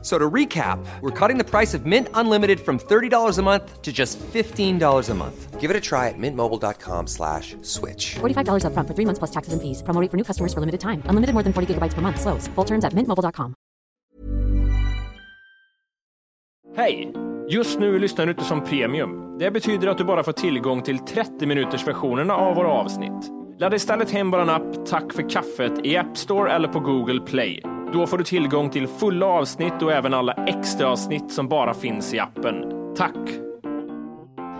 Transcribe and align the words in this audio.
So 0.00 0.16
to 0.16 0.30
recap, 0.30 0.78
we're 1.00 1.10
cutting 1.10 1.38
the 1.38 1.44
price 1.44 1.74
of 1.74 1.84
Mint 1.84 2.08
Unlimited 2.14 2.60
from 2.60 2.78
$30 2.78 3.38
a 3.38 3.42
month 3.42 3.82
to 3.82 3.92
just 3.92 4.18
$15 4.20 5.10
a 5.10 5.14
month. 5.14 5.60
Give 5.60 5.70
it 5.72 5.76
a 5.76 5.80
try 5.80 6.06
at 6.06 6.14
mintmobile.com 6.16 7.08
slash 7.08 7.56
switch. 7.62 8.14
$45 8.20 8.62
upfront 8.62 8.86
for 8.86 8.94
three 8.94 9.04
months 9.04 9.18
plus 9.18 9.32
taxes 9.32 9.52
and 9.52 9.60
fees. 9.60 9.82
Promo 9.82 10.00
rate 10.00 10.10
for 10.10 10.16
new 10.16 10.24
customers 10.24 10.54
for 10.54 10.60
limited 10.60 10.80
time. 10.80 11.02
Unlimited 11.10 11.34
more 11.34 11.42
than 11.42 11.52
40 11.52 11.74
gigabytes 11.74 11.94
per 11.94 12.00
month. 12.00 12.20
Slows. 12.20 12.46
Full 12.54 12.64
terms 12.64 12.84
at 12.84 12.92
mintmobile.com. 12.94 13.54
Hej! 16.76 17.12
Just 17.50 17.78
nu 17.78 17.98
lyssnar 17.98 18.26
du 18.26 18.32
inte 18.32 18.44
som 18.44 18.64
premium. 18.64 19.38
Det 19.38 19.50
betyder 19.50 19.88
att 19.88 19.98
du 19.98 20.04
bara 20.04 20.22
får 20.22 20.32
tillgång 20.32 20.82
till 20.82 20.98
30 20.98 21.46
minuters 21.46 21.86
versionerna 21.86 22.34
av 22.34 22.54
våra 22.56 22.68
avsnitt. 22.68 23.30
Ladda 23.58 23.76
istället 23.76 24.10
hem 24.10 24.30
vår 24.30 24.50
app 24.50 24.86
Tack 24.86 25.12
för 25.12 25.30
kaffet 25.30 25.72
i 25.86 25.96
App 25.96 26.16
Store 26.16 26.52
eller 26.52 26.68
på 26.68 26.80
Google 26.80 27.20
Play. 27.20 27.77
Då 27.92 28.06
får 28.06 28.18
du 28.18 28.24
tillgång 28.24 28.70
till 28.70 28.88
fulla 28.88 29.26
avsnitt 29.26 29.82
och 29.82 29.92
även 29.92 30.14
alla 30.14 30.32
extra 30.32 30.88
avsnitt 30.88 31.32
som 31.32 31.48
bara 31.48 31.74
finns 31.74 32.14
i 32.14 32.18
appen. 32.18 32.54
Tack! 32.96 33.14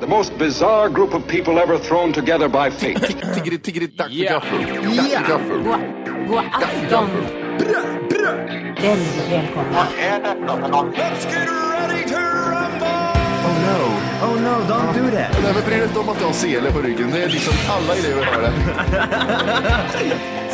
The 0.00 0.06
most 0.06 0.38
bizarre 0.38 0.88
group 0.88 1.14
of 1.14 1.26
people 1.26 1.62
ever 1.62 1.78
thrown 1.78 2.12
together 2.12 2.48
by 2.48 2.70
fate. 2.70 3.06
Tiggeri, 3.34 3.58
tiggeri, 3.58 3.86
dack 3.86 4.08
för 4.08 4.24
gaffel. 4.24 4.64
För 4.66 5.28
gaffel. 5.28 5.62
God 6.28 6.38
afton! 6.52 7.08
Väldigt 8.82 9.32
välkomna. 9.32 9.86
Oh 10.48 10.68
no. 10.70 12.37
Oh 14.20 14.34
no, 14.34 14.64
don't 14.68 14.92
do 14.94 15.10
that. 15.16 15.32
Nej, 15.42 15.52
men 15.54 15.62
bry 15.64 15.74
dig 15.76 15.84
inte 15.84 15.98
om 15.98 16.08
att 16.08 16.18
du 16.18 16.24
har 16.24 16.32
sele 16.32 16.72
på 16.72 16.78
ryggen. 16.78 17.10
Det 17.10 17.22
är 17.22 17.28
liksom 17.28 17.54
alla 17.68 17.94
elever 17.94 18.24
har 18.24 18.42
det. 18.42 18.52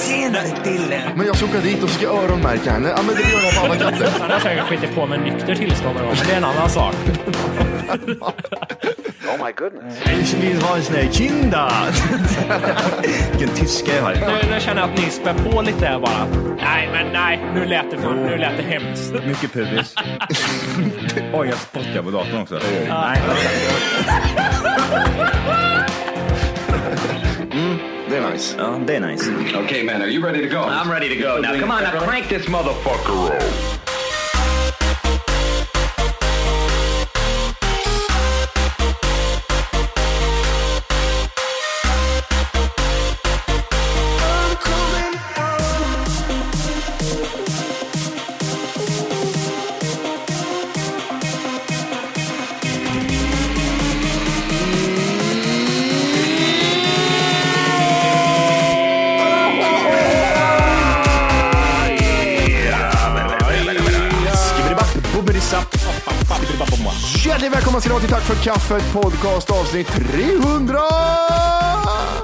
Tjenare 0.00 0.46
Dille! 0.64 1.12
Men 1.16 1.26
jag 1.26 1.36
ska 1.36 1.46
åka 1.46 1.60
dit 1.60 1.82
och 1.82 1.90
ska 1.90 2.06
öronmärka 2.06 2.70
henne. 2.70 2.88
Ja, 2.96 3.02
men 3.06 3.14
det 3.14 3.20
gör 3.22 3.42
jag 3.42 3.54
på 3.54 3.60
alla 3.60 3.76
katter. 3.76 4.08
Han 4.20 4.30
har 4.30 4.40
säkert 4.40 4.64
skitit 4.64 4.94
på 4.94 5.06
med 5.06 5.20
nykter 5.20 5.54
tillstånd 5.54 5.94
någon 5.94 6.04
gång, 6.06 6.14
men 6.18 6.26
det 6.26 6.32
är 6.32 6.36
en 6.36 6.44
annan 6.44 6.70
sak. 6.70 6.94
Ich 9.24 10.34
vill 10.42 10.62
ha 10.62 10.76
en 10.76 10.82
sån 10.82 11.12
kinda. 11.12 11.72
Vilken 13.30 13.56
tyska 13.56 13.96
jag 13.96 14.02
har. 14.02 14.14
Nu, 14.14 14.50
nu 14.50 14.60
känner 14.60 14.80
jag 14.80 14.90
att 14.90 14.98
ni 14.98 15.10
spär 15.10 15.34
på 15.34 15.62
lite 15.62 15.86
här 15.86 15.98
bara. 15.98 16.26
Nej, 16.56 16.88
men 16.92 17.12
nej, 17.12 17.40
nu 17.54 17.64
lät 17.64 17.90
det, 17.90 17.98
för, 17.98 18.14
nu 18.14 18.36
lät 18.36 18.56
det 18.56 18.62
hemskt. 18.62 19.12
Mycket 19.26 19.52
pubis. 19.52 19.94
Oj, 21.32 21.48
jag 21.48 21.58
spottar 21.58 22.02
på 22.02 22.10
datorn 22.10 22.42
också. 22.42 22.60
Nej. 22.88 23.20
Det 28.08 28.16
är 28.16 28.30
nice. 28.30 28.56
Det 28.86 28.96
är 28.96 29.00
nice. 29.00 29.30
okay, 29.64 29.84
man, 29.84 30.02
are 30.02 30.08
you 30.08 30.22
ready 30.22 30.48
to 30.48 30.54
go? 30.54 30.62
I'm 30.62 30.90
ready 30.90 31.08
to 31.08 31.28
go 31.28 31.40
now. 31.40 31.60
Come 31.60 31.74
on, 31.74 31.82
now 31.82 32.00
crank 32.00 32.28
this 32.28 32.48
motherfucker 32.48 33.36
up. 33.36 33.83
Kaffet 68.44 68.92
podcast 68.92 69.50
avsnitt 69.50 69.86
300! 69.86 70.78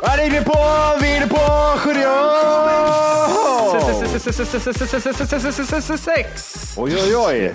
Vad 0.02 0.18
är 0.18 0.30
det 0.30 0.44
på? 0.44 0.58
Vi 1.00 1.16
är 1.16 1.26
på 1.26 1.78
70! 1.78 2.00
Sex! 5.98 6.54
Oj, 6.78 6.96
oj, 6.96 7.16
oj. 7.16 7.54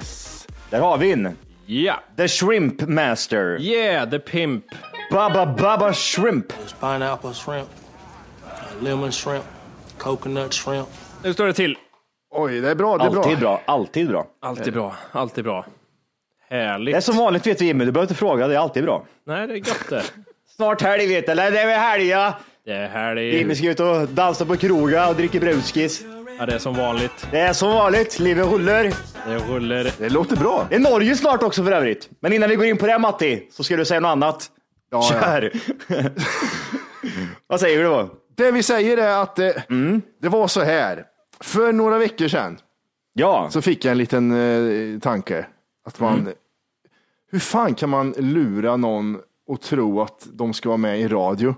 Där 0.69 0.79
har 0.79 0.97
vi 0.97 1.11
en. 1.11 1.37
Ja. 1.65 1.99
The 2.17 2.27
Shrimp 2.27 2.81
Master. 2.81 3.61
Yeah, 3.61 4.09
the 4.09 4.19
pimp. 4.19 4.65
Baba 5.11 5.45
Baba 5.45 5.93
Shrimp. 5.93 6.53
pineapple 6.79 7.33
shrimp, 7.33 7.67
lemon 8.79 9.11
shrimp, 9.11 9.43
coconut 9.97 10.53
shrimp. 10.53 10.87
Nu 11.23 11.33
står 11.33 11.47
det 11.47 11.53
till. 11.53 11.77
Oj, 12.31 12.61
det 12.61 12.69
är 12.69 12.75
bra. 12.75 12.97
Det 12.97 13.05
är 13.05 13.09
bra. 13.09 13.21
Alltid 13.21 13.39
bra. 13.39 13.61
Alltid 13.65 14.07
bra. 14.07 14.27
Alltid 14.41 14.73
bra, 14.73 14.95
alltid 15.11 15.43
bra. 15.43 15.65
Härligt. 16.49 16.93
Det 16.93 16.97
är 16.97 17.01
som 17.01 17.17
vanligt 17.17 17.47
vet 17.47 17.59
du 17.59 17.65
Jimmy, 17.65 17.85
du 17.85 17.91
behöver 17.91 18.03
inte 18.05 18.15
fråga. 18.19 18.47
Det 18.47 18.55
är 18.55 18.59
alltid 18.59 18.83
bra. 18.83 19.05
Nej, 19.27 19.47
det 19.47 19.53
är 19.53 19.59
gott 19.59 19.89
det. 19.89 20.03
Snart 20.55 20.81
helg 20.81 21.07
vet 21.07 21.25
du. 21.25 21.31
Eller 21.31 21.51
det 21.51 21.59
är 21.59 21.67
väl 21.67 21.79
helg 21.79 22.07
ja. 22.07 22.33
Det 22.65 22.71
är 22.73 22.87
härligt. 22.87 23.33
Jimmy 23.35 23.55
ska 23.55 23.69
ut 23.69 23.79
och 23.79 24.07
dansa 24.07 24.45
på 24.45 24.55
kroga 24.57 25.07
och 25.09 25.15
dricka 25.15 25.39
brudskis. 25.39 26.03
Ja, 26.39 26.45
det 26.45 26.53
är 26.53 26.59
som 26.59 26.73
vanligt. 26.75 27.27
Det 27.31 27.39
är 27.39 27.53
som 27.53 27.69
vanligt. 27.69 28.19
Livet 28.19 28.45
rullar. 28.47 28.83
Det 29.27 29.37
rullar. 29.49 29.87
Det 29.97 30.09
låter 30.09 30.35
bra. 30.35 30.65
Det 30.69 30.75
är 30.75 30.79
Norge 30.79 31.15
snart 31.15 31.43
också 31.43 31.63
för 31.63 31.71
övrigt. 31.71 32.09
Men 32.19 32.33
innan 32.33 32.49
vi 32.49 32.55
går 32.55 32.65
in 32.65 32.77
på 32.77 32.87
det 32.87 32.99
Matti, 32.99 33.47
så 33.51 33.63
ska 33.63 33.75
du 33.77 33.85
säga 33.85 33.99
något 33.99 34.09
annat. 34.09 34.49
Ja, 34.91 35.09
ja. 35.13 35.19
Kör! 35.21 35.51
Vad 37.47 37.59
säger 37.59 37.77
du 37.77 37.83
då? 37.83 38.09
Det 38.37 38.51
vi 38.51 38.63
säger 38.63 38.97
är 38.97 39.21
att 39.21 39.39
eh, 39.39 39.49
Mm. 39.69 40.01
det 40.21 40.29
var 40.29 40.47
så 40.47 40.61
här. 40.61 41.03
För 41.41 41.71
några 41.73 41.97
veckor 41.97 42.27
sedan 42.27 42.57
Ja, 43.13 43.47
så 43.51 43.61
fick 43.61 43.85
jag 43.85 43.91
en 43.91 43.97
liten 43.97 44.31
eh, 44.95 44.99
tanke. 44.99 45.45
Att 45.85 45.99
man, 45.99 46.19
Mm. 46.19 46.33
Hur 47.31 47.39
fan 47.39 47.75
kan 47.75 47.89
man 47.89 48.11
lura 48.17 48.77
någon 48.77 49.17
och 49.47 49.61
tro 49.61 50.01
att 50.01 50.27
de 50.33 50.53
ska 50.53 50.69
vara 50.69 50.77
med 50.77 50.99
i 50.99 51.07
radio? 51.07 51.55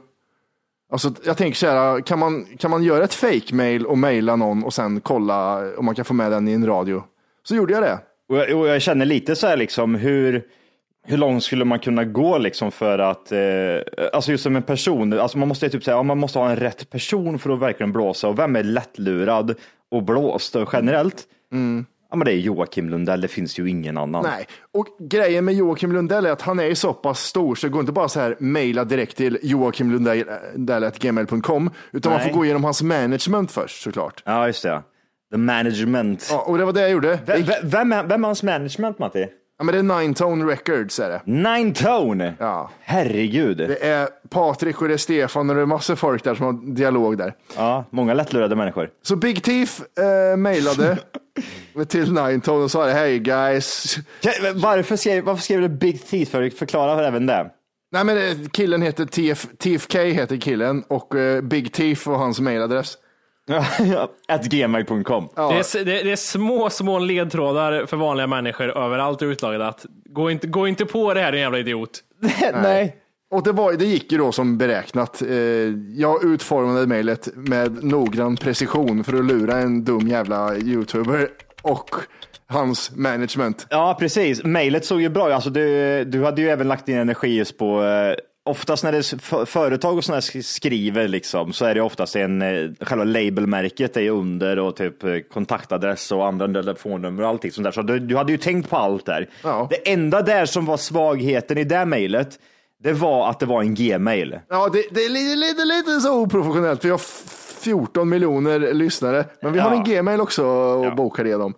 Alltså, 0.92 1.12
jag 1.26 1.38
tänker 1.38 1.58
så 1.58 1.68
här, 1.68 2.02
kan 2.02 2.20
man, 2.20 2.46
kan 2.46 2.72
man 2.72 2.84
göra 2.84 3.04
ett 3.04 3.14
fake-mail 3.14 3.86
och 3.86 3.98
mejla 3.98 4.36
någon 4.36 4.64
och 4.64 4.74
sen 4.74 5.02
kolla 5.02 5.72
om 5.78 5.86
man 5.86 5.96
kan 5.96 6.06
få 6.06 6.14
med 6.14 6.32
den 6.32 6.48
i 6.48 6.52
en 6.52 6.66
radio? 6.66 7.04
Så 7.44 7.56
gjorde 7.56 7.74
jag 7.74 7.84
det. 7.84 8.00
och 8.30 8.38
jag, 8.38 8.60
och 8.60 8.68
jag 8.68 8.82
känner 8.82 9.06
lite 9.06 9.36
så 9.36 9.48
här 9.48 9.58
liksom 9.58 9.96
hur, 9.96 10.44
hur 11.06 11.18
långt 11.18 11.44
skulle 11.44 11.66
man 11.66 11.80
kunna 11.80 12.04
gå 12.04 12.38
liksom 12.38 12.72
för 12.72 13.00
att, 13.00 13.32
eh, 13.32 13.40
alltså 14.14 14.32
just 14.32 14.44
som 14.44 14.56
en 14.56 14.64
person, 14.64 15.20
alltså 15.20 15.38
man 15.38 15.48
måste 15.48 15.70
typ 15.70 15.84
säga, 15.84 15.98
ja, 15.98 16.04
man 16.04 16.18
måste 16.18 16.40
ha 16.40 16.50
en 16.50 16.56
rätt 16.56 16.90
person 16.90 17.40
för 17.40 17.50
att 17.50 17.60
verkligen 17.60 17.92
blåsa 17.92 18.28
och 18.28 18.40
vem 18.40 18.56
är 18.56 18.64
lättlurad 18.64 19.56
och 19.92 20.04
blåst 20.04 20.56
generellt? 20.74 21.28
Ja 22.10 22.16
men 22.18 22.26
det 22.26 22.32
är 22.34 22.38
Joakim 22.38 22.90
Lundell, 22.90 23.22
det 23.22 23.28
finns 23.28 23.60
ju 23.60 23.70
ingen 23.70 23.98
annan. 23.98 24.24
Nej, 24.24 24.46
och 24.74 24.88
grejen 25.00 25.46
med 25.46 25.56
Joakim 25.56 25.92
Lundell 25.92 26.26
är 26.26 26.32
att 26.32 26.42
han 26.42 26.60
är 26.60 26.74
så 26.74 26.94
pass 26.94 27.20
stor 27.24 27.56
så 27.56 27.68
det 27.68 27.72
går 27.72 27.80
inte 27.80 27.92
bara 27.92 28.10
så 28.10 28.20
här 28.20 28.36
mejla 28.40 28.84
direkt 28.86 29.18
till 29.18 29.40
joakimlundell.gmail.com 29.42 31.70
utan 31.92 32.12
man 32.12 32.20
Nej. 32.22 32.30
får 32.30 32.36
gå 32.38 32.46
igenom 32.46 32.64
hans 32.64 32.82
management 32.82 33.52
först 33.52 33.82
såklart. 33.82 34.24
Ja 34.26 34.48
just 34.48 34.64
det. 34.64 34.82
The 35.32 35.38
management. 35.38 36.28
Ja, 36.32 36.44
och 36.48 36.58
det 36.58 36.66
var 36.66 36.74
det 36.74 36.82
jag 36.82 36.92
gjorde. 36.92 37.20
V- 37.26 37.46
vem, 37.64 37.94
är, 37.94 38.04
vem 38.04 38.24
är 38.24 38.28
hans 38.28 38.44
management 38.44 39.00
Matti? 39.00 39.28
Ja, 39.58 39.64
men 39.64 39.74
det 39.74 39.96
är 39.96 40.00
Nine 40.02 40.14
Tone 40.14 40.46
Records 40.46 41.00
är 41.00 41.10
det. 41.10 41.22
Nine 41.26 41.74
Tone. 41.74 42.34
Ja. 42.40 42.72
Herregud. 42.80 43.58
Det 43.58 43.86
är 43.86 44.08
Patrik 44.30 44.82
och 44.82 44.88
det 44.88 44.94
är 44.94 44.98
Stefan 44.98 45.50
och 45.50 45.56
det 45.56 45.62
är 45.62 45.66
massor 45.66 45.96
folk 45.96 46.24
där 46.24 46.36
som 46.36 46.46
har 46.46 46.76
dialog 46.76 47.18
där. 47.18 47.34
Ja, 47.56 47.86
många 47.90 48.14
lättlurade 48.14 48.56
människor. 48.56 48.90
Så 49.02 49.16
Big 49.16 49.44
Thief 49.44 49.82
eh, 50.00 50.38
mejlade 50.38 50.98
till 51.88 52.14
Nine 52.14 52.42
Tone 52.42 52.64
och 52.64 52.72
sa 52.72 52.88
hej 52.90 53.20
guys. 53.20 53.98
Varför 54.56 54.96
skrev, 54.96 55.24
varför 55.24 55.44
skrev 55.44 55.62
du 55.62 55.70
Big 55.70 56.06
Thief 56.06 56.30
för? 56.30 56.50
Förklara 56.50 57.08
även 57.08 57.26
det. 57.26 57.52
Nej 57.92 58.04
men 58.04 58.18
eh, 58.18 58.50
killen 58.52 58.82
heter 58.82 59.06
TF, 59.06 59.48
TFK 59.58 60.00
heter 60.00 60.38
killen 60.38 60.84
och 60.88 61.16
eh, 61.16 61.42
Big 61.42 61.74
Thief 61.74 62.06
var 62.06 62.18
hans 62.18 62.40
mejladress. 62.40 62.98
At 64.28 64.46
gmail.com. 64.46 65.30
Ja. 65.36 65.50
Det, 65.50 65.80
är, 65.80 65.86
det, 65.86 66.04
det 66.04 66.12
är 66.12 66.16
små, 66.16 66.70
små 66.70 67.00
ledtrådar 67.00 67.86
för 67.86 67.98
vanliga 67.98 68.28
människor 68.28 68.78
överallt 68.78 69.22
i 69.22 69.26
utlagdat. 69.26 69.86
Gå 70.06 70.32
inte, 70.32 70.48
gå 70.48 70.68
inte 70.68 70.86
på 70.86 71.14
det 71.14 71.22
här 71.22 71.32
din 71.32 71.42
jävla 71.42 71.60
idiot. 71.60 72.00
Nej. 72.54 72.96
Och 73.32 73.44
det, 73.44 73.52
var, 73.52 73.74
det 73.74 73.86
gick 73.86 74.12
ju 74.12 74.18
då 74.18 74.32
som 74.32 74.58
beräknat. 74.58 75.22
Eh, 75.22 75.38
jag 75.96 76.24
utformade 76.24 76.88
mejlet 76.88 77.30
med 77.36 77.84
noggrann 77.84 78.36
precision 78.36 79.04
för 79.04 79.18
att 79.18 79.26
lura 79.26 79.58
en 79.58 79.84
dum 79.84 80.08
jävla 80.08 80.56
youtuber 80.58 81.30
och 81.62 81.90
hans 82.48 82.92
management. 82.96 83.68
Ja, 83.70 83.98
precis. 84.00 84.44
Mejlet 84.44 84.86
såg 84.86 85.02
ju 85.02 85.10
bra 85.10 85.28
ut. 85.28 85.34
alltså, 85.34 85.50
du, 85.50 86.04
du 86.06 86.24
hade 86.24 86.42
ju 86.42 86.50
även 86.50 86.68
lagt 86.68 86.86
din 86.86 86.98
energi 86.98 87.38
just 87.38 87.58
på 87.58 87.84
eh, 87.84 88.16
Oftast 88.48 88.84
när 88.84 88.92
det 88.92 89.46
företag 89.46 89.98
och 89.98 90.04
sådana 90.04 90.22
skriver 90.42 91.08
liksom, 91.08 91.54
så 91.54 91.66
är 91.66 91.76
det 91.76 91.82
oftast 91.82 92.16
en, 92.16 92.42
eh, 92.42 92.70
själva 92.82 93.04
labelmärket 93.04 93.98
är 93.98 94.10
under 94.10 94.60
och 94.60 94.76
typ 94.76 95.04
eh, 95.04 95.18
kontaktadress 95.34 96.12
och 96.12 96.26
andra 96.28 96.48
telefonnummer 96.48 97.24
och 97.24 97.30
allting 97.30 97.52
sånt 97.52 97.64
där. 97.66 97.72
Så 97.72 97.82
du, 97.82 98.00
du 98.00 98.16
hade 98.18 98.32
ju 98.32 98.38
tänkt 98.38 98.70
på 98.70 98.78
allt 98.78 99.06
där. 99.06 99.30
Ja. 99.44 99.68
Det 99.70 99.92
enda 99.92 100.22
där 100.22 100.46
som 100.46 100.66
var 100.66 100.78
svagheten 100.78 101.58
i 101.58 101.64
det 101.64 101.86
mejlet, 101.86 102.40
det 102.84 102.94
var 102.94 103.30
att 103.30 103.40
det 103.40 103.46
var 103.46 103.62
en 103.62 103.76
Gmail. 103.76 104.40
Ja, 104.50 104.70
det, 104.74 104.84
det 104.92 105.06
är 105.06 105.10
lite, 105.10 105.36
lite, 105.36 105.66
lite 105.66 106.02
så 106.02 106.22
oprofessionellt. 106.22 106.86
Vi 106.86 106.90
har 106.90 106.98
f- 106.98 107.58
14 107.62 108.10
miljoner 108.10 108.74
lyssnare, 108.74 109.26
men 109.42 109.54
vi 109.54 109.60
har 109.60 109.72
en 109.72 109.84
gmail 109.84 110.22
också 110.22 110.44
att 110.84 110.96
boka 110.96 111.24
det 111.24 111.34
dem. 111.34 111.54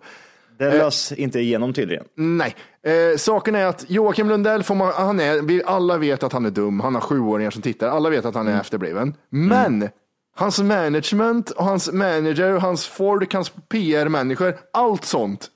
Det 0.58 0.70
lös 0.78 1.12
inte 1.12 1.40
igenom 1.40 1.72
tydligen. 1.72 2.04
Nej, 2.16 2.54
eh, 2.86 3.16
saken 3.16 3.54
är 3.54 3.66
att 3.66 3.90
Joakim 3.90 4.28
Lundell, 4.28 4.62
får 4.62 4.74
man, 4.74 4.92
han 4.96 5.20
är, 5.20 5.42
vi 5.42 5.62
alla 5.64 5.98
vet 5.98 6.22
att 6.22 6.32
han 6.32 6.46
är 6.46 6.50
dum. 6.50 6.80
Han 6.80 6.94
har 6.94 7.02
sjuåringar 7.02 7.50
som 7.50 7.62
tittar. 7.62 7.88
Alla 7.88 8.10
vet 8.10 8.24
att 8.24 8.34
han 8.34 8.48
är 8.48 8.60
efterbliven. 8.60 9.14
Men 9.28 9.88
hans 10.36 10.58
management 10.58 11.50
och 11.50 11.64
hans 11.64 11.92
manager 11.92 12.58
hans 12.58 12.86
folk, 12.86 13.34
hans 13.34 13.52
PR-människor, 13.68 14.56
allt 14.72 15.04
sånt 15.04 15.48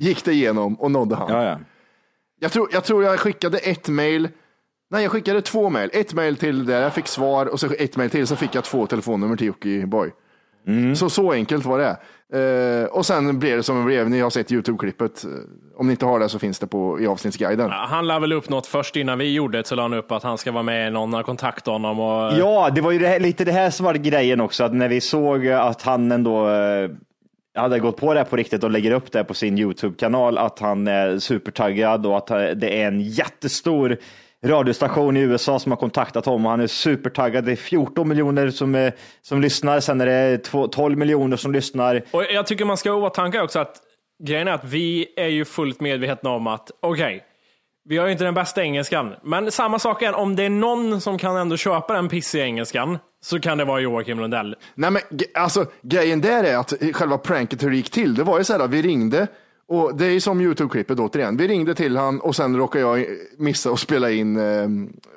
gick 0.00 0.24
det 0.24 0.32
igenom 0.32 0.74
och 0.74 0.90
nådde 0.90 1.16
han. 1.16 1.32
Ja, 1.32 1.44
ja. 1.44 1.58
Jag, 2.40 2.52
tror, 2.52 2.68
jag 2.72 2.84
tror 2.84 3.04
jag 3.04 3.20
skickade 3.20 3.58
ett 3.58 3.88
mail. 3.88 4.28
Nej, 4.90 5.02
jag 5.02 5.12
skickade 5.12 5.42
två 5.42 5.70
mail. 5.70 5.90
Ett 5.92 6.14
mail 6.14 6.36
till 6.36 6.66
där 6.66 6.82
jag 6.82 6.94
fick 6.94 7.06
svar 7.06 7.46
och 7.46 7.60
så 7.60 7.66
ett 7.78 7.96
mail 7.96 8.10
till 8.10 8.26
så 8.26 8.36
fick 8.36 8.54
jag 8.54 8.64
två 8.64 8.86
telefonnummer 8.86 9.36
till 9.36 9.46
Jockiboi. 9.46 10.10
Så, 10.96 11.10
så 11.10 11.32
enkelt 11.32 11.64
var 11.64 11.78
det. 11.78 11.96
Eh, 12.32 12.84
och 12.84 13.06
sen 13.06 13.38
blev 13.38 13.56
det 13.56 13.62
som 13.62 13.78
det 13.78 13.84
blev. 13.84 14.10
Ni 14.10 14.20
har 14.20 14.30
sett 14.30 14.52
Youtube-klippet. 14.52 15.24
Eh, 15.24 15.30
Om 15.76 15.86
ni 15.86 15.90
inte 15.92 16.06
har 16.06 16.20
det 16.20 16.28
så 16.28 16.38
finns 16.38 16.58
det 16.58 16.66
på, 16.66 17.00
i 17.00 17.06
avsnittsguiden. 17.06 17.68
Ja, 17.70 17.86
Han 17.88 18.06
la 18.06 18.18
väl 18.18 18.32
upp 18.32 18.48
något 18.48 18.66
först 18.66 18.96
innan 18.96 19.18
vi 19.18 19.32
gjorde 19.34 19.58
det, 19.58 19.66
så 19.66 19.74
la 19.74 19.82
han 19.82 19.94
upp 19.94 20.12
att 20.12 20.22
han 20.22 20.38
ska 20.38 20.52
vara 20.52 20.62
med, 20.62 20.92
någon 20.92 21.12
har 21.12 21.22
kontaktat 21.22 21.66
honom 21.72 22.00
och... 22.00 22.38
Ja, 22.38 22.70
det 22.74 22.80
var 22.80 22.90
ju 22.90 22.98
det 22.98 23.08
här, 23.08 23.20
lite 23.20 23.44
det 23.44 23.52
här 23.52 23.70
som 23.70 23.86
var 23.86 23.94
grejen 23.94 24.40
också, 24.40 24.64
att 24.64 24.74
när 24.74 24.88
vi 24.88 25.00
såg 25.00 25.48
att 25.48 25.82
han 25.82 26.12
ändå 26.12 26.48
eh, 26.48 26.90
hade 27.54 27.78
gått 27.78 27.96
på 27.96 28.12
det 28.14 28.20
här 28.20 28.24
på 28.26 28.36
riktigt 28.36 28.64
och 28.64 28.70
lägger 28.70 28.92
upp 28.92 29.12
det 29.12 29.24
på 29.24 29.34
sin 29.34 29.58
YouTube-kanal, 29.58 30.38
att 30.38 30.58
han 30.58 30.88
är 30.88 31.18
supertaggad 31.18 32.06
och 32.06 32.16
att 32.16 32.30
eh, 32.30 32.36
det 32.38 32.82
är 32.82 32.86
en 32.88 33.00
jättestor 33.00 33.96
radiostation 34.44 35.16
i 35.16 35.20
USA 35.20 35.58
som 35.58 35.72
har 35.72 35.76
kontaktat 35.76 36.26
honom 36.26 36.44
och 36.44 36.50
han 36.50 36.60
är 36.60 36.66
supertaggad. 36.66 37.44
Det 37.44 37.52
är 37.52 37.56
14 37.56 38.08
miljoner 38.08 38.50
som, 38.50 38.74
eh, 38.74 38.92
som 39.22 39.40
lyssnar, 39.40 39.80
sen 39.80 40.00
är 40.00 40.06
det 40.06 40.38
två- 40.38 40.68
12 40.68 40.98
miljoner 40.98 41.36
som 41.36 41.52
lyssnar. 41.52 42.02
Och 42.10 42.24
jag 42.24 42.46
tycker 42.46 42.64
man 42.64 42.76
ska 42.76 42.90
ha 42.90 42.98
i 42.98 43.02
åtanke 43.02 43.40
också 43.40 43.58
att 43.58 43.76
grejen 44.24 44.48
är 44.48 44.52
att 44.52 44.64
vi 44.64 45.06
är 45.16 45.26
ju 45.28 45.44
fullt 45.44 45.80
medvetna 45.80 46.30
om 46.30 46.46
att, 46.46 46.70
okej, 46.82 47.24
vi 47.88 47.96
har 47.98 48.06
ju 48.06 48.12
inte 48.12 48.24
den 48.24 48.34
bästa 48.34 48.62
engelskan, 48.62 49.14
men 49.22 49.50
samma 49.50 49.78
sak 49.78 50.02
är, 50.02 50.14
om 50.14 50.36
det 50.36 50.42
är 50.42 50.50
någon 50.50 51.00
som 51.00 51.18
kan 51.18 51.36
ändå 51.36 51.56
köpa 51.56 51.92
den 51.94 52.08
pissiga 52.08 52.44
engelskan, 52.44 52.98
så 53.22 53.40
kan 53.40 53.58
det 53.58 53.64
vara 53.64 53.80
Joakim 53.80 54.20
Lundell. 54.20 54.56
Nej, 54.74 54.90
men 54.90 55.02
alltså, 55.34 55.66
grejen 55.82 56.20
där 56.20 56.44
är 56.44 56.56
att 56.56 56.72
själva 56.92 57.18
pranket 57.18 57.62
hur 57.62 57.70
det 57.70 57.76
gick 57.76 57.90
till, 57.90 58.14
det 58.14 58.22
var 58.24 58.38
ju 58.38 58.44
så 58.44 58.58
här, 58.58 58.68
vi 58.68 58.82
ringde 58.82 59.26
och 59.70 59.94
det 59.96 60.06
är 60.06 60.10
ju 60.10 60.20
som 60.20 60.40
Youtube-klippet 60.40 60.98
återigen. 61.00 61.36
Vi 61.36 61.48
ringde 61.48 61.74
till 61.74 61.96
han 61.96 62.20
och 62.20 62.36
sen 62.36 62.56
råkade 62.56 62.84
jag 62.84 63.06
missa 63.38 63.70
att 63.70 63.78
spela 63.80 64.10
in 64.10 64.36
eh, 64.36 64.68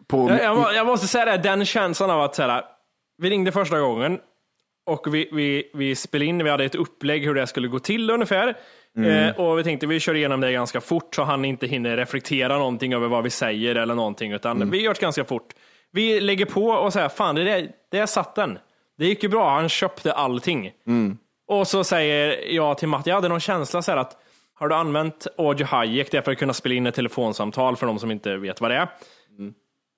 på... 0.07 0.29
Jag, 0.29 0.43
jag, 0.43 0.57
må- 0.57 0.71
jag 0.75 0.85
måste 0.85 1.07
säga 1.07 1.25
det, 1.25 1.37
den 1.37 1.65
känslan 1.65 2.09
av 2.11 2.21
att 2.21 2.35
så 2.35 2.41
här, 2.43 2.63
vi 3.17 3.29
ringde 3.29 3.51
första 3.51 3.79
gången 3.79 4.19
och 4.85 5.15
vi, 5.15 5.29
vi, 5.31 5.71
vi 5.73 5.95
spelade 5.95 6.25
in, 6.25 6.43
vi 6.43 6.49
hade 6.49 6.63
ett 6.65 6.75
upplägg 6.75 7.25
hur 7.25 7.33
det 7.35 7.47
skulle 7.47 7.67
gå 7.67 7.79
till 7.79 8.09
ungefär. 8.09 8.47
Eh, 8.97 9.39
och 9.39 9.59
vi 9.59 9.63
tänkte 9.63 9.87
vi 9.87 9.99
kör 9.99 10.15
igenom 10.15 10.41
det 10.41 10.51
ganska 10.51 10.81
fort 10.81 11.15
så 11.15 11.23
han 11.23 11.45
inte 11.45 11.67
hinner 11.67 11.97
reflektera 11.97 12.57
någonting 12.57 12.93
över 12.93 13.07
vad 13.07 13.23
vi 13.23 13.29
säger 13.29 13.75
eller 13.75 13.95
någonting, 13.95 14.31
utan 14.31 14.69
vi 14.71 14.81
gör 14.81 14.93
det 14.93 14.99
ganska 15.01 15.25
fort. 15.25 15.53
Vi 15.91 16.19
lägger 16.21 16.45
på 16.45 16.65
och 16.67 16.93
säger, 16.93 17.09
fan 17.09 17.35
det 17.35 17.43
där, 17.43 17.67
där 17.91 18.05
satt 18.05 18.35
den. 18.35 18.57
Det 18.97 19.05
gick 19.05 19.23
ju 19.23 19.29
bra, 19.29 19.49
han 19.49 19.69
köpte 19.69 20.13
allting. 20.13 20.71
Och 21.47 21.67
så 21.67 21.83
säger 21.83 22.51
jag 22.53 22.77
till 22.77 22.87
Matt, 22.87 23.07
jag 23.07 23.15
hade 23.15 23.27
någon 23.29 23.39
känsla 23.39 23.81
så 23.81 23.91
här 23.91 23.97
att 23.97 24.17
har 24.55 24.69
du 24.69 24.75
använt 24.75 25.27
Audio 25.37 25.65
Hayek 25.65 26.11
det 26.11 26.17
är 26.17 26.21
för 26.21 26.31
att 26.31 26.37
kunna 26.37 26.53
spela 26.53 26.75
in 26.75 26.85
ett 26.85 26.95
telefonsamtal 26.95 27.75
för 27.75 27.87
de 27.87 27.99
som 27.99 28.11
inte 28.11 28.37
vet 28.37 28.61
vad 28.61 28.71
det 28.71 28.75
är? 28.75 28.87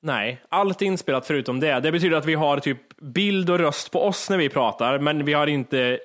Nej, 0.01 0.41
allt 0.49 0.81
är 0.81 0.85
inspelat 0.85 1.27
förutom 1.27 1.59
det. 1.59 1.79
Det 1.79 1.91
betyder 1.91 2.17
att 2.17 2.25
vi 2.25 2.33
har 2.33 2.59
typ 2.59 2.97
bild 2.97 3.49
och 3.49 3.59
röst 3.59 3.91
på 3.91 4.03
oss 4.03 4.29
när 4.29 4.37
vi 4.37 4.49
pratar, 4.49 4.99
men 4.99 5.25
vi 5.25 5.33
har 5.33 5.47
inte 5.47 5.99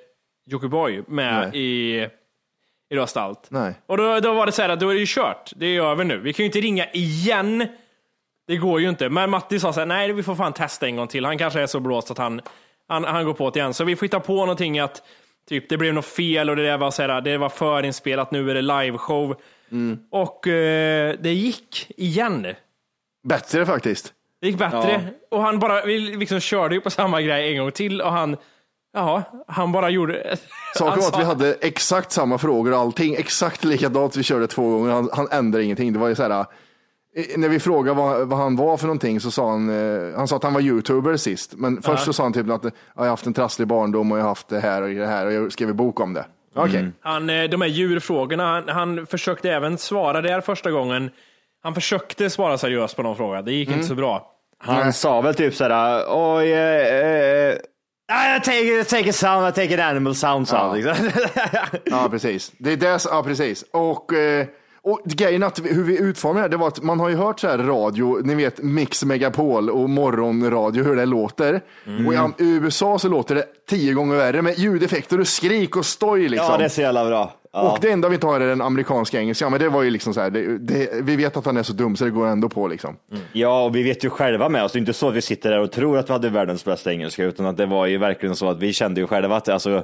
Jockiboi 0.45 1.03
med 1.07 1.49
Nej. 1.53 1.61
i, 1.61 1.95
i 2.89 2.95
röst 2.95 3.17
allt. 3.17 3.47
Nej. 3.51 3.73
Och 3.85 3.97
då, 3.97 4.19
då 4.19 4.33
var 4.33 4.45
det 4.45 4.51
så 4.51 4.61
här 4.61 4.69
att 4.69 4.79
då 4.79 4.89
är 4.89 4.93
det 4.93 4.99
ju 4.99 5.05
kört. 5.07 5.51
Det 5.55 5.65
är 5.65 5.81
över 5.81 6.03
nu. 6.03 6.17
Vi 6.17 6.33
kan 6.33 6.43
ju 6.43 6.45
inte 6.45 6.59
ringa 6.59 6.91
igen. 6.91 7.67
Det 8.47 8.57
går 8.57 8.81
ju 8.81 8.89
inte. 8.89 9.09
Men 9.09 9.29
Matti 9.29 9.59
sa 9.59 9.73
så 9.73 9.79
här, 9.79 9.87
nej 9.87 10.13
vi 10.13 10.23
får 10.23 10.35
fan 10.35 10.53
testa 10.53 10.85
en 10.85 10.95
gång 10.95 11.07
till. 11.07 11.25
Han 11.25 11.37
kanske 11.37 11.61
är 11.61 11.67
så 11.67 11.79
blåst 11.79 12.11
att 12.11 12.17
han, 12.17 12.41
han, 12.87 13.03
han 13.03 13.25
går 13.25 13.33
på 13.33 13.49
det 13.49 13.59
igen. 13.59 13.73
Så 13.73 13.83
vi 13.83 13.95
får 13.95 14.05
hitta 14.05 14.19
på 14.19 14.35
någonting 14.35 14.79
att 14.79 15.03
typ, 15.51 15.69
det 15.69 15.77
blev 15.77 15.93
något 15.93 16.05
fel 16.05 16.49
och 16.49 16.55
det 16.55 16.63
där 16.63 16.77
var, 16.77 16.91
så 16.91 17.01
här, 17.01 17.21
det 17.21 17.37
var 17.37 17.49
förinspelat, 17.49 18.31
nu 18.31 18.49
är 18.49 18.53
det 18.53 18.61
liveshow. 18.61 19.35
Mm. 19.71 19.99
Och 20.11 20.47
eh, 20.47 21.15
det 21.19 21.33
gick 21.33 21.91
igen. 21.97 22.47
Bättre 23.23 23.65
faktiskt. 23.65 24.13
Det 24.41 24.47
gick 24.47 24.57
bättre. 24.57 25.01
Och 25.31 25.41
han 25.41 25.59
bara, 25.59 25.83
liksom 25.85 26.39
körde 26.39 26.75
ju 26.75 26.81
på 26.81 26.89
samma 26.89 27.21
grej 27.21 27.51
en 27.51 27.57
gång 27.57 27.71
till 27.71 28.01
och 28.01 28.11
han, 28.11 28.37
jaha, 28.93 29.23
han 29.47 29.71
bara 29.71 29.89
gjorde... 29.89 30.37
Saken 30.75 30.99
var 30.99 31.07
att 31.07 31.19
vi 31.19 31.23
hade 31.23 31.53
exakt 31.53 32.11
samma 32.11 32.37
frågor 32.37 32.71
och 32.71 32.79
allting, 32.79 33.15
exakt 33.15 33.63
likadant. 33.63 34.17
Vi 34.17 34.23
körde 34.23 34.47
två 34.47 34.69
gånger, 34.69 34.91
han, 34.91 35.09
han 35.13 35.27
ändrade 35.31 35.63
ingenting. 35.63 35.93
Det 35.93 35.99
var 35.99 36.07
ju 36.07 36.15
så 36.15 36.23
här, 36.23 36.45
när 37.37 37.49
vi 37.49 37.59
frågade 37.59 37.97
vad, 37.97 38.27
vad 38.27 38.39
han 38.39 38.55
var 38.55 38.77
för 38.77 38.85
någonting 38.87 39.19
så 39.19 39.31
sa 39.31 39.49
han, 39.51 39.69
eh, 39.69 40.17
han 40.17 40.27
sa 40.27 40.35
att 40.35 40.43
han 40.43 40.53
var 40.53 40.61
youtuber 40.61 41.17
sist. 41.17 41.53
Men 41.55 41.81
först 41.81 42.03
så 42.05 42.13
sa 42.13 42.23
han 42.23 42.33
typ 42.33 42.49
att 42.49 42.65
eh, 42.65 42.71
jag 42.95 43.01
har 43.03 43.09
haft 43.09 43.25
en 43.25 43.33
trasslig 43.33 43.67
barndom 43.67 44.11
och 44.11 44.17
jag 44.17 44.23
har 44.23 44.29
haft 44.29 44.47
det 44.47 44.59
här 44.59 44.81
och 44.81 44.89
det 44.89 45.07
här 45.07 45.25
och 45.25 45.33
jag 45.33 45.51
skrev 45.51 45.69
en 45.69 45.75
bok 45.77 45.99
om 45.99 46.13
det. 46.13 46.25
Okej. 46.55 46.91
Han, 47.01 47.29
eh, 47.29 47.43
de 47.43 47.61
här 47.61 47.67
djurfrågorna, 47.69 48.45
han, 48.45 48.69
han 48.69 49.05
försökte 49.07 49.51
även 49.51 49.77
svara 49.77 50.21
där 50.21 50.41
första 50.41 50.71
gången. 50.71 51.09
Han 51.63 51.73
försökte 51.73 52.29
svara 52.29 52.57
seriöst 52.57 52.95
på 52.95 53.01
de 53.01 53.15
frågorna, 53.15 53.41
det 53.41 53.51
gick 53.51 53.67
Mm. 53.67 53.79
inte 53.79 53.89
så 53.89 53.95
bra. 53.95 54.27
Han 54.57 54.93
sa 54.93 55.21
väl 55.21 55.35
typ 55.35 55.55
sådär, 55.55 56.03
oj, 56.09 56.51
eh, 56.51 56.95
eh, 56.95 57.55
I 58.37 58.39
take, 58.43 58.83
take 58.83 59.09
a 59.09 59.13
sound, 59.13 59.47
I 59.49 59.51
take 59.51 59.83
an 59.83 59.89
animal 59.89 60.15
sound 60.15 60.47
sound. 60.47 60.75
liksom. 60.75 61.09
Ja, 61.85 62.07
precis. 62.11 62.51
Det 62.57 62.71
är 62.71 62.77
det, 62.77 62.99
ja, 63.05 63.23
precis. 63.23 63.65
Och, 63.71 64.13
eh, 64.13 64.45
och 64.83 65.01
grejen 65.05 65.43
att 65.43 65.59
vi- 65.59 65.73
hur 65.73 65.83
vi 65.83 65.99
utformar 65.99 66.35
det 66.35 66.41
här, 66.41 66.49
det 66.49 66.57
var 66.57 66.67
att 66.67 66.83
man 66.83 66.99
har 66.99 67.09
ju 67.09 67.15
hört 67.15 67.39
så 67.39 67.47
här 67.47 67.57
radio, 67.57 68.19
ni 68.23 68.35
vet 68.35 68.63
Mix 68.63 69.03
Megapol 69.03 69.69
och 69.69 69.89
morgonradio, 69.89 70.83
hur 70.83 70.95
det 70.95 71.05
låter. 71.05 71.61
Och 72.07 72.13
i, 72.13 72.17
USA 72.37 72.99
så 72.99 73.09
låter 73.09 73.35
det 73.35 73.45
tio 73.69 73.93
gånger 73.93 74.15
värre 74.15 74.41
med 74.41 74.57
ljudeffekter 74.59 75.19
och 75.19 75.27
skrik 75.27 75.75
och 75.77 75.85
stoj 75.85 76.27
liksom. 76.29 76.47
ja, 76.51 76.57
det 76.57 76.63
är 76.65 76.69
så 76.69 76.81
jävla 76.81 77.05
bra. 77.05 77.33
Ja. 77.53 77.71
Och 77.71 77.77
det 77.81 77.91
enda 77.91 78.09
vi 78.09 78.15
inte 78.15 78.27
har 78.27 78.39
är 78.39 78.47
den 78.47 78.61
amerikanska 78.61 79.19
engelskan, 79.19 79.51
men 79.51 79.59
det 79.61 79.69
var 79.69 79.83
ju 79.83 79.89
liksom 79.89 80.13
så 80.13 80.21
här, 80.21 80.29
det, 80.29 80.57
det, 80.57 80.89
vi 81.03 81.15
vet 81.15 81.37
att 81.37 81.45
han 81.45 81.57
är 81.57 81.63
så 81.63 81.73
dum 81.73 81.95
så 81.95 82.05
det 82.05 82.11
går 82.11 82.27
ändå 82.27 82.49
på 82.49 82.67
liksom. 82.67 82.95
Ja, 83.33 83.63
och 83.65 83.75
vi 83.75 83.83
vet 83.83 84.03
ju 84.05 84.09
själva 84.09 84.49
med 84.49 84.63
oss, 84.63 84.71
det 84.71 84.77
är 84.77 84.79
inte 84.79 84.93
så 84.93 85.07
att 85.07 85.13
vi 85.15 85.21
sitter 85.21 85.51
där 85.51 85.59
och 85.59 85.71
tror 85.71 85.97
att 85.97 86.09
vi 86.09 86.13
hade 86.13 86.29
världens 86.29 86.65
bästa 86.65 86.91
engelska, 86.91 87.23
utan 87.23 87.45
att 87.45 87.57
det 87.57 87.65
var 87.65 87.85
ju 87.85 87.97
verkligen 87.97 88.35
så 88.35 88.49
att 88.49 88.59
vi 88.59 88.73
kände 88.73 89.01
ju 89.01 89.07
själva 89.07 89.35
att 89.35 89.49
alltså, 89.49 89.83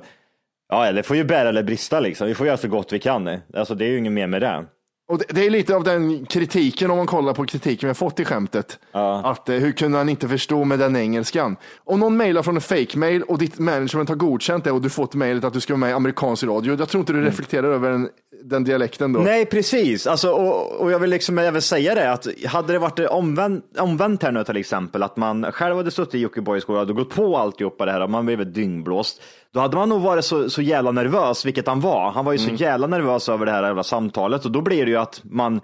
ja, 0.70 0.92
det 0.92 1.04
får 1.04 1.16
ju 1.16 1.24
bära 1.24 1.50
eller 1.50 1.64
brista 1.64 2.00
liksom. 2.00 2.28
Vi 2.28 2.36
får 2.36 2.48
göra 2.48 2.58
så 2.58 2.68
gott 2.68 2.94
vi 2.94 3.00
kan. 3.00 3.30
Alltså, 3.54 3.76
det 3.76 3.86
är 3.86 3.90
ju 3.90 3.98
inget 3.98 4.14
mer 4.14 4.28
med 4.28 4.42
det. 4.42 4.66
Och 5.10 5.18
det, 5.18 5.26
det 5.30 5.46
är 5.46 5.50
lite 5.50 5.76
av 5.76 5.84
den 5.84 6.26
kritiken, 6.26 6.92
om 6.92 6.98
man 6.98 7.08
kollar 7.08 7.34
på 7.34 7.46
kritiken 7.46 7.88
vi 7.88 7.90
har 7.90 7.94
fått 7.94 8.20
i 8.20 8.26
skämtet. 8.26 8.80
Att 9.24 9.50
eh, 9.50 9.56
hur 9.56 9.72
kunde 9.72 9.98
han 9.98 10.10
inte 10.10 10.28
förstå 10.28 10.64
med 10.64 10.80
den 10.80 10.96
engelskan? 10.96 11.56
Om 11.84 12.00
någon 12.00 12.18
mejlar 12.18 12.44
från 12.44 12.56
en 12.56 12.62
fake-mail 12.62 13.24
och 13.24 13.38
ditt 13.38 13.60
management 13.60 14.10
har 14.10 14.16
godkänt 14.16 14.64
det 14.64 14.72
och 14.72 14.82
du 14.82 14.90
fått 14.90 15.16
mejlet 15.16 15.44
att 15.44 15.54
du 15.54 15.60
ska 15.60 15.74
vara 15.74 15.80
med 15.80 15.90
i 15.90 15.94
amerikansk 15.94 16.44
radio, 16.44 16.76
jag 16.80 16.90
tror 16.90 17.00
inte 17.00 17.14
du 17.14 17.22
reflekterar 17.22 17.68
över 17.68 17.92
den, 17.92 18.10
den 18.44 18.64
dialekten 18.64 19.14
då. 19.14 19.20
Nej, 19.20 19.46
precis. 19.46 20.08
Alltså, 20.08 20.32
och, 20.32 20.72
och 20.72 20.92
jag 20.92 21.00
vill 21.00 21.10
liksom 21.10 21.38
även 21.38 21.62
säga 21.62 21.96
det 21.96 22.12
att 22.12 22.28
hade 22.48 22.74
det 22.74 22.80
varit 22.80 23.00
omvänt, 23.00 23.64
omvänt 23.80 24.24
här 24.24 24.32
nu 24.32 24.44
till 24.44 24.58
exempel, 24.58 25.04
att 25.04 25.18
man 25.18 25.52
själv 25.52 25.76
hade 25.76 25.92
suttit 25.92 26.16
i 26.16 26.20
Jockibois 26.20 26.64
skola 26.64 26.82
och 26.82 26.96
gått 26.96 27.16
på 27.16 27.38
alltihopa 27.38 27.86
det 27.86 27.92
här 27.92 28.02
och 28.02 28.10
man 28.10 28.26
blivit 28.26 28.54
dyngblåst, 28.54 29.22
då 29.58 29.62
hade 29.62 29.78
man 29.78 29.90
nog 29.90 30.02
varit 30.02 30.26
så, 30.26 30.50
så 30.50 30.62
jävla 30.62 30.92
nervös, 30.92 31.46
vilket 31.46 31.68
han 31.68 31.80
var. 31.80 32.12
Han 32.12 32.26
var 32.26 32.32
ju 32.32 32.38
så 32.40 32.50
jävla 32.50 32.88
nervös 32.88 33.30
över 33.30 33.46
det 33.46 33.52
här 33.52 33.64
jävla 33.64 33.84
samtalet. 33.84 34.46
Och 34.46 34.52
då 34.52 34.62
blir 34.62 34.86
det 34.86 34.92
ju 34.92 34.98
att 34.98 35.22
man 35.24 35.62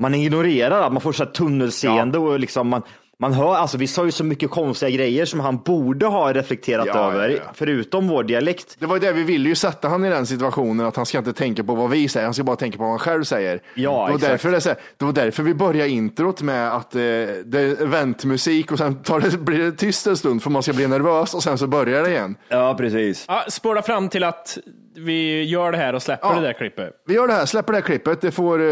man 0.00 0.14
ignorerar 0.14 0.82
att 0.82 0.92
man 0.92 1.00
får 1.00 1.12
så 1.12 1.24
här 1.24 1.30
tunnelseende 1.30 2.18
och 2.18 2.40
liksom 2.40 2.68
man, 2.68 2.82
Man 3.18 3.32
hör, 3.32 3.54
alltså 3.54 3.78
vi 3.78 3.86
sa 3.86 4.04
ju 4.04 4.10
så 4.12 4.24
mycket 4.24 4.50
konstiga 4.50 4.90
grejer 4.90 5.24
som 5.24 5.40
han 5.40 5.56
borde 5.58 6.06
ha 6.06 6.32
reflekterat 6.32 6.86
Ja, 6.86 7.12
över, 7.12 7.28
ja, 7.28 7.36
ja. 7.36 7.50
förutom 7.54 8.08
vår 8.08 8.22
dialekt. 8.24 8.76
Det 8.78 8.86
var 8.86 8.96
ju 8.96 9.00
det 9.00 9.12
vi 9.12 9.22
ville 9.22 9.48
ju 9.48 9.54
sätta 9.54 9.88
han 9.88 10.04
i 10.04 10.10
den 10.10 10.26
situationen 10.26 10.86
att 10.86 10.96
han 10.96 11.06
ska 11.06 11.18
inte 11.18 11.32
tänka 11.32 11.64
på 11.64 11.74
vad 11.74 11.90
vi 11.90 12.08
säger, 12.08 12.24
han 12.26 12.34
ska 12.34 12.42
bara 12.44 12.56
tänka 12.56 12.76
på 12.78 12.82
vad 12.82 12.90
han 12.90 12.98
själv 12.98 13.24
säger. 13.24 13.60
Ja, 13.74 13.90
det, 13.90 13.96
var 13.96 14.08
exakt. 14.08 14.30
därför 14.30 14.50
det, 14.50 14.64
här- 14.64 14.76
det 14.96 15.04
var 15.04 15.12
därför 15.12 15.42
vi 15.42 15.54
började 15.54 15.88
introt 15.90 16.42
med 16.42 16.72
att 16.76 16.94
eh, 16.94 17.00
det 17.00 17.54
är 17.54 17.82
eventmusik 17.82 18.72
och 18.72 18.78
sen 18.78 19.02
tar 19.02 19.20
det, 19.20 19.38
blir 19.38 19.58
det 19.58 19.72
tyst 19.72 20.06
en 20.06 20.16
stund 20.16 20.42
för 20.42 20.50
man 20.50 20.62
ska 20.62 20.72
bli 20.72 20.86
nervös 20.88 21.34
och 21.34 21.42
sen 21.42 21.58
så 21.58 21.66
börjar 21.66 22.02
det 22.02 22.10
igen. 22.10 22.36
Ja, 22.48 22.74
precis. 22.78 23.24
Ja, 23.28 23.44
spåra 23.48 23.82
fram 23.82 24.08
till 24.08 24.24
att 24.24 24.58
vi 24.96 25.42
gör 25.44 25.72
det 25.72 25.78
här 25.78 25.92
och 25.94 26.02
släpper 26.02 26.28
Ja. 26.28 26.34
det 26.34 26.40
där 26.46 26.52
klippet. 26.52 26.92
Vi 27.06 27.14
gör 27.14 27.26
det 27.26 27.32
här, 27.34 27.46
släpper 27.46 27.72
det 27.72 27.78
här 27.78 27.84
klippet, 27.86 28.20
det, 28.20 28.30
får, 28.30 28.58
eh, 28.60 28.66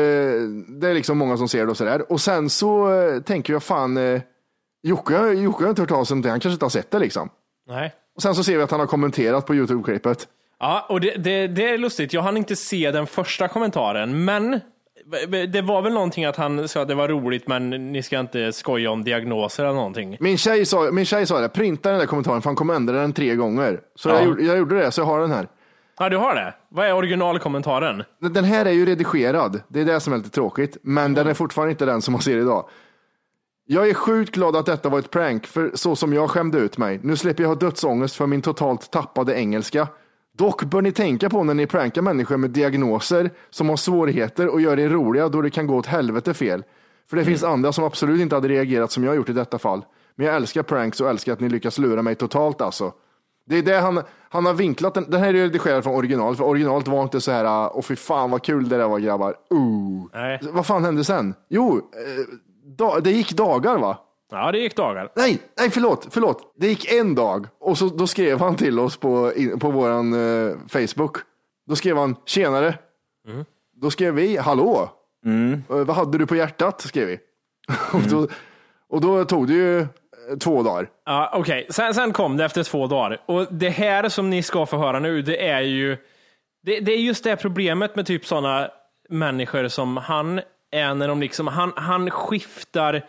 det 0.81 0.89
är 0.89 0.95
liksom 0.95 1.19
många 1.19 1.37
som 1.37 1.49
ser 1.49 1.65
det 1.65 1.71
och 1.71 1.77
sådär. 1.77 2.13
Och 2.13 2.21
sen 2.21 2.51
så 2.51 2.93
eh, 3.03 3.21
tänker 3.23 3.53
jag 3.53 3.63
fan, 3.63 3.97
eh, 3.97 4.21
Jocke, 4.83 5.33
Jocke 5.33 5.65
har 5.65 5.71
inte 5.71 5.83
hört 5.83 5.91
av 5.91 6.05
sig 6.05 6.15
någonting, 6.15 6.31
han 6.31 6.41
kanske 6.41 6.55
inte 6.55 6.65
har 6.65 6.71
sett 6.71 6.91
det 6.91 6.99
liksom. 6.99 7.29
Nej. 7.69 7.93
Och 8.17 8.23
sen 8.23 8.35
så 8.35 8.45
ser 8.45 8.57
vi 8.57 8.63
att 8.63 8.71
han 8.71 8.81
har 8.81 8.87
kommenterat 8.87 9.47
på 9.47 9.55
YouTube-klippet. 9.55 10.29
Ja, 10.61 10.87
och 10.89 11.01
det, 11.01 11.11
det, 11.25 11.47
det 11.47 11.69
är 11.71 11.79
lustigt. 11.79 12.13
Jag 12.13 12.23
hann 12.23 12.37
inte 12.37 12.57
se 12.57 12.91
den 12.91 13.07
första 13.07 13.49
kommentaren, 13.49 14.25
men 14.25 14.61
det 15.53 15.63
var 15.63 15.83
väl 15.83 15.93
någonting 15.93 16.25
att 16.25 16.37
han 16.37 16.69
sa 16.69 16.83
att 16.83 16.89
det 16.89 16.95
var 16.95 17.09
roligt, 17.09 17.49
men 17.49 17.71
ni 17.93 18.03
ska 18.03 18.19
inte 18.21 18.53
skoja 18.53 18.91
om 18.91 19.05
diagnoser 19.05 19.65
eller 19.65 19.75
någonting. 19.75 20.17
Min 20.21 20.39
tjej 20.39 20.67
sa, 20.67 20.91
min 20.93 21.05
tjej 21.05 21.27
sa 21.27 21.41
det, 21.41 21.49
printa 21.49 21.91
den 21.91 21.99
där 21.99 22.07
kommentaren 22.07 22.43
för 22.43 22.49
han 22.49 22.57
kommer 22.57 22.75
ändra 22.75 22.95
den 23.01 23.13
tre 23.13 23.35
gånger. 23.35 23.81
Så 23.95 24.09
Ja. 24.09 24.21
jag, 24.23 24.41
jag 24.43 24.59
gjorde 24.59 24.79
det, 24.79 24.91
så 24.91 25.01
jag 25.01 25.07
har 25.07 25.21
den 25.21 25.31
här. 25.31 25.49
Ja, 25.99 26.09
du 26.09 26.17
har 26.17 26.35
det? 26.35 26.55
Vad 26.69 26.87
är 26.87 26.95
originalkommentaren? 26.95 28.03
Den 28.21 28.45
här 28.45 28.67
är 28.67 28.71
ju 28.71 28.87
redigerad, 28.87 29.63
det 29.69 29.81
är 29.81 29.85
det 29.85 30.01
som 30.01 30.13
är 30.13 30.17
lite 30.17 30.31
tråkigt, 30.31 30.77
men 30.83 31.15
den 31.15 31.27
är 31.27 31.35
fortfarande 31.35 31.71
inte 31.71 31.85
den 31.85 32.03
som 32.03 32.13
man 32.13 32.23
ser 32.23 32.39
idag. 32.39 32.69
Jag 33.67 33.89
är 33.89 33.95
sjukt 33.95 34.35
glad 34.35 34.57
att 34.57 34.67
detta 34.67 34.89
var 34.89 34.99
ett 34.99 35.11
prank, 35.11 35.47
för 35.47 35.71
så 35.75 35.97
som 35.97 36.13
jag 36.13 36.31
skämde 36.31 36.59
ut 36.59 36.79
mig. 36.79 37.01
Nu 37.03 37.17
slipper 37.17 37.43
jag 37.43 37.49
ha 37.49 37.57
dödsångest 37.57 38.17
för 38.17 38.27
min 38.27 38.43
totalt 38.43 38.91
tappade 38.91 39.35
engelska. 39.35 39.89
Dock 40.39 40.65
bör 40.65 40.83
ni 40.83 40.93
tänka 40.93 41.31
på 41.31 41.45
när 41.45 41.55
ni 41.55 41.67
prankar 41.67 42.03
människor 42.03 42.37
med 42.37 42.51
diagnoser 42.51 43.31
som 43.51 43.69
har 43.69 43.77
svårigheter 43.77 44.49
och 44.49 44.61
gör 44.61 44.79
er 44.79 44.89
roliga 44.89 45.29
då 45.29 45.43
det 45.43 45.51
kan 45.51 45.67
gå 45.67 45.77
åt 45.77 45.87
helvete 45.87 46.35
fel. 46.35 46.65
För 47.11 47.17
det 47.17 47.25
finns 47.25 47.45
andra 47.45 47.73
som 47.73 47.85
absolut 47.85 48.21
inte 48.21 48.35
hade 48.35 48.49
reagerat 48.49 48.91
som 48.91 49.05
jag 49.05 49.17
gjort 49.17 49.29
i 49.29 49.33
detta 49.33 49.59
fall. 49.59 49.85
Men 50.15 50.27
jag 50.27 50.37
älskar 50.37 50.63
pranks 50.63 51.01
och 51.01 51.09
älskar 51.09 51.33
att 51.33 51.41
ni 51.41 51.49
lyckas 51.49 51.79
lura 51.79 52.03
mig 52.03 52.15
totalt 52.15 52.61
alltså. 52.61 52.93
Det 53.47 53.59
är 53.59 53.63
det 53.63 53.79
han, 53.79 54.03
han 54.29 54.47
har 54.47 54.55
vinklat, 54.55 54.95
den, 54.95 55.11
den 55.11 55.21
här 55.21 55.29
är 55.29 55.33
redigerad 55.33 55.85
från 55.85 55.95
original, 55.95 56.37
för 56.37 56.45
originalet 56.45 56.89
var 56.89 57.03
inte 57.03 57.21
så 57.21 57.31
här, 57.31 57.71
åh 57.77 57.83
fy 57.83 57.97
fan 57.97 58.31
vad 58.31 58.43
kul 58.43 58.69
det 58.69 58.77
där 58.79 58.89
var 58.89 58.99
grabbar. 58.99 59.37
Ooh. 59.51 60.07
Nej. 60.13 60.41
Vad 60.43 60.67
fan 60.67 60.85
hände 60.85 61.05
sen? 61.05 61.35
Jo, 61.49 61.77
eh, 61.77 62.25
da, 62.65 63.01
det 63.01 63.11
gick 63.11 63.33
dagar 63.33 63.79
va? 63.79 63.99
Ja, 64.31 64.53
det 64.53 64.59
gick 64.59 64.77
dagar. 64.77 65.13
Nej, 65.17 65.39
nej 65.59 65.71
förlåt, 65.71 66.09
förlåt. 66.11 66.55
Det 66.57 66.69
gick 66.69 66.93
en 66.93 67.15
dag 67.15 67.47
och 67.61 67.79
så, 67.79 67.87
då 67.87 68.07
skrev 68.07 68.41
han 68.41 68.57
till 68.57 68.79
oss 68.79 68.97
på, 68.97 69.33
på 69.61 69.71
våran 69.71 70.13
eh, 70.13 70.57
Facebook. 70.69 71.17
Då 71.67 71.77
skrev 71.77 71.97
han 71.97 72.17
tjenare. 72.27 72.79
Då 73.77 73.91
skrev 73.91 74.15
vi 74.15 74.37
hallå. 74.37 74.91
Eh, 75.27 75.77
vad 75.77 75.97
hade 75.97 76.19
du 76.19 76.27
på 76.27 76.37
hjärtat? 76.37 76.81
skrev 76.81 77.07
vi. 77.07 77.19
och, 77.93 78.03
då, 78.11 78.29
och 78.89 79.01
då 79.01 79.25
tog 79.25 79.47
det 79.47 79.55
ju 79.55 79.87
två 80.41 80.63
dagar. 80.63 80.89
Ja, 81.07 81.31
Okej, 81.35 81.67
sen, 81.71 81.95
sen 81.95 82.13
kom 82.13 82.37
det 82.37 82.45
efter 82.45 82.63
två 82.63 82.87
dagar. 82.87 83.21
Och 83.27 83.47
det 83.51 83.69
här 83.69 84.09
som 84.09 84.31
ni 84.31 84.43
ska 84.43 84.67
få 84.67 84.77
höra 84.77 84.99
nu, 84.99 85.23
det 85.23 85.49
är 85.49 85.61
ju 85.61 85.97
det, 86.63 86.81
det 86.81 86.93
är 86.93 86.99
just 86.99 87.25
det 87.25 87.37
problemet 87.37 87.97
med 87.97 88.07
typ 88.07 88.27
sådana 88.27 88.71
människor 89.09 89.69
som 89.69 89.97
han 89.97 90.41
är 90.71 90.95
när 90.95 91.09
de 91.09 91.21
liksom, 91.21 91.47
han, 91.47 91.73
han 91.77 92.11
skiftar 92.11 93.03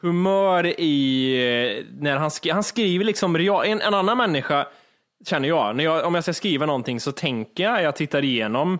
humör 0.00 0.66
i, 0.80 1.32
eh, 1.78 1.84
när 2.00 2.16
han, 2.16 2.30
skri, 2.30 2.50
han 2.50 2.62
skriver 2.62 3.04
liksom, 3.04 3.36
en, 3.36 3.80
en 3.80 3.94
annan 3.94 4.18
människa 4.18 4.66
känner 5.26 5.48
jag, 5.48 5.76
när 5.76 5.84
jag, 5.84 6.06
om 6.06 6.14
jag 6.14 6.24
ska 6.24 6.32
skriva 6.32 6.66
någonting 6.66 7.00
så 7.00 7.12
tänker 7.12 7.64
jag, 7.64 7.82
jag 7.82 7.96
tittar 7.96 8.24
igenom, 8.24 8.78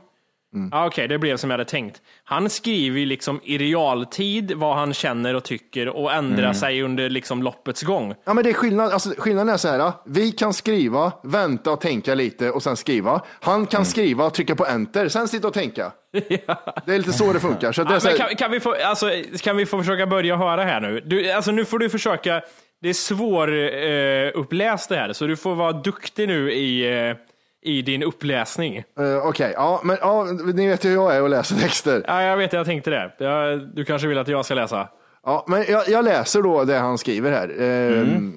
Ja, 0.72 0.86
Okej, 0.86 1.08
det 1.08 1.18
blev 1.18 1.36
som 1.36 1.50
jag 1.50 1.58
hade 1.58 1.70
tänkt. 1.70 2.02
Han 2.24 2.50
skriver 2.50 2.98
ju 3.00 3.06
liksom 3.06 3.40
i 3.44 3.58
realtid 3.58 4.52
vad 4.52 4.76
han 4.76 4.94
känner 4.94 5.34
och 5.34 5.44
tycker 5.44 5.88
och 5.88 6.12
ändrar 6.12 6.52
sig 6.52 6.82
under 6.82 7.10
liksom 7.10 7.42
loppets 7.42 7.82
gång. 7.82 8.14
Ja, 8.24 8.34
men 8.34 8.44
det 8.44 8.50
är 8.50 8.54
skillnad. 8.54 8.92
Alltså, 8.92 9.14
skillnaden 9.18 9.54
är 9.54 9.56
så 9.56 9.68
här. 9.68 9.92
Vi 10.06 10.32
kan 10.32 10.52
skriva, 10.52 11.12
vänta 11.22 11.70
och 11.70 11.80
tänka 11.80 12.14
lite 12.14 12.50
och 12.50 12.62
sen 12.62 12.76
skriva. 12.76 13.20
Han 13.40 13.66
kan 13.66 13.84
skriva, 13.84 14.30
trycka 14.30 14.54
på 14.54 14.66
enter, 14.66 15.08
sen 15.08 15.28
sitta 15.28 15.48
och 15.48 15.54
tänka. 15.54 15.92
Det 16.12 16.94
är 16.94 16.98
lite 16.98 17.12
så 17.12 17.32
det 17.32 17.40
funkar. 17.40 17.72
Så 17.72 17.84
det 17.84 17.90
är 17.90 17.94
Ja, 17.94 18.00
så 18.00 18.08
men 18.08 18.18
här, 18.18 18.26
kan, 18.28 18.36
kan, 18.36 18.50
vi 18.50 18.60
få, 18.60 18.74
alltså, 18.84 19.10
kan 19.42 19.56
vi 19.56 19.66
få 19.66 19.78
försöka 19.78 20.06
börja 20.06 20.36
höra 20.36 20.62
här 20.64 20.80
nu? 20.80 21.00
Du, 21.06 21.30
alltså, 21.30 21.50
nu 21.52 21.64
får 21.64 21.78
du 21.78 21.90
försöka, 21.90 22.42
det 22.82 22.88
är 22.88 22.92
svår 22.94 23.54
eh, 23.54 24.30
uppläst 24.34 24.88
det 24.88 24.96
här, 24.96 25.12
så 25.12 25.26
du 25.26 25.36
får 25.36 25.54
vara 25.54 25.72
duktig 25.72 26.28
nu 26.28 26.52
i, 26.52 26.98
eh, 27.08 27.16
i 27.64 27.82
din 27.82 28.02
uppläsning. 28.02 28.76
eh, 28.76 29.26
Okej, 29.26 29.52
ja, 29.56 29.80
men 29.84 29.96
ja, 30.00 30.24
ni 30.54 30.66
vet 30.68 30.84
ju 30.84 30.88
hur 30.88 30.96
jag 30.96 31.16
är 31.16 31.22
och 31.22 31.28
läser 31.28 31.56
texter. 31.56 32.04
Ja, 32.06 32.22
jag 32.22 32.36
vet, 32.36 32.52
jag 32.52 32.66
tänkte 32.66 32.90
det. 32.90 33.12
Jag, 33.18 33.60
du 33.74 33.84
kanske 33.84 34.08
vill 34.08 34.18
att 34.18 34.28
jag 34.28 34.44
ska 34.44 34.54
läsa? 34.54 34.88
Ja, 35.26 35.44
men 35.48 35.64
jag, 35.68 35.88
jag 35.88 36.04
läser 36.04 36.42
då 36.42 36.64
det 36.64 36.78
han 36.78 36.98
skriver 36.98 37.32
här. 37.32 37.60
Ehm, 37.62 38.32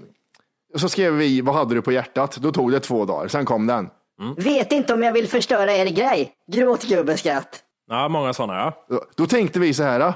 Så 0.75 0.89
skrev 0.89 1.13
vi, 1.13 1.41
vad 1.41 1.55
hade 1.55 1.75
du 1.75 1.81
på 1.81 1.91
hjärtat? 1.91 2.38
Då 2.38 2.51
tog 2.51 2.72
det 2.72 2.79
två 2.79 3.05
dagar, 3.05 3.27
sen 3.27 3.46
kom 3.46 3.67
den. 3.67 3.89
Vet 4.38 4.72
inte 4.72 4.93
om 4.93 5.03
jag 5.03 5.13
vill 5.13 5.27
förstöra 5.27 5.72
er 5.72 5.86
grej. 5.86 6.31
Gråtgubbeskratt. 6.51 7.60
Ja, 7.89 8.07
många 8.10 8.34
sådana 8.34 8.53
ja. 8.60 8.86
Då, 8.89 9.01
då 9.15 9.25
tänkte 9.27 9.60
vi 9.60 9.74
så 9.74 9.84
här, 9.84 10.13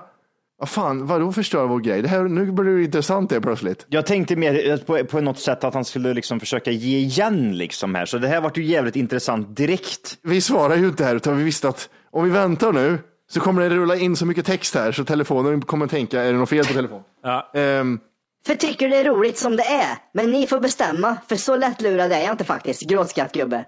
vad 0.62 0.70
fan, 0.70 1.08
vadå 1.08 1.32
förstöra 1.32 1.65
vår 1.65 1.80
grej? 1.80 2.01
Det 2.01 2.08
här, 2.08 2.24
nu 2.24 2.51
blir 2.51 2.75
det 2.75 2.84
intressant 2.84 3.30
det 3.30 3.41
plötsligt. 3.41 3.86
Jag 3.89 4.06
tänkte 4.06 4.36
mer 4.36 4.77
på, 4.77 5.06
på 5.06 5.22
något 5.22 5.39
sätt 5.39 5.63
att 5.63 5.74
han 5.74 5.86
skulle 5.86 6.13
liksom 6.13 6.39
försöka 6.39 6.72
ge 6.72 6.98
igen 6.98 7.58
liksom 7.58 7.96
här, 7.96 8.06
så 8.06 8.18
det 8.18 8.27
här 8.27 8.41
vart 8.41 8.58
ju 8.58 8.63
jävligt 8.63 8.96
intressant 8.96 9.56
direkt. 9.58 10.18
Vi 10.24 10.41
svarar 10.41 10.75
ju 10.75 10.88
inte 10.88 11.06
här, 11.06 11.15
utan 11.15 11.38
vi 11.38 11.44
visste 11.44 11.70
att 11.70 11.89
om 12.12 12.24
vi 12.24 12.30
väntar 12.30 12.72
nu 12.72 12.98
så 13.32 13.39
kommer 13.39 13.62
det 13.62 13.75
rulla 13.75 13.96
in 13.96 14.15
så 14.15 14.25
mycket 14.25 14.46
text 14.46 14.75
här 14.75 14.91
så 14.91 15.03
telefonen 15.06 15.62
kommer 15.62 15.88
tänka, 15.88 16.22
är 16.22 16.32
det 16.34 16.39
något 16.39 16.50
fel 16.50 16.65
på 16.65 16.74
telefonen? 16.74 17.03
Ja. 17.24 17.51
Ehm, 17.53 18.00
För 18.46 18.56
tycker 18.56 18.89
det 18.89 18.96
är 18.98 19.03
roligt 19.06 19.38
som 19.38 19.56
det 19.56 19.63
är. 19.63 19.98
Men 20.13 20.32
ni 20.32 20.48
får 20.48 20.60
bestämma, 20.60 21.18
för 21.30 21.36
så 21.36 21.56
lättlurad 21.58 22.12
är 22.12 22.20
jag 22.20 22.32
inte 22.32 22.44
faktiskt. 22.44 22.82
Gråtskattgubbe. 22.82 23.65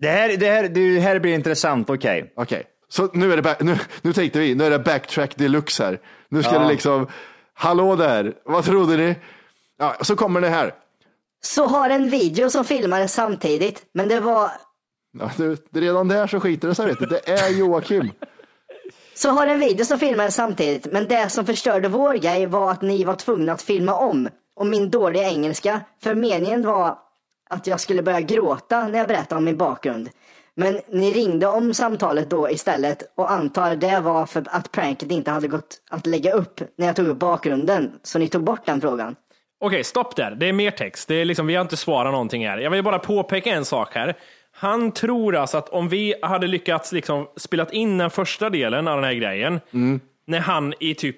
Det 0.00 0.08
här, 0.08 0.36
det 0.36 0.46
här, 0.50 0.68
det 0.68 1.00
här 1.00 1.18
blir 1.18 1.34
intressant, 1.34 1.90
okej. 1.90 2.32
Okej, 2.36 2.64
så 2.92 3.08
nu 3.12 3.32
är 3.32 3.36
det, 3.36 3.42
back, 3.42 3.60
nu, 3.62 3.78
nu 4.02 4.12
tänkte 4.12 4.38
vi, 4.38 4.54
nu 4.54 4.64
är 4.64 4.70
det 4.70 4.78
backtrack 4.78 5.36
deluxe 5.36 5.84
här. 5.84 6.00
Nu 6.28 6.42
ska 6.42 6.52
Ja. 6.52 6.58
det 6.58 6.68
liksom, 6.68 7.06
hallå 7.54 7.96
där, 7.96 8.34
vad 8.44 8.64
trodde 8.64 8.96
ni? 8.96 9.16
Ja, 9.78 9.96
så 10.00 10.16
kommer 10.16 10.40
det 10.40 10.48
här. 10.48 10.74
Så 11.42 11.66
har 11.66 11.90
en 11.90 12.10
video 12.10 12.50
som 12.50 12.64
filmades 12.64 13.12
samtidigt. 13.12 13.82
Men 13.92 14.08
det 14.08 14.20
var 14.20 14.50
Ja, 15.18 15.30
det- 15.36 15.80
redan 15.80 16.08
där 16.08 16.26
så 16.26 16.40
skiter 16.40 16.68
det 16.68 16.74
sig, 16.74 16.86
vet 16.86 16.98
du. 16.98 17.06
Det 17.06 17.28
är 17.28 17.48
Joakim. 17.58 18.10
Så 19.14 19.30
har 19.30 19.46
en 19.46 19.60
video 19.60 19.84
som 19.84 19.98
filmades 19.98 20.34
samtidigt, 20.34 20.92
men 20.92 21.08
det 21.08 21.28
som 21.28 21.46
förstörde 21.46 21.88
vår 21.88 22.14
grej 22.14 22.46
var 22.46 22.70
att 22.70 22.82
ni 22.82 23.04
var 23.04 23.14
tvungna 23.14 23.52
att 23.52 23.62
filma 23.62 23.94
om. 23.94 24.28
Och 24.56 24.66
min 24.66 24.90
dåliga 24.90 25.28
engelska, 25.30 25.80
för 26.02 26.14
meningen 26.14 26.66
var 26.66 26.98
att 27.50 27.66
jag 27.66 27.80
skulle 27.80 28.02
börja 28.02 28.20
gråta 28.20 28.88
när 28.88 28.98
jag 28.98 29.08
berättade 29.08 29.38
om 29.38 29.44
min 29.44 29.56
bakgrund. 29.56 30.08
Men 30.60 30.80
ni 30.88 31.10
ringde 31.10 31.46
om 31.46 31.74
samtalet 31.74 32.30
då 32.30 32.50
istället 32.50 33.02
och 33.16 33.30
antar 33.30 33.76
det 33.76 34.00
var 34.00 34.26
för 34.26 34.44
att 34.50 34.72
pranket 34.72 35.10
inte 35.10 35.30
hade 35.30 35.48
gått 35.48 35.76
att 35.90 36.06
lägga 36.06 36.32
upp 36.32 36.60
när 36.76 36.86
jag 36.86 36.96
tog 36.96 37.06
upp 37.06 37.18
bakgrunden. 37.18 37.92
Så 38.02 38.18
ni 38.18 38.28
tog 38.28 38.44
bort 38.44 38.66
den 38.66 38.80
frågan. 38.80 39.16
Okej, 39.60 39.84
stopp 39.84 40.16
där. 40.16 40.30
Det 40.30 40.48
är 40.48 40.52
mer 40.52 40.70
text. 40.70 41.08
Det 41.08 41.14
är 41.14 41.24
liksom, 41.24 41.46
vi 41.46 41.54
har 41.54 41.62
inte 41.62 41.76
svarat 41.76 42.12
någonting 42.12 42.48
här. 42.48 42.58
Jag 42.58 42.70
vill 42.70 42.84
bara 42.84 42.98
påpeka 42.98 43.50
en 43.50 43.64
sak 43.64 43.94
här. 43.94 44.16
Han 44.52 44.92
tror 44.92 45.36
alltså 45.36 45.58
att 45.58 45.68
om 45.68 45.88
vi 45.88 46.14
hade 46.22 46.46
lyckats 46.46 46.92
liksom 46.92 47.26
spelat 47.36 47.72
in 47.72 47.98
den 47.98 48.10
första 48.10 48.50
delen 48.50 48.88
av 48.88 48.96
den 48.96 49.04
här 49.04 49.14
grejen, 49.14 49.60
när 50.26 50.40
han 50.40 50.74
i 50.80 50.94
typ, 50.94 51.16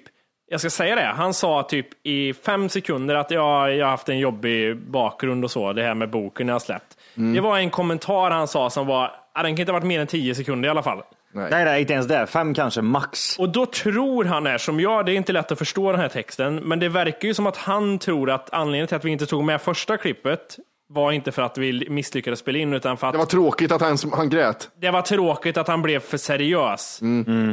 jag 0.49 0.59
ska 0.59 0.69
säga 0.69 0.95
det, 0.95 1.01
han 1.01 1.33
sa 1.33 1.63
typ 1.63 1.87
i 2.03 2.33
fem 2.33 2.69
sekunder 2.69 3.15
att 3.15 3.31
ja, 3.31 3.69
jag 3.69 3.85
har 3.85 3.91
haft 3.91 4.09
en 4.09 4.19
jobbig 4.19 4.77
bakgrund 4.77 5.43
och 5.43 5.51
så, 5.51 5.73
det 5.73 5.83
här 5.83 5.93
med 5.95 6.09
boken 6.09 6.47
jag 6.47 6.55
har 6.55 6.59
släppt. 6.59 6.97
Det 7.15 7.41
var 7.41 7.57
en 7.57 7.69
kommentar 7.69 8.31
han 8.31 8.47
sa 8.47 8.69
som 8.69 8.87
var, 8.87 9.11
ja, 9.35 9.43
den 9.43 9.55
kan 9.55 9.61
inte 9.61 9.71
ha 9.71 9.79
varit 9.79 9.87
mer 9.87 9.99
än 9.99 10.07
tio 10.07 10.35
sekunder 10.35 10.67
i 10.67 10.69
alla 10.69 10.83
fall. 10.83 11.01
Nej. 11.33 11.47
Nej, 11.51 11.65
nej, 11.65 11.81
inte 11.81 11.93
ens 11.93 12.07
det. 12.07 12.27
Fem 12.27 12.53
kanske, 12.53 12.81
max. 12.81 13.39
Och 13.39 13.49
då 13.49 13.65
tror 13.65 14.25
han 14.25 14.47
är 14.47 14.57
som 14.57 14.79
jag, 14.79 15.05
det 15.05 15.11
är 15.11 15.15
inte 15.15 15.33
lätt 15.33 15.51
att 15.51 15.57
förstå 15.57 15.91
den 15.91 16.01
här 16.01 16.07
texten, 16.09 16.55
men 16.55 16.79
det 16.79 16.89
verkar 16.89 17.27
ju 17.27 17.33
som 17.33 17.47
att 17.47 17.57
han 17.57 17.99
tror 17.99 18.29
att 18.31 18.53
anledningen 18.53 18.87
till 18.87 18.97
att 18.97 19.05
vi 19.05 19.11
inte 19.11 19.25
tog 19.25 19.43
med 19.43 19.61
första 19.61 19.97
klippet 19.97 20.57
var 20.89 21.11
inte 21.11 21.31
för 21.31 21.41
att 21.41 21.57
vi 21.57 21.89
misslyckades 21.89 22.39
spela 22.39 22.57
in, 22.57 22.73
utan 22.73 22.97
för 22.97 23.07
att 23.07 23.13
Det 23.13 23.17
var 23.19 23.25
tråkigt 23.25 23.71
att 23.71 23.81
han, 23.81 23.97
han 24.13 24.29
grät. 24.29 24.69
det 24.81 24.91
var 24.91 25.01
tråkigt 25.01 25.57
att 25.57 25.67
han 25.67 25.81
blev 25.81 25.99
för 25.99 26.17
seriös. 26.17 26.99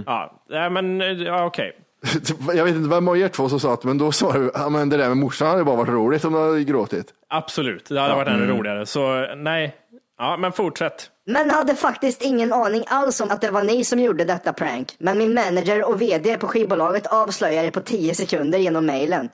Ja, 0.06 0.42
nej, 0.50 0.70
men 0.70 1.00
ja, 1.20 1.44
okej. 1.44 1.72
Jag 2.54 2.64
vet 2.64 2.74
inte 2.74 2.88
vem 2.88 3.08
av 3.08 3.18
er 3.18 3.28
två 3.28 3.48
som 3.48 3.60
sa 3.60 3.72
att, 3.74 3.84
men 3.84 3.98
då 3.98 4.12
sa 4.12 4.32
du, 4.32 4.50
ja, 4.54 4.68
men 4.68 4.88
det 4.88 4.96
där 4.96 5.08
med 5.08 5.16
morsan 5.16 5.48
hade 5.48 5.64
bara 5.64 5.76
varit 5.76 5.88
roligt 5.90 6.24
om 6.24 6.32
du 6.32 6.38
hade 6.38 6.64
gråtit. 6.64 7.06
Absolut, 7.28 7.88
det 7.88 8.00
hade 8.00 8.14
varit 8.14 8.28
ännu 8.28 8.46
roligare. 8.46 8.86
Så 8.86 9.26
nej, 9.36 9.74
ja, 10.20 10.36
men 10.36 10.52
fortsätt. 10.52 11.10
Men 11.26 11.50
hade 11.50 11.74
faktiskt 11.74 12.22
ingen 12.22 12.52
aning 12.52 12.84
alls 12.86 13.20
om 13.20 13.30
att 13.30 13.40
det 13.40 13.50
var 13.50 13.62
ni 13.62 13.84
som 13.84 13.98
gjorde 13.98 14.24
detta 14.24 14.52
prank. 14.52 14.94
Men 14.98 15.18
min 15.18 15.34
manager 15.34 15.88
och 15.88 16.02
vd 16.02 16.36
på 16.36 16.46
skivbolaget 16.46 17.06
avslöjade 17.06 17.66
det 17.66 17.72
på 17.72 17.80
10 17.80 18.14
sekunder 18.14 18.58
genom 18.58 18.86
mailen. 18.86 19.28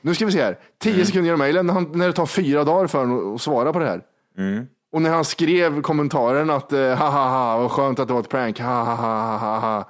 Nu 0.00 0.14
ska 0.14 0.26
vi 0.26 0.32
se 0.32 0.42
här. 0.42 0.58
Tio 0.78 1.06
sekunder 1.06 1.26
genom 1.26 1.38
mejlen, 1.38 1.66
när, 1.66 2.06
det 2.06 2.12
tar 2.12 2.26
fyra 2.26 2.64
dagar 2.64 2.86
för 2.86 2.98
honom 2.98 3.34
att 3.34 3.40
svara 3.40 3.72
på 3.72 3.78
det 3.78 3.86
här. 3.86 4.02
Och 4.92 5.02
när 5.02 5.10
han 5.10 5.24
skrev 5.24 5.82
kommentaren 5.82 6.50
att 6.50 6.72
eh, 6.72 6.80
ha 6.80 7.10
ha 7.10 7.28
ha, 7.28 7.58
vad 7.58 7.70
skönt 7.70 7.98
att 7.98 8.08
det 8.08 8.14
var 8.14 8.20
ett 8.20 8.28
prank, 8.28 8.60
ha 8.60 8.84
ha 8.84 8.94
ha 8.94 9.36
ha 9.38 9.58
ha. 9.58 9.84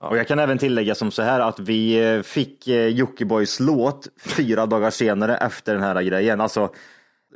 Och 0.00 0.16
jag 0.16 0.28
kan 0.28 0.38
även 0.38 0.58
tillägga 0.58 0.94
som 0.94 1.10
så 1.10 1.22
här 1.22 1.40
att 1.40 1.58
vi 1.58 2.14
eh, 2.14 2.22
fick 2.22 2.68
eh, 2.68 2.86
Jockibois 2.86 3.60
låt 3.60 4.08
fyra 4.20 4.66
dagar 4.66 4.90
senare 4.90 5.36
efter 5.36 5.74
den 5.74 5.82
här 5.82 6.02
grejen. 6.02 6.40
Alltså, 6.40 6.70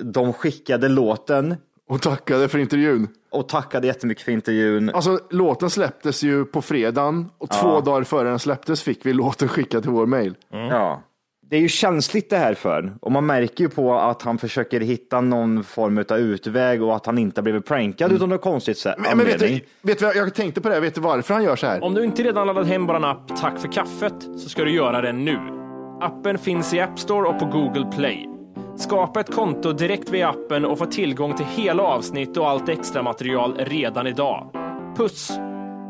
de 0.02 0.32
skickade 0.32 0.88
låten 0.88 1.56
Och 1.88 2.02
tackade 2.02 2.48
för 2.48 2.58
intervjun. 2.58 3.08
och 3.30 3.48
tackade 3.48 3.86
jättemycket 3.86 4.24
för 4.24 4.32
intervjun. 4.32 4.90
Alltså 4.94 5.18
låten 5.30 5.70
släpptes 5.70 6.22
ju 6.22 6.44
på 6.44 6.62
fredagen 6.62 7.30
och 7.38 7.50
två 7.50 7.80
dagar 7.80 8.04
före 8.04 8.28
den 8.28 8.38
släpptes 8.38 8.82
fick 8.82 9.06
vi 9.06 9.12
låten 9.12 9.48
skickad 9.48 9.82
till 9.82 9.92
vår 9.92 10.06
mail. 10.06 10.34
Ja. 10.50 11.02
Det 11.50 11.56
är 11.56 11.60
ju 11.60 11.68
känsligt 11.68 12.30
det 12.30 12.36
här 12.36 12.54
för 12.54 12.92
och 13.00 13.12
man 13.12 13.26
märker 13.26 13.64
ju 13.64 13.70
på 13.70 13.98
att 13.98 14.22
han 14.22 14.38
försöker 14.38 14.80
hitta 14.80 15.20
någon 15.20 15.64
form 15.64 16.04
av 16.10 16.18
utväg 16.18 16.82
och 16.82 16.96
att 16.96 17.06
han 17.06 17.18
inte 17.18 17.40
har 17.40 17.42
blivit 17.42 17.66
prankad 17.66 18.12
utan 18.12 18.28
något 18.28 18.42
konstigt 18.42 18.78
sätt. 18.78 18.94
Men, 18.98 19.16
men 19.16 19.26
vet, 19.26 19.38
du, 19.38 19.60
vet 19.82 19.98
du 19.98 20.04
jag 20.04 20.34
tänkte 20.34 20.60
på 20.60 20.68
det, 20.68 20.80
vet 20.80 20.94
du 20.94 21.00
varför 21.00 21.34
han 21.34 21.42
gör 21.44 21.56
så 21.56 21.66
här? 21.66 21.84
Om 21.84 21.94
du 21.94 22.04
inte 22.04 22.22
redan 22.22 22.46
laddat 22.46 22.66
hem 22.66 22.86
vår 22.86 23.04
app 23.04 23.36
Tack 23.40 23.58
för 23.58 23.72
kaffet 23.72 24.14
så 24.38 24.48
ska 24.48 24.64
du 24.64 24.74
göra 24.74 25.00
det 25.00 25.12
nu. 25.12 25.38
Appen 26.00 26.38
finns 26.38 26.74
i 26.74 26.80
App 26.80 26.98
Store 26.98 27.28
och 27.28 27.38
på 27.38 27.44
Google 27.46 27.92
Play. 27.96 28.39
Skapa 28.80 29.20
ett 29.20 29.34
konto 29.34 29.72
direkt 29.72 30.10
via 30.10 30.28
appen 30.28 30.64
och 30.64 30.78
få 30.78 30.86
tillgång 30.86 31.36
till 31.36 31.46
hela 31.46 31.82
avsnitt 31.82 32.36
och 32.36 32.48
allt 32.48 32.68
extra 32.68 33.02
material 33.02 33.54
redan 33.58 34.06
idag. 34.06 34.50
Puss! 34.96 35.26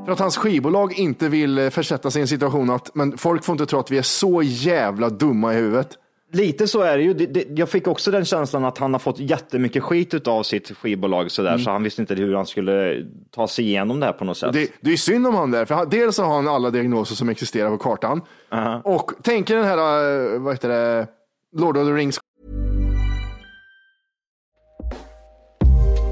För 0.05 0.13
att 0.13 0.19
hans 0.19 0.37
skivbolag 0.37 0.99
inte 0.99 1.29
vill 1.29 1.59
eh, 1.59 1.71
försätta 1.71 2.11
sig 2.11 2.21
i 2.21 2.23
en 2.23 2.29
situation 2.29 2.71
att 2.71 2.95
men 2.95 3.19
folk 3.19 3.45
får 3.45 3.53
inte 3.53 3.67
tro 3.67 3.79
att 3.79 3.91
vi 3.91 3.99
är 3.99 4.03
så 4.03 4.43
jävla 4.43 5.09
dumma 5.09 5.53
i 5.55 5.57
huvudet. 5.57 5.99
Lite 6.33 6.67
så 6.67 6.81
är 6.81 6.97
det 6.97 7.03
ju. 7.03 7.15
Det, 7.15 7.27
det, 7.27 7.45
jag 7.49 7.69
fick 7.69 7.87
också 7.87 8.11
den 8.11 8.25
känslan 8.25 8.65
att 8.65 8.79
han 8.79 8.93
har 8.93 8.99
fått 8.99 9.19
jättemycket 9.19 9.83
skit 9.83 10.29
av 10.29 10.43
sitt 10.43 10.77
skivbolag 10.77 11.31
sådär, 11.31 11.59
så 11.59 11.71
han 11.71 11.83
visste 11.83 12.03
inte 12.03 12.15
hur 12.15 12.35
han 12.35 12.47
skulle 12.47 13.07
ta 13.31 13.49
sig 13.49 13.65
igenom 13.65 14.01
det 14.01 14.07
här 14.07 14.13
på 14.13 14.25
något 14.25 14.37
sätt. 14.37 14.53
Det, 14.53 14.71
det 14.81 14.93
är 14.93 14.97
synd 14.97 15.27
om 15.27 15.35
han 15.35 15.51
där, 15.51 15.65
för 15.65 15.75
han, 15.75 15.89
dels 15.89 16.17
så 16.17 16.23
har 16.23 16.35
han 16.35 16.49
alla 16.49 16.71
diagnoser 16.71 17.15
som 17.15 17.29
existerar 17.29 17.71
på 17.71 17.79
kartan. 17.79 18.21
Och 18.85 19.13
tänk 19.23 19.51
er 19.51 19.57
den 19.57 19.65
här, 19.65 19.79
eh, 20.35 20.41
vad 20.41 20.55
heter 20.55 20.69
det, 20.69 21.07
Lord 21.57 21.77
of 21.77 21.87
the 21.87 21.93
Rings 21.93 22.21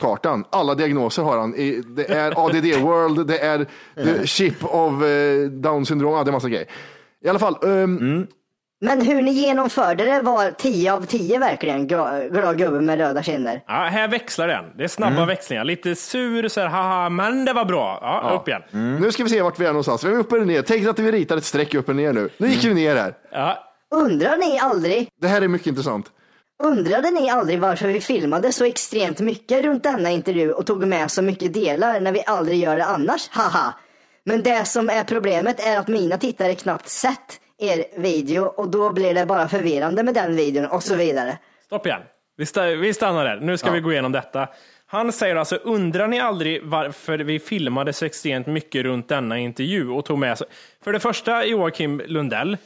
Kartan. 0.00 0.44
Alla 0.50 0.74
diagnoser 0.74 1.22
har 1.22 1.38
han. 1.38 1.50
Det 1.96 2.10
är 2.10 2.46
ADD 2.46 2.82
World, 2.82 3.26
det 3.26 3.38
är 3.38 3.66
the 3.94 4.26
chip 4.26 4.64
of 4.64 5.02
eh, 5.02 5.44
down 5.50 5.86
syndrom, 5.86 6.12
ja, 6.12 6.24
det 6.24 6.30
är 6.30 6.32
massa 6.32 6.48
grejer. 6.48 6.66
I 7.24 7.28
alla 7.28 7.38
fall, 7.38 7.56
ehm, 7.62 8.26
Men 8.80 9.00
hur 9.00 9.22
ni 9.22 9.30
genomförde 9.30 10.04
det 10.04 10.20
var 10.22 10.50
10 10.50 10.92
av 10.92 11.06
10 11.06 11.38
verkligen. 11.38 11.86
Glad, 11.86 12.58
gubbe 12.58 12.80
med 12.80 12.98
röda 12.98 13.22
kinder. 13.22 13.62
Ja, 13.66 13.74
här 13.74 14.08
växlar 14.08 14.48
den. 14.48 14.64
Det 14.76 14.84
är 14.84 14.88
snabba 14.88 15.24
växlingar. 15.24 15.64
Lite 15.64 15.94
sur, 15.94 16.48
så 16.48 16.60
här, 16.60 16.68
haha, 16.68 17.08
men 17.08 17.44
det 17.44 17.52
var 17.52 17.64
bra. 17.64 17.98
Ja, 18.02 18.38
upp 18.40 18.48
igen. 18.48 18.62
nu 19.00 19.12
ska 19.12 19.22
vi 19.24 19.30
se 19.30 19.42
vart 19.42 19.58
vi 19.58 19.64
är 19.64 19.68
någonstans. 19.68 20.04
Vi 20.04 20.08
är 20.08 20.18
uppe 20.18 20.36
eller 20.36 20.46
ner. 20.46 20.62
Tänk 20.62 20.86
att 20.86 20.98
vi 20.98 21.12
ritar 21.12 21.36
ett 21.36 21.44
streck 21.44 21.74
upp 21.74 21.88
och 21.88 21.96
ner 21.96 22.12
nu. 22.12 22.28
Nu 22.38 22.48
gick 22.48 22.64
vi 22.64 22.74
ner 22.74 22.96
här. 22.96 23.14
Ja, 23.32 23.62
Undrar 23.94 24.36
ni 24.36 24.58
aldrig, 24.58 25.08
Det 25.20 25.28
här 25.28 25.42
är 25.42 25.48
mycket 25.48 25.66
intressant. 25.66 26.06
Undrade 26.62 27.10
ni 27.10 27.30
aldrig 27.30 27.60
varför 27.60 27.88
vi 27.88 28.00
filmade 28.00 28.52
så 28.52 28.64
extremt 28.64 29.20
mycket 29.20 29.64
runt 29.64 29.82
denna 29.82 30.10
intervju 30.10 30.52
och 30.52 30.66
tog 30.66 30.86
med 30.86 31.10
så 31.10 31.22
mycket 31.22 31.54
delar 31.54 32.00
när 32.00 32.12
vi 32.12 32.22
aldrig 32.26 32.58
gör 32.58 32.76
det 32.76 32.84
annars? 32.84 33.28
Haha. 33.28 33.74
Men 34.24 34.42
det 34.42 34.64
som 34.64 34.90
är 34.90 35.04
problemet 35.04 35.66
är 35.66 35.78
att 35.78 35.88
mina 35.88 36.18
tittare 36.18 36.54
knappt 36.54 36.88
sett 36.88 37.40
er 37.58 38.00
video 38.00 38.44
och 38.44 38.68
då 38.68 38.92
blir 38.92 39.14
det 39.14 39.26
bara 39.26 39.48
förvirrande 39.48 40.02
med 40.02 40.14
den 40.14 40.36
videon 40.36 40.66
och 40.66 40.82
så 40.82 40.94
vidare. 40.94 41.38
stopp 41.66 41.86
igen. 41.86 42.00
Vi, 42.36 42.44
sta- 42.44 42.76
vi 42.80 42.94
stannar 42.94 43.24
där. 43.24 43.36
Nu 43.40 43.58
ska 43.58 43.70
vi 43.70 43.80
gå 43.80 43.92
igenom 43.92 44.12
detta. 44.12 44.48
Han 44.86 45.12
säger 45.12 45.36
alltså, 45.36 45.56
undrar 45.56 46.06
ni 46.08 46.20
aldrig 46.20 46.64
varför 46.64 47.18
vi 47.18 47.38
filmade 47.38 47.92
så 47.92 48.04
extremt 48.04 48.46
mycket 48.46 48.82
runt 48.82 49.08
denna 49.08 49.38
intervju 49.38 49.88
och 49.90 50.04
tog 50.04 50.18
med 50.18 50.38
så... 50.38 50.44
För 50.84 50.92
det 50.92 51.00
första, 51.00 51.44
Joakim 51.44 52.02
Lundell, 52.06 52.56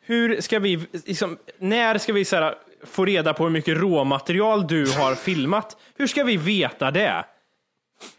hur 0.00 0.40
ska 0.40 0.58
vi, 0.58 0.86
liksom, 1.06 1.38
när 1.58 1.98
ska 1.98 2.12
vi 2.12 2.24
så 2.24 2.36
här, 2.36 2.54
få 2.84 3.04
reda 3.04 3.34
på 3.34 3.44
hur 3.44 3.50
mycket 3.50 3.76
råmaterial 3.78 4.66
du 4.66 4.86
har 4.92 5.14
filmat? 5.14 5.76
Hur 5.96 6.06
ska 6.06 6.24
vi 6.24 6.36
veta 6.36 6.90
det? 6.90 7.24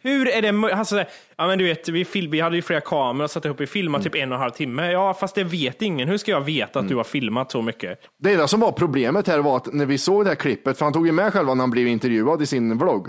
Hur 0.01 0.27
är 0.27 0.41
det 0.41 0.73
alltså, 0.75 1.03
ja, 1.35 1.47
men 1.47 1.59
du 1.59 1.65
vet, 1.65 1.89
vi, 1.89 2.05
fil- 2.05 2.29
vi 2.29 2.39
hade 2.39 2.55
ju 2.55 2.61
flera 2.61 2.81
kameror 2.81 3.23
och 3.23 3.31
satt 3.31 3.45
ihop, 3.45 3.59
vi 3.61 3.67
filmade 3.67 4.03
typ 4.03 4.15
en 4.15 4.31
och 4.31 4.35
en 4.35 4.41
halv 4.41 4.51
timme. 4.51 4.91
Ja, 4.91 5.13
fast 5.13 5.35
det 5.35 5.43
vet 5.43 5.81
ingen. 5.81 6.07
Hur 6.07 6.17
ska 6.17 6.31
jag 6.31 6.41
veta 6.41 6.79
att 6.79 6.89
du 6.89 6.95
har 6.95 7.03
filmat 7.03 7.51
så 7.51 7.61
mycket? 7.61 7.99
Det 8.19 8.33
enda 8.33 8.47
som 8.47 8.59
var 8.59 8.71
problemet 8.71 9.27
här 9.27 9.39
var 9.39 9.57
att 9.57 9.73
när 9.73 9.85
vi 9.85 9.97
såg 9.97 10.25
det 10.25 10.29
här 10.29 10.35
klippet, 10.35 10.77
för 10.77 10.85
han 10.85 10.93
tog 10.93 11.05
ju 11.05 11.11
med 11.11 11.33
själva 11.33 11.53
när 11.53 11.63
han 11.63 11.71
blev 11.71 11.87
intervjuad 11.87 12.41
i 12.41 12.45
sin 12.45 12.77
vlogg. 12.77 13.07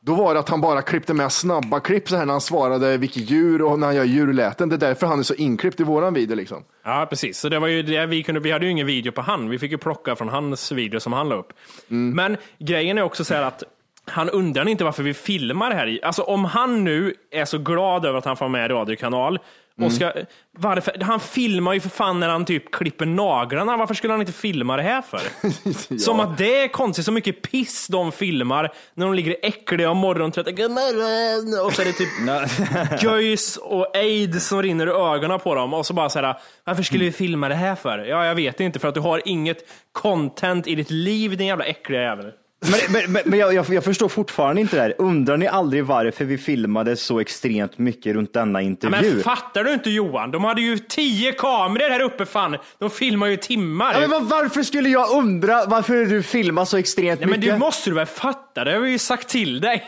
Då 0.00 0.14
var 0.14 0.34
det 0.34 0.40
att 0.40 0.48
han 0.48 0.60
bara 0.60 0.82
klippte 0.82 1.14
med 1.14 1.32
snabba 1.32 1.80
klipp 1.80 2.08
så 2.08 2.16
här 2.16 2.26
när 2.26 2.32
han 2.32 2.40
svarade 2.40 2.96
vilket 2.96 3.30
djur 3.30 3.62
och 3.62 3.78
när 3.78 3.86
han 3.86 3.96
gör 3.96 4.04
djurläten. 4.04 4.68
Det 4.68 4.74
är 4.74 4.78
därför 4.78 5.06
han 5.06 5.18
är 5.18 5.22
så 5.22 5.34
inklippt 5.34 5.80
i 5.80 5.82
våran 5.82 6.14
video 6.14 6.36
liksom. 6.36 6.64
Ja, 6.84 7.06
precis. 7.10 7.38
Så 7.38 7.48
det 7.48 7.58
var 7.58 7.68
ju 7.68 7.82
det 7.82 8.06
vi 8.06 8.22
kunde, 8.22 8.40
vi 8.40 8.52
hade 8.52 8.64
ju 8.64 8.70
ingen 8.70 8.86
video 8.86 9.12
på 9.12 9.22
han. 9.22 9.50
Vi 9.50 9.58
fick 9.58 9.70
ju 9.70 9.78
plocka 9.78 10.16
från 10.16 10.28
hans 10.28 10.72
video 10.72 11.00
som 11.00 11.12
han 11.12 11.28
la 11.28 11.34
upp. 11.34 11.52
Men 11.88 12.36
grejen 12.58 12.98
är 12.98 13.02
också 13.02 13.24
så 13.24 13.34
här 13.34 13.42
att 13.42 13.62
han 14.06 14.30
undrar 14.30 14.68
inte 14.68 14.84
varför 14.84 15.02
vi 15.02 15.14
filmar 15.14 15.70
det 15.70 15.76
här. 15.76 16.00
Alltså 16.02 16.22
om 16.22 16.44
han 16.44 16.84
nu 16.84 17.14
är 17.30 17.44
så 17.44 17.58
glad 17.58 18.06
över 18.06 18.18
att 18.18 18.24
han 18.24 18.36
får 18.36 18.48
med 18.48 18.70
radiokanal 18.70 19.38
och 19.82 19.92
ska, 19.92 20.12
varför, 20.58 21.00
han 21.00 21.20
filmar 21.20 21.72
ju 21.72 21.80
för 21.80 21.88
fan 21.88 22.20
när 22.20 22.28
han 22.28 22.44
typ 22.44 22.70
klipper 22.70 23.06
naglarna. 23.06 23.76
Varför 23.76 23.94
skulle 23.94 24.12
han 24.12 24.20
inte 24.20 24.32
filma 24.32 24.76
det 24.76 24.82
här 24.82 25.02
för? 25.02 25.98
Som 25.98 26.20
att 26.20 26.38
det 26.38 26.60
är 26.60 26.68
konstigt, 26.68 27.04
så 27.04 27.12
mycket 27.12 27.42
piss 27.42 27.86
de 27.86 28.12
filmar 28.12 28.72
när 28.94 29.06
de 29.06 29.14
ligger 29.14 29.36
äckliga 29.42 29.90
och 29.90 29.96
morgontrötta. 29.96 30.50
God 30.50 30.70
morgon! 30.70 31.66
Och 31.66 31.72
så 31.72 31.82
är 31.82 31.86
det 31.86 31.92
typ 31.92 33.02
göjs 33.02 33.56
och 33.56 33.96
aids 33.96 34.46
som 34.46 34.62
rinner 34.62 34.86
ur 34.86 35.14
ögonen 35.14 35.40
på 35.40 35.54
dem 35.54 35.74
och 35.74 35.86
så 35.86 35.94
bara 35.94 36.08
så 36.08 36.20
här, 36.20 36.34
varför 36.64 36.82
skulle 36.82 37.04
vi 37.04 37.12
filma 37.12 37.48
det 37.48 37.54
här 37.54 37.74
för? 37.74 37.98
Ja, 37.98 38.26
jag 38.26 38.34
vet 38.34 38.60
inte, 38.60 38.78
för 38.78 38.88
att 38.88 38.94
du 38.94 39.00
har 39.00 39.22
inget 39.24 39.58
content 39.92 40.66
i 40.66 40.74
ditt 40.74 40.90
liv, 40.90 41.36
din 41.36 41.46
jävla 41.46 41.64
äckliga 41.64 42.02
jävel. 42.02 42.32
Men, 42.70 42.80
men, 42.92 43.12
men, 43.12 43.22
men 43.24 43.38
jag, 43.38 43.54
jag, 43.54 43.66
jag 43.68 43.84
förstår 43.84 44.08
fortfarande 44.08 44.60
inte 44.60 44.76
det 44.76 44.82
här. 44.82 44.94
Undrar 44.98 45.36
ni 45.36 45.46
aldrig 45.48 45.84
varför 45.84 46.24
vi 46.24 46.38
filmade 46.38 46.96
så 46.96 47.20
extremt 47.20 47.78
mycket 47.78 48.14
runt 48.14 48.32
denna 48.32 48.62
Ja, 48.62 48.66
intervju? 48.66 49.14
men 49.14 49.22
fattar 49.22 49.64
du 49.64 49.72
inte 49.74 49.90
Johan? 49.90 50.30
De 50.30 50.44
hade 50.44 50.60
ju 50.60 50.78
tio 50.78 51.32
kameror 51.32 51.90
här 51.90 52.00
uppe 52.00 52.26
fan. 52.26 52.56
De 52.78 52.90
filmar 52.90 53.26
ju 53.26 53.36
timmar. 53.36 53.92
Ja, 53.94 54.00
men 54.00 54.10
var, 54.10 54.20
varför 54.20 54.62
skulle 54.62 54.88
jag 54.88 55.10
undra 55.10 55.64
varför 55.66 55.94
du 55.94 56.22
filmar 56.22 56.64
så 56.64 56.76
extremt 56.76 57.20
Nej, 57.20 57.28
men 57.28 57.40
mycket? 57.40 57.54
det 57.54 57.58
måste 57.58 57.90
du 57.90 57.94
väl 57.96 58.06
fatta? 58.06 58.64
Det 58.64 58.72
har 58.72 58.80
vi 58.80 58.90
ju 58.90 58.98
sagt 58.98 59.28
till 59.28 59.60
dig. 59.60 59.84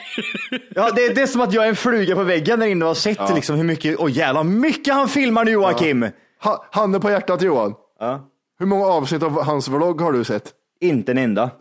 Ja, 0.74 0.90
det, 0.96 1.08
det 1.14 1.22
är 1.22 1.26
som 1.26 1.40
att 1.40 1.52
jag 1.52 1.64
är 1.64 1.68
en 1.68 1.76
fluga 1.76 2.14
på 2.14 2.22
väggen 2.22 2.60
där 2.60 2.66
inne 2.66 2.84
och 2.84 2.88
har 2.88 2.94
sett 2.94 3.34
liksom 3.34 3.56
hur 3.56 3.64
mycket, 3.64 3.96
åh 3.98 4.10
jävlar 4.10 4.44
mycket 4.44 4.94
han 4.94 5.08
filmar 5.08 5.44
nu 5.44 5.50
Joakim. 5.50 6.06
Ha, 6.42 6.66
handen 6.72 7.00
på 7.00 7.10
hjärtat 7.10 7.42
Johan. 7.42 7.74
Ja. 8.00 8.28
Hur 8.58 8.66
många 8.66 8.86
avsnitt 8.86 9.22
av 9.22 9.42
hans 9.42 9.68
vlogg 9.68 10.00
har 10.00 10.12
du 10.12 10.24
sett? 10.24 10.52
Inte 10.80 11.12
en 11.12 11.18
enda. 11.18 11.50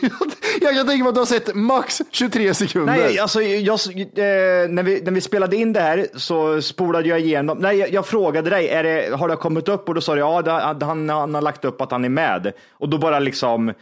Jag 0.60 0.74
kan 0.74 0.86
tänka 0.86 1.04
mig 1.04 1.08
att 1.08 1.14
du 1.14 1.20
har 1.20 1.26
sett 1.26 1.54
max 1.54 2.02
23 2.10 2.54
sekunder. 2.54 2.92
Nej, 2.92 3.18
alltså, 3.18 3.42
jag, 3.42 3.74
eh, 3.74 4.68
när, 4.68 4.82
vi, 4.82 5.02
när 5.02 5.12
vi 5.12 5.20
spelade 5.20 5.56
in 5.56 5.72
det 5.72 5.80
här 5.80 6.06
så 6.14 6.62
spolade 6.62 7.08
jag 7.08 7.20
igenom. 7.20 7.58
Nej, 7.58 7.76
jag, 7.76 7.92
jag 7.92 8.06
frågade 8.06 8.50
dig, 8.50 8.68
är 8.68 8.82
det, 8.82 9.16
har 9.16 9.28
det 9.28 9.36
kommit 9.36 9.68
upp? 9.68 9.88
Och 9.88 9.94
då 9.94 10.00
sa 10.00 10.14
du 10.14 10.20
ja, 10.20 10.42
det, 10.42 10.84
han, 10.84 11.08
han 11.08 11.34
har 11.34 11.42
lagt 11.42 11.64
upp 11.64 11.80
att 11.80 11.90
han 11.90 12.04
är 12.04 12.08
med. 12.08 12.52
Och 12.70 12.88
då 12.88 12.98
bara 12.98 13.18
liksom, 13.18 13.72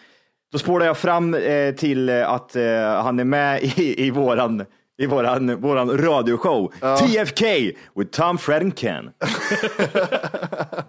Då 0.53 0.59
spolade 0.59 0.87
jag 0.87 0.99
fram 0.99 1.35
eh, 1.35 1.75
till 1.75 2.11
att 2.11 2.57
eh, 2.57 3.03
han 3.03 3.19
är 3.19 3.25
med 3.25 3.63
i, 3.63 4.07
i 4.07 4.11
våran 4.11 4.65
i 4.99 5.07
våran, 5.07 5.61
våran 5.61 5.99
radioshow. 5.99 6.73
TFK 6.99 7.45
with 7.95 8.11
Tom, 8.11 8.39
Fred 8.39 8.63
and 8.63 8.79
Ken. 8.79 9.11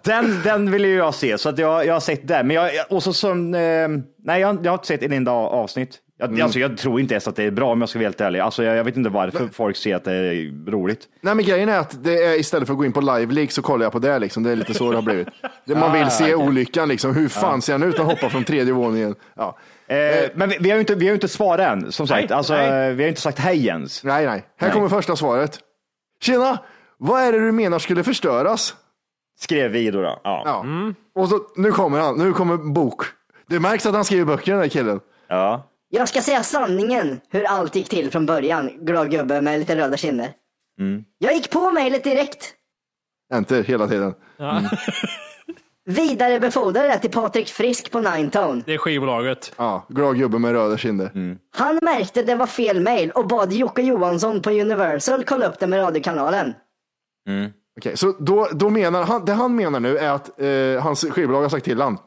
den, 0.02 0.42
den 0.44 0.70
vill 0.70 0.84
ju 0.84 0.94
jag 0.96 1.14
se, 1.14 1.38
så 1.38 1.48
att 1.48 1.58
jag, 1.58 1.86
jag 1.86 1.92
har 1.92 2.00
sett 2.00 2.28
den. 2.28 2.46
Men 2.46 2.56
jag, 2.56 2.70
och 2.90 3.02
så, 3.02 3.12
som, 3.12 3.54
eh, 3.54 3.88
nej, 4.24 4.40
jag, 4.40 4.58
jag 4.64 4.72
har 4.72 4.74
inte 4.74 4.86
sett 4.86 5.02
en 5.02 5.12
enda 5.12 5.32
avsnitt. 5.32 6.00
Jag, 6.18 6.40
alltså, 6.40 6.58
jag 6.58 6.78
tror 6.78 7.00
inte 7.00 7.14
ens 7.14 7.28
att 7.28 7.36
det 7.36 7.42
är 7.44 7.50
bra 7.50 7.72
om 7.72 7.80
jag 7.80 7.88
ska 7.88 7.98
vara 7.98 8.06
helt 8.06 8.20
ärlig. 8.20 8.40
Alltså, 8.40 8.64
jag, 8.64 8.76
jag 8.76 8.84
vet 8.84 8.96
inte 8.96 9.10
varför 9.10 9.48
folk 9.52 9.76
ser 9.76 9.96
att 9.96 10.04
det 10.04 10.12
är 10.12 10.70
roligt. 10.70 11.00
Nej 11.20 11.34
men 11.34 11.44
grejen 11.44 11.68
är 11.68 11.78
att 11.78 12.04
det 12.04 12.24
är 12.24 12.40
istället 12.40 12.66
för 12.66 12.74
att 12.74 12.78
gå 12.78 12.84
in 12.84 12.92
på 12.92 13.00
live 13.00 13.32
league 13.32 13.50
så 13.50 13.62
kollar 13.62 13.84
jag 13.84 13.92
på 13.92 13.98
det 13.98 14.18
liksom. 14.18 14.42
Det 14.42 14.50
är 14.50 14.56
lite 14.56 14.74
så 14.74 14.90
det 14.90 14.96
har 14.96 15.02
blivit. 15.02 15.28
Man 15.64 15.92
vill 15.92 16.10
se 16.10 16.34
olyckan 16.34 16.88
liksom. 16.88 17.14
Hur 17.14 17.28
fan 17.28 17.62
ser 17.62 17.72
han 17.72 17.82
ut 17.82 17.98
att 17.98 18.06
hoppa 18.06 18.30
från 18.30 18.44
tredje 18.44 18.72
våningen? 18.72 19.14
Ja. 19.34 19.58
Eh, 19.88 20.30
men 20.34 20.48
vi, 20.48 20.56
vi 20.60 20.70
har 20.70 20.76
ju 20.76 20.80
inte, 20.80 20.94
vi 20.94 21.06
har 21.06 21.14
inte 21.14 21.28
svarat 21.28 21.60
än, 21.72 21.92
som 21.92 22.06
sagt. 22.06 22.28
Nej, 22.30 22.36
alltså, 22.36 22.54
nej. 22.54 22.88
eh, 22.90 22.94
Vi 22.94 23.02
har 23.02 23.08
inte 23.08 23.20
sagt 23.20 23.38
hej 23.38 23.66
ens. 23.66 24.04
Nej, 24.04 24.26
nej. 24.26 24.44
Här 24.56 24.68
Nej. 24.68 24.70
kommer 24.74 24.88
första 24.88 25.16
svaret. 25.16 25.60
Tjena! 26.20 26.58
Vad 26.98 27.22
är 27.22 27.32
det 27.32 27.38
du 27.38 27.52
menar 27.52 27.78
skulle 27.78 28.04
förstöras? 28.04 28.74
Skrev 29.38 29.70
vi 29.70 29.90
då. 29.90 30.02
då. 30.02 30.20
Ja. 30.24 30.42
Ja. 30.44 30.64
Och 31.22 31.28
så, 31.28 31.40
nu 31.56 31.72
kommer 31.72 32.00
han. 32.00 32.18
Nu 32.18 32.32
kommer 32.32 32.56
bok. 32.56 33.02
Det 33.48 33.60
märks 33.60 33.86
att 33.86 33.94
han 33.94 34.04
skriver 34.04 34.24
böcker 34.24 34.52
den 34.52 34.60
här 34.60 34.68
killen. 34.68 35.00
ja. 35.28 35.70
Jag 35.88 36.08
ska 36.08 36.20
säga 36.20 36.42
sanningen 36.42 37.20
hur 37.30 37.44
allt 37.44 37.74
gick 37.76 37.88
till 37.88 38.10
från 38.10 38.26
början. 38.26 38.70
Glad 38.86 39.10
gubbe 39.10 39.40
med 39.40 39.58
lite 39.58 39.76
röda 39.76 39.96
kinder. 39.96 40.28
Jag 41.18 41.34
gick 41.34 41.50
på 41.50 41.70
mejlet 41.70 42.04
direkt. 42.04 42.54
Enter 43.34 43.62
hela 43.64 43.88
tiden. 43.88 44.14
Vidarebefordrade 45.86 46.88
det 46.88 46.98
till 46.98 47.10
Patrik 47.10 47.48
Frisk 47.48 47.90
på 47.90 48.00
Ninetone. 48.00 48.62
Det 48.66 48.74
är 48.74 48.78
skivbolaget. 48.78 49.52
Ja, 49.56 49.86
glad 49.88 50.18
gubbe 50.18 50.38
med 50.38 50.52
röda 50.52 50.78
kinder. 50.78 51.10
Han 51.56 51.78
märkte 51.82 52.22
det 52.22 52.34
var 52.34 52.46
fel 52.46 52.80
mejl 52.80 53.10
och 53.10 53.26
bad 53.26 53.52
Jocke 53.52 53.82
Johansson 53.82 54.42
på 54.42 54.50
Universal 54.50 55.24
kolla 55.24 55.46
upp 55.46 55.58
det 55.58 55.66
med 55.66 55.78
radiokanalen. 55.80 56.54
Okej, 57.78 57.96
så 57.96 58.12
då, 58.18 58.48
då 58.52 58.70
menar 58.70 59.02
han, 59.02 59.24
det 59.24 59.32
han 59.32 59.56
menar 59.56 59.80
nu 59.80 59.98
är 59.98 60.10
att 60.10 60.40
eh, 60.40 60.82
hans 60.82 61.04
skivbolag 61.10 61.42
har 61.42 61.48
sagt 61.48 61.64
till 61.64 61.80
han. 61.80 61.98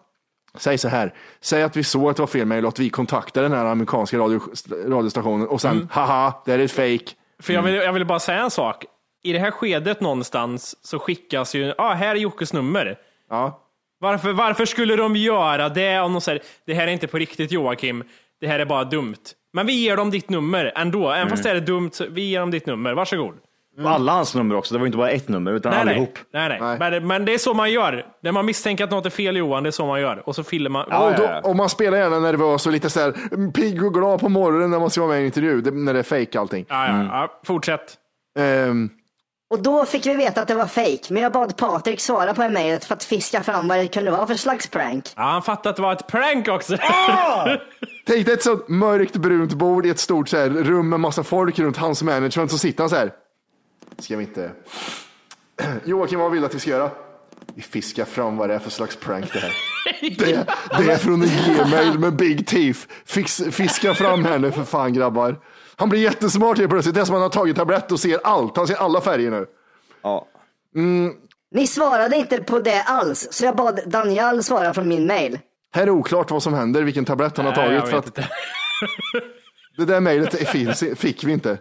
Säg 0.57 0.77
så 0.77 0.87
här, 0.87 1.13
säg 1.41 1.63
att 1.63 1.77
vi 1.77 1.83
såg 1.83 2.09
att 2.09 2.15
det 2.15 2.21
var 2.21 2.27
fel 2.27 2.45
mejl 2.45 2.65
och 2.65 2.69
att 2.69 2.79
vi 2.79 2.89
kontaktade 2.89 3.47
den 3.47 3.57
här 3.57 3.65
amerikanska 3.65 4.17
radio, 4.17 4.41
radiostationen 4.87 5.47
och 5.47 5.61
sen, 5.61 5.89
haha, 5.91 6.33
det 6.45 6.53
är 6.53 6.59
ett 6.59 6.71
fake. 6.71 7.05
För 7.39 7.53
jag 7.53 7.61
vill, 7.61 7.75
jag 7.75 7.93
vill 7.93 8.05
bara 8.05 8.19
säga 8.19 8.43
en 8.43 8.51
sak. 8.51 8.85
I 9.23 9.33
det 9.33 9.39
här 9.39 9.51
skedet 9.51 10.01
någonstans 10.01 10.85
så 10.85 10.99
skickas 10.99 11.55
ju, 11.55 11.73
ah, 11.77 11.93
här 11.93 12.15
är 12.15 12.19
Jockes 12.19 12.53
nummer. 12.53 12.97
Ja. 13.29 13.65
Varför, 13.99 14.33
varför 14.33 14.65
skulle 14.65 14.95
de 14.95 15.15
göra 15.15 15.69
det 15.69 15.99
om 15.99 16.13
de 16.13 16.21
säger, 16.21 16.41
det 16.65 16.73
här 16.73 16.87
är 16.87 16.91
inte 16.91 17.07
på 17.07 17.17
riktigt 17.17 17.51
Joakim, 17.51 18.03
det 18.41 18.47
här 18.47 18.59
är 18.59 18.65
bara 18.65 18.83
dumt. 18.83 19.15
Men 19.53 19.67
vi 19.67 19.73
ger 19.73 19.97
dem 19.97 20.11
ditt 20.11 20.29
nummer 20.29 20.71
ändå, 20.75 21.11
även 21.11 21.29
fast 21.29 21.43
det 21.43 21.49
är 21.49 21.59
dumt, 21.59 21.91
vi 22.09 22.21
ger 22.21 22.39
dem 22.39 22.51
ditt 22.51 22.65
nummer, 22.65 22.93
varsågod. 22.93 23.35
Alla 23.85 24.11
hans 24.11 24.35
nummer 24.35 24.55
också. 24.55 24.73
Det 24.73 24.79
var 24.79 24.85
inte 24.85 24.97
bara 24.97 25.09
ett 25.09 25.29
nummer, 25.29 25.53
utan 25.53 25.71
Nej, 25.71 25.81
allihop. 25.81 26.19
nej, 26.33 26.49
nej. 26.49 26.59
Nej. 26.61 26.91
Men, 26.91 27.07
men 27.07 27.25
det 27.25 27.33
är 27.33 27.37
så 27.37 27.53
man 27.53 27.71
gör. 27.71 28.05
När 28.23 28.31
man 28.31 28.45
misstänker 28.45 28.83
att 28.83 28.91
något 28.91 29.05
är 29.05 29.09
fel 29.09 29.37
Johan, 29.37 29.63
det 29.63 29.69
är 29.69 29.71
så 29.71 29.85
man 29.85 30.01
gör. 30.01 30.29
Och 30.29 30.35
så 30.35 30.43
fyller 30.43 30.69
man. 30.69 30.85
och, 30.85 31.13
då, 31.17 31.49
och 31.49 31.55
man 31.55 31.69
spelar 31.69 31.97
gärna 31.97 32.19
nervös 32.19 32.65
och 32.65 32.71
lite 32.71 32.89
så 32.89 32.99
här 32.99 33.13
mm, 33.31 33.53
pigg 33.53 33.83
och 33.83 33.93
glad 33.93 34.19
på 34.19 34.29
morgonen 34.29 34.71
när 34.71 34.79
man 34.79 34.89
ska 34.89 35.01
vara 35.01 35.09
med 35.11 35.17
i 35.17 35.21
en 35.21 35.25
intervju, 35.25 35.61
det, 35.61 35.71
när 35.71 35.93
det 35.93 35.99
är 35.99 36.03
fake 36.03 36.39
allting. 36.39 36.65
Ja, 36.69 36.87
ja, 36.87 37.03
ja, 37.03 37.39
fortsätt. 37.43 37.97
Ehm, 38.39 38.89
Och 39.49 39.61
då 39.61 39.85
fick 39.85 40.05
vi 40.05 40.13
veta 40.13 40.41
att 40.41 40.47
det 40.47 40.55
var 40.55 40.65
fake, 40.65 41.13
men 41.13 41.23
jag 41.23 41.31
bad 41.31 41.57
Patrik 41.57 41.99
svara 41.99 42.33
på 42.33 42.49
mejlet 42.49 42.85
för 42.85 42.95
att 42.95 43.03
fiska 43.03 43.43
fram 43.43 43.67
vad 43.67 43.77
det 43.77 43.87
kunde 43.87 44.11
vara 44.11 44.27
för 44.27 44.35
slags 44.35 44.67
prank. 44.67 45.05
Ja, 45.15 45.23
han 45.23 45.41
fattade 45.41 45.69
att 45.69 45.75
det 45.75 45.81
var 45.81 45.93
ett 45.93 46.07
prank 46.07 46.47
också. 46.47 46.77
Tänk 48.05 48.25
dig 48.25 48.33
ett 48.33 48.43
sånt 48.43 48.67
mörkt 48.67 49.15
brunt 49.15 49.53
bord 49.53 49.85
i 49.85 49.89
ett 49.89 49.99
stort 49.99 50.29
så 50.29 50.37
här, 50.37 50.49
rum 50.49 50.89
med 50.89 50.99
massa 50.99 51.23
folk 51.23 51.59
runt 51.59 51.77
hans 51.77 52.03
management, 52.03 52.51
så 52.51 52.57
sitter 52.57 52.83
han 52.83 52.89
så 52.89 52.95
här. 52.95 53.11
Ska 53.99 54.17
vi 54.17 54.23
inte... 54.23 54.51
Joakim, 55.85 56.19
vad 56.19 56.31
vill 56.31 56.41
du 56.41 56.45
att 56.45 56.55
vi 56.55 56.59
ska 56.59 56.69
göra? 56.69 56.89
Vi 57.55 57.61
fiskar 57.61 58.05
fram 58.05 58.37
vad 58.37 58.49
det 58.49 58.55
är 58.55 58.59
för 58.59 58.69
slags 58.69 58.95
prank 58.95 59.33
det 59.33 59.39
här. 59.39 59.53
Det, 60.01 60.47
det 60.77 60.91
är 60.91 60.97
från 60.97 61.23
en 61.23 61.29
gmail 61.29 61.99
med 61.99 62.15
big 62.15 62.47
teeth. 62.47 62.79
Fix, 63.05 63.41
fiska 63.51 63.93
fram 63.93 64.25
här 64.25 64.39
nu 64.39 64.51
för 64.51 64.63
fan 64.63 64.93
grabbar. 64.93 65.39
Han 65.79 65.89
blir 65.89 65.99
jättesmart 65.99 66.57
helt 66.57 66.69
plötsligt. 66.69 66.95
Det 66.95 67.01
är 67.01 67.05
som 67.05 67.15
att 67.15 67.21
han 67.21 67.23
har 67.23 67.29
tagit 67.29 67.55
tablett 67.55 67.91
och 67.91 67.99
ser 67.99 68.19
allt. 68.23 68.57
Han 68.57 68.67
ser 68.67 68.75
alla 68.75 69.01
färger 69.01 69.31
nu. 69.31 69.45
Ja. 70.01 70.27
Ni 71.51 71.67
svarade 71.67 72.15
inte 72.15 72.37
på 72.37 72.59
det 72.59 72.81
alls, 72.81 73.27
så 73.31 73.45
jag 73.45 73.55
bad 73.55 73.79
Daniel 73.85 74.43
svara 74.43 74.73
från 74.73 74.87
min 74.87 75.07
mail. 75.07 75.39
Här 75.73 75.83
är 75.83 75.89
oklart 75.89 76.31
vad 76.31 76.43
som 76.43 76.53
händer, 76.53 76.81
vilken 76.81 77.05
tablett 77.05 77.37
han 77.37 77.45
har 77.45 77.55
Nej, 77.55 77.79
tagit. 77.79 77.89
För 77.89 77.97
att 77.97 78.15
det 79.77 79.85
där 79.85 79.99
mejlet 79.99 80.49
finns, 80.49 80.83
fick 80.95 81.23
vi 81.23 81.31
inte. 81.31 81.57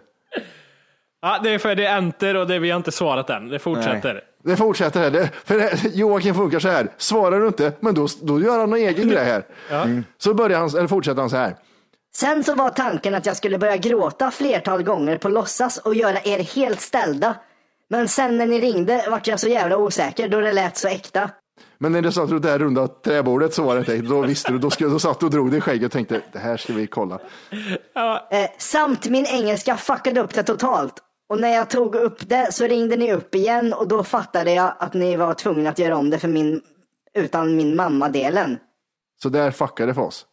Ja, 1.21 1.39
det 1.43 1.49
är 1.49 1.59
för 1.59 1.75
det 1.75 1.85
är 1.85 1.97
enter 1.97 2.35
och 2.35 2.47
det 2.47 2.59
vi 2.59 2.69
har 2.69 2.77
inte 2.77 2.91
svarat 2.91 3.29
än. 3.29 3.47
Det 3.47 3.59
fortsätter. 3.59 4.23
Det 4.43 4.55
fortsätter 4.55 4.99
här. 4.99 5.11
Det, 5.11 5.29
för 5.45 5.57
det, 5.57 5.95
Joakim 5.95 6.35
funkar 6.35 6.59
så 6.59 6.67
här. 6.67 6.87
Svarar 6.97 7.39
du 7.39 7.47
inte, 7.47 7.73
men 7.79 7.95
då, 7.95 8.07
då 8.21 8.41
gör 8.41 8.59
han 8.59 8.69
någon 8.69 8.79
egen 8.79 9.09
grej 9.09 9.25
här. 9.25 9.45
Mm. 9.83 10.03
Så 10.17 10.33
börjar 10.33 10.59
han, 10.59 10.69
eller 10.69 10.87
fortsätter 10.87 11.21
han 11.21 11.29
så 11.29 11.37
här. 11.37 11.55
Sen 12.19 12.43
så 12.43 12.55
var 12.55 12.69
tanken 12.69 13.15
att 13.15 13.25
jag 13.25 13.37
skulle 13.37 13.57
börja 13.57 13.77
gråta 13.77 14.31
flertal 14.31 14.83
gånger 14.83 15.17
på 15.17 15.29
låtsas 15.29 15.77
och 15.77 15.95
göra 15.95 16.21
er 16.23 16.39
helt 16.39 16.81
ställda. 16.81 17.35
Men 17.89 18.07
sen 18.07 18.37
när 18.37 18.45
ni 18.45 18.59
ringde 18.61 19.05
vart 19.09 19.27
jag 19.27 19.39
så 19.39 19.47
jävla 19.47 19.77
osäker 19.77 20.29
då 20.29 20.39
det 20.39 20.51
lät 20.51 20.77
så 20.77 20.87
äkta. 20.87 21.29
Men 21.77 21.91
när 21.91 22.01
du 22.01 22.11
satt 22.11 22.29
runt 22.29 22.43
det 22.43 22.49
här 22.49 22.59
runda 22.59 22.87
träbordet 22.87 23.53
så 23.53 23.63
var 23.63 23.75
det 23.75 23.79
inte 23.79 23.97
Då 23.97 24.21
visste 24.21 24.51
du, 24.51 24.59
då, 24.59 24.69
skulle, 24.69 24.89
då 24.89 24.99
satt 24.99 25.19
du 25.19 25.25
och 25.25 25.31
drog 25.31 25.49
dig 25.49 25.57
i 25.57 25.61
skägget 25.61 25.85
och 25.85 25.91
tänkte 25.91 26.21
det 26.31 26.39
här 26.39 26.57
ska 26.57 26.73
vi 26.73 26.87
kolla. 26.87 27.19
Eh, 28.31 28.49
samt 28.57 29.09
min 29.09 29.25
engelska 29.25 29.77
fuckade 29.77 30.21
upp 30.21 30.33
det 30.33 30.43
totalt. 30.43 30.93
Och 31.29 31.39
när 31.39 31.49
jag 31.49 31.69
tog 31.69 31.95
upp 31.95 32.29
det 32.29 32.53
så 32.53 32.67
ringde 32.67 32.97
ni 32.97 33.13
upp 33.13 33.35
igen 33.35 33.73
och 33.73 33.87
då 33.87 34.03
fattade 34.03 34.53
jag 34.53 34.73
att 34.79 34.93
ni 34.93 35.15
var 35.15 35.33
tvungna 35.33 35.69
att 35.69 35.79
göra 35.79 35.97
om 35.97 36.09
det 36.09 36.19
för 36.19 36.27
min, 36.27 36.61
utan 37.13 37.55
min 37.55 37.75
mamma-delen. 37.75 38.57
Så 39.23 39.29
där 39.29 39.51
fuckade 39.51 39.91
det 39.91 39.93
för 39.93 40.01
oss. 40.01 40.25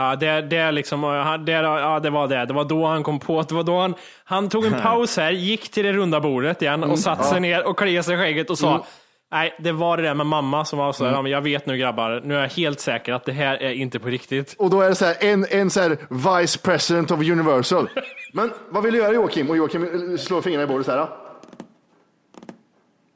Ja, 0.00 0.16
det, 0.16 0.40
det, 0.42 0.56
är 0.56 0.72
liksom, 0.72 1.00
det, 1.46 1.52
ja, 1.52 2.00
det 2.00 2.10
var 2.10 2.28
det. 2.28 2.44
Det 2.46 2.52
var 2.52 2.64
då 2.64 2.86
han 2.86 3.02
kom 3.02 3.18
på. 3.18 3.42
Det 3.42 3.54
var 3.54 3.62
då 3.62 3.78
han, 3.80 3.94
han 4.24 4.48
tog 4.48 4.64
en 4.64 4.74
paus 4.82 5.16
här, 5.16 5.30
gick 5.30 5.70
till 5.70 5.84
det 5.84 5.92
runda 5.92 6.20
bordet 6.20 6.62
igen 6.62 6.84
och 6.84 6.98
satte 6.98 7.24
sig 7.24 7.40
ner 7.40 7.66
och 7.66 7.78
kliade 7.78 8.02
sig 8.02 8.14
i 8.14 8.18
skägget 8.18 8.50
och 8.50 8.58
sa 8.58 8.86
Nej, 9.32 9.54
det 9.58 9.72
var 9.72 9.96
det 9.96 10.02
där 10.02 10.14
med 10.14 10.26
mamma 10.26 10.64
som 10.64 10.78
var 10.78 10.92
så 10.92 11.04
här, 11.04 11.12
"Ja, 11.12 11.22
men 11.22 11.32
jag 11.32 11.40
vet 11.40 11.66
nu 11.66 11.76
grabbar, 11.76 12.20
nu 12.24 12.36
är 12.36 12.40
jag 12.40 12.48
helt 12.48 12.80
säker 12.80 13.12
att 13.12 13.24
det 13.24 13.32
här 13.32 13.62
är 13.62 13.72
inte 13.72 13.98
på 13.98 14.08
riktigt. 14.08 14.54
Och 14.58 14.70
då 14.70 14.80
är 14.80 14.88
det 14.88 14.94
så 14.94 15.04
här, 15.04 15.16
en, 15.20 15.46
en 15.50 15.70
så 15.70 15.80
här 15.80 15.96
vice 16.40 16.58
president 16.58 17.10
of 17.10 17.20
Universal. 17.20 17.88
Men 18.32 18.50
vad 18.68 18.82
vill 18.82 18.92
du 18.92 18.98
göra 18.98 19.12
Joakim? 19.12 19.50
Och 19.50 19.56
Joakim 19.56 20.18
slår 20.18 20.42
fingrarna 20.42 20.64
i 20.64 20.66
bordet 20.66 20.86
så 20.86 20.92
här. 20.92 20.98
"Ja." 20.98 21.16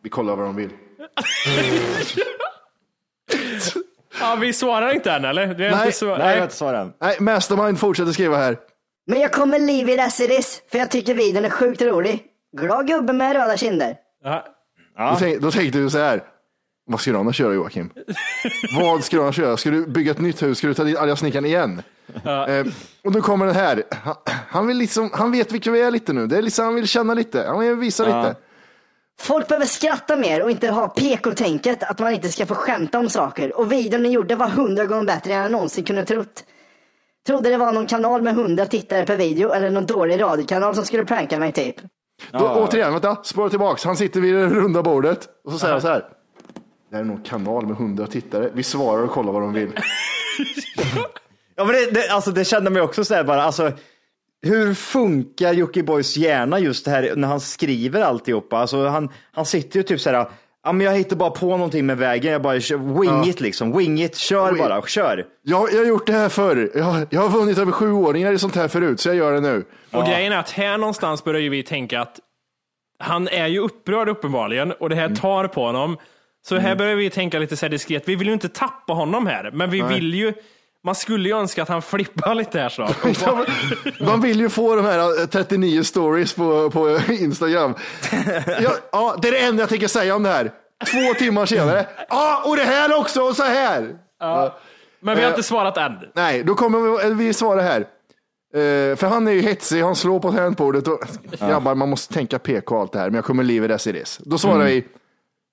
Vi 0.02 0.10
kollar 0.10 0.36
vad 0.36 0.46
de 0.46 0.56
vill. 0.56 0.70
Ja, 4.24 4.36
vi 4.40 4.52
svarar 4.52 4.94
inte 4.94 5.10
än 5.12 5.24
eller? 5.24 5.46
Vi 5.46 5.64
har 5.64 5.76
Nej, 5.76 5.86
inte 5.86 5.98
svar- 5.98 6.18
Nej, 6.18 6.28
jag 6.28 6.36
har 6.36 6.42
inte 6.42 6.56
svarat 6.56 6.86
än. 6.86 6.92
Nej, 7.00 7.16
Mastermind 7.20 7.78
fortsätter 7.80 8.12
skriva 8.12 8.36
här. 8.36 8.56
Men 9.06 9.20
jag 9.20 9.32
kommer 9.32 9.58
leave 9.58 9.94
it 9.94 10.00
as 10.00 10.20
it 10.20 10.30
is, 10.38 10.62
för 10.70 10.78
jag 10.78 10.90
tycker 10.90 11.14
videon 11.14 11.44
är 11.44 11.50
sjukt 11.50 11.82
rolig. 11.82 12.22
Glad 12.56 12.86
gubbe 12.86 13.12
med 13.12 13.32
röda 13.36 13.56
kinder. 13.56 13.96
Ja. 14.24 14.44
Då, 14.98 15.16
tänk, 15.18 15.40
då 15.40 15.50
tänkte 15.50 15.78
du 15.78 15.90
så 15.90 15.98
här. 15.98 16.22
Vad 16.86 17.00
ska 17.00 17.10
du 17.12 17.18
annars 17.18 17.40
göra 17.40 17.54
Joakim? 17.54 17.90
vad 18.80 19.04
ska 19.04 19.16
du 19.16 19.22
annars 19.22 19.38
göra? 19.38 19.56
Ska 19.56 19.70
du 19.70 19.86
bygga 19.86 20.10
ett 20.10 20.18
nytt 20.20 20.42
hus? 20.42 20.58
Ska 20.58 20.66
du 20.66 20.74
ta 20.74 20.84
dit 20.84 20.98
arga 20.98 21.16
snickaren 21.16 21.44
igen? 21.44 21.82
Eh, 22.24 22.66
och 23.04 23.12
nu 23.12 23.20
kommer 23.20 23.46
den 23.46 23.54
här. 23.54 23.82
Han, 23.90 24.14
han, 24.48 24.66
vill 24.66 24.76
liksom, 24.76 25.10
han 25.12 25.32
vet 25.32 25.52
vilka 25.52 25.70
vi 25.70 25.80
är 25.82 25.90
lite 25.90 26.12
nu. 26.12 26.26
Det 26.26 26.38
är 26.38 26.42
liksom, 26.42 26.64
han 26.64 26.74
vill 26.74 26.88
känna 26.88 27.14
lite. 27.14 27.44
Han 27.48 27.60
vill 27.60 27.74
visa 27.74 28.04
lite. 28.04 28.36
Folk 29.20 29.48
behöver 29.48 29.66
skratta 29.66 30.16
mer 30.16 30.42
och 30.42 30.50
inte 30.50 30.68
ha 30.68 30.88
PK-tänket 30.88 31.82
att 31.82 31.98
man 31.98 32.12
inte 32.12 32.28
ska 32.28 32.46
få 32.46 32.54
skämta 32.54 32.98
om 32.98 33.08
saker. 33.08 33.56
Och 33.56 33.72
videon 33.72 34.02
ni 34.02 34.08
gjorde 34.08 34.36
var 34.36 34.48
hundra 34.48 34.84
gånger 34.86 35.04
bättre 35.04 35.32
än 35.32 35.42
jag 35.42 35.52
någonsin 35.52 35.84
kunde 35.84 36.04
trott. 36.04 36.44
Trodde 37.26 37.50
det 37.50 37.56
var 37.56 37.72
någon 37.72 37.86
kanal 37.86 38.22
med 38.22 38.34
hundra 38.34 38.66
tittare 38.66 39.06
per 39.06 39.16
video 39.16 39.52
eller 39.52 39.70
någon 39.70 39.86
dålig 39.86 40.22
radiokanal 40.22 40.74
som 40.74 40.84
skulle 40.84 41.04
pranka 41.04 41.38
mig 41.38 41.52
typ. 41.52 41.76
Då, 42.32 42.48
återigen, 42.48 42.92
vänta, 42.92 43.16
spåra 43.22 43.48
tillbaks. 43.50 43.84
Han 43.84 43.96
sitter 43.96 44.20
vid 44.20 44.34
det 44.34 44.46
runda 44.46 44.82
bordet 44.82 45.28
och 45.44 45.52
så 45.52 45.58
säger 45.58 45.72
han 45.72 45.82
så 45.82 45.88
här. 45.88 46.04
Det 46.90 46.96
här 46.96 47.02
är 47.02 47.06
nog 47.06 47.16
en 47.16 47.22
kanal 47.22 47.66
med 47.66 47.76
hundra 47.76 48.06
tittare. 48.06 48.50
Vi 48.54 48.62
svarar 48.62 49.02
och 49.02 49.10
kollar 49.10 49.32
vad 49.32 49.42
de 49.42 49.52
vill. 49.52 49.72
Ja, 51.56 51.64
men 51.64 51.74
det, 51.74 51.90
det, 51.90 52.08
alltså, 52.08 52.30
det 52.30 52.44
kände 52.44 52.70
mig 52.70 52.82
också 52.82 53.04
så 53.04 53.14
här 53.14 53.24
bara, 53.24 53.42
alltså, 53.42 53.72
hur 54.44 54.74
funkar 54.74 55.52
Jockibois 55.52 56.16
hjärna 56.16 56.58
just 56.58 56.84
det 56.84 56.90
här 56.90 57.12
när 57.16 57.28
han 57.28 57.40
skriver 57.40 58.00
alltihopa? 58.00 58.58
Alltså, 58.58 58.86
han, 58.86 59.10
han 59.32 59.46
sitter 59.46 59.76
ju 59.78 59.82
typ 59.82 60.00
så 60.00 60.10
här, 60.10 60.26
ja, 60.64 60.72
men 60.72 60.86
jag 60.86 60.96
hittar 60.96 61.16
bara 61.16 61.30
på 61.30 61.46
någonting 61.46 61.86
med 61.86 61.98
vägen, 61.98 62.32
jag 62.32 62.42
bara 62.42 62.58
wing 62.78 63.24
it 63.30 63.40
liksom, 63.40 63.78
wing 63.78 64.02
it, 64.02 64.16
kör 64.16 64.52
Wing- 64.52 64.58
bara, 64.58 64.82
kör. 64.82 65.26
Jag, 65.42 65.72
jag 65.72 65.78
har 65.78 65.86
gjort 65.86 66.06
det 66.06 66.12
här 66.12 66.28
förr. 66.28 66.70
Jag, 66.74 67.06
jag 67.10 67.20
har 67.20 67.38
vunnit 67.38 67.58
över 67.58 67.72
sjuåringar 67.72 68.32
i 68.32 68.38
sånt 68.38 68.54
här 68.54 68.68
förut, 68.68 69.00
så 69.00 69.08
jag 69.08 69.16
gör 69.16 69.32
det 69.32 69.40
nu. 69.40 69.64
Och 69.92 70.04
grejen 70.06 70.32
är 70.32 70.38
att 70.38 70.50
här 70.50 70.78
någonstans 70.78 71.24
börjar 71.24 71.40
ju 71.40 71.48
vi 71.48 71.62
tänka 71.62 72.00
att 72.00 72.20
han 72.98 73.28
är 73.28 73.46
ju 73.46 73.58
upprörd 73.58 74.08
uppenbarligen 74.08 74.72
och 74.72 74.88
det 74.88 74.96
här 74.96 75.08
tar 75.14 75.48
på 75.48 75.66
honom. 75.66 75.98
Så 76.46 76.56
här 76.56 76.76
börjar 76.76 76.96
vi 76.96 77.10
tänka 77.10 77.38
lite 77.38 77.56
så 77.56 77.66
här 77.66 77.70
diskret, 77.70 78.08
vi 78.08 78.14
vill 78.16 78.26
ju 78.26 78.32
inte 78.32 78.48
tappa 78.48 78.92
honom 78.92 79.26
här, 79.26 79.50
men 79.50 79.70
vi 79.70 79.82
vill 79.82 80.14
ju 80.14 80.34
man 80.84 80.94
skulle 80.94 81.28
ju 81.28 81.36
önska 81.36 81.62
att 81.62 81.68
han 81.68 81.82
flippar 81.82 82.34
lite 82.34 82.58
här 82.60 82.68
så. 82.68 82.88
Man 84.04 84.20
vill 84.20 84.40
ju 84.40 84.48
få 84.48 84.76
de 84.76 84.84
här 84.84 85.20
eh, 85.22 85.26
39 85.26 85.82
stories 85.82 86.32
på, 86.34 86.70
på 86.70 86.98
Instagram. 87.12 87.74
Ja, 88.60 88.70
ja, 88.92 89.16
det 89.22 89.28
är 89.28 89.32
det 89.32 89.38
enda 89.38 89.62
jag 89.62 89.68
tänker 89.68 89.88
säga 89.88 90.14
om 90.16 90.22
det 90.22 90.28
här. 90.28 90.52
Två 90.90 91.14
timmar 91.18 91.46
senare. 91.46 91.86
Ja, 92.08 92.42
och 92.46 92.56
det 92.56 92.62
här 92.62 92.98
också 93.00 93.22
och 93.22 93.36
så 93.36 93.42
här. 93.42 93.98
Ja. 94.20 94.58
Men 95.00 95.16
vi 95.16 95.22
har 95.22 95.28
Eh, 95.30 95.34
inte 95.34 95.42
svarat 95.42 95.76
än. 95.76 95.92
Nej, 96.14 96.42
då 96.44 96.54
kommer 96.54 97.08
vi, 97.08 97.14
vi 97.14 97.34
svara 97.34 97.60
här. 97.62 97.80
Eh, 98.54 98.96
för 98.96 99.06
han 99.06 99.28
är 99.28 99.32
ju 99.32 99.40
hetsig, 99.40 99.82
han 99.82 99.96
slår 99.96 100.20
på 100.20 100.32
tangentbordet 100.32 100.88
och 100.88 100.98
grabbar, 101.38 101.74
man 101.74 101.88
måste 101.88 102.14
tänka 102.14 102.38
PK 102.38 102.74
och 102.74 102.80
allt 102.80 102.92
det 102.92 102.98
här, 102.98 103.06
men 103.06 103.14
jag 103.14 103.24
kommer 103.24 103.50
it 103.50 103.70
as 103.70 103.86
it 103.86 103.96
is. 103.96 104.20
Då 104.24 104.38
svarar 104.38 104.54
Mm. 104.54 104.66
vi, 104.66 104.84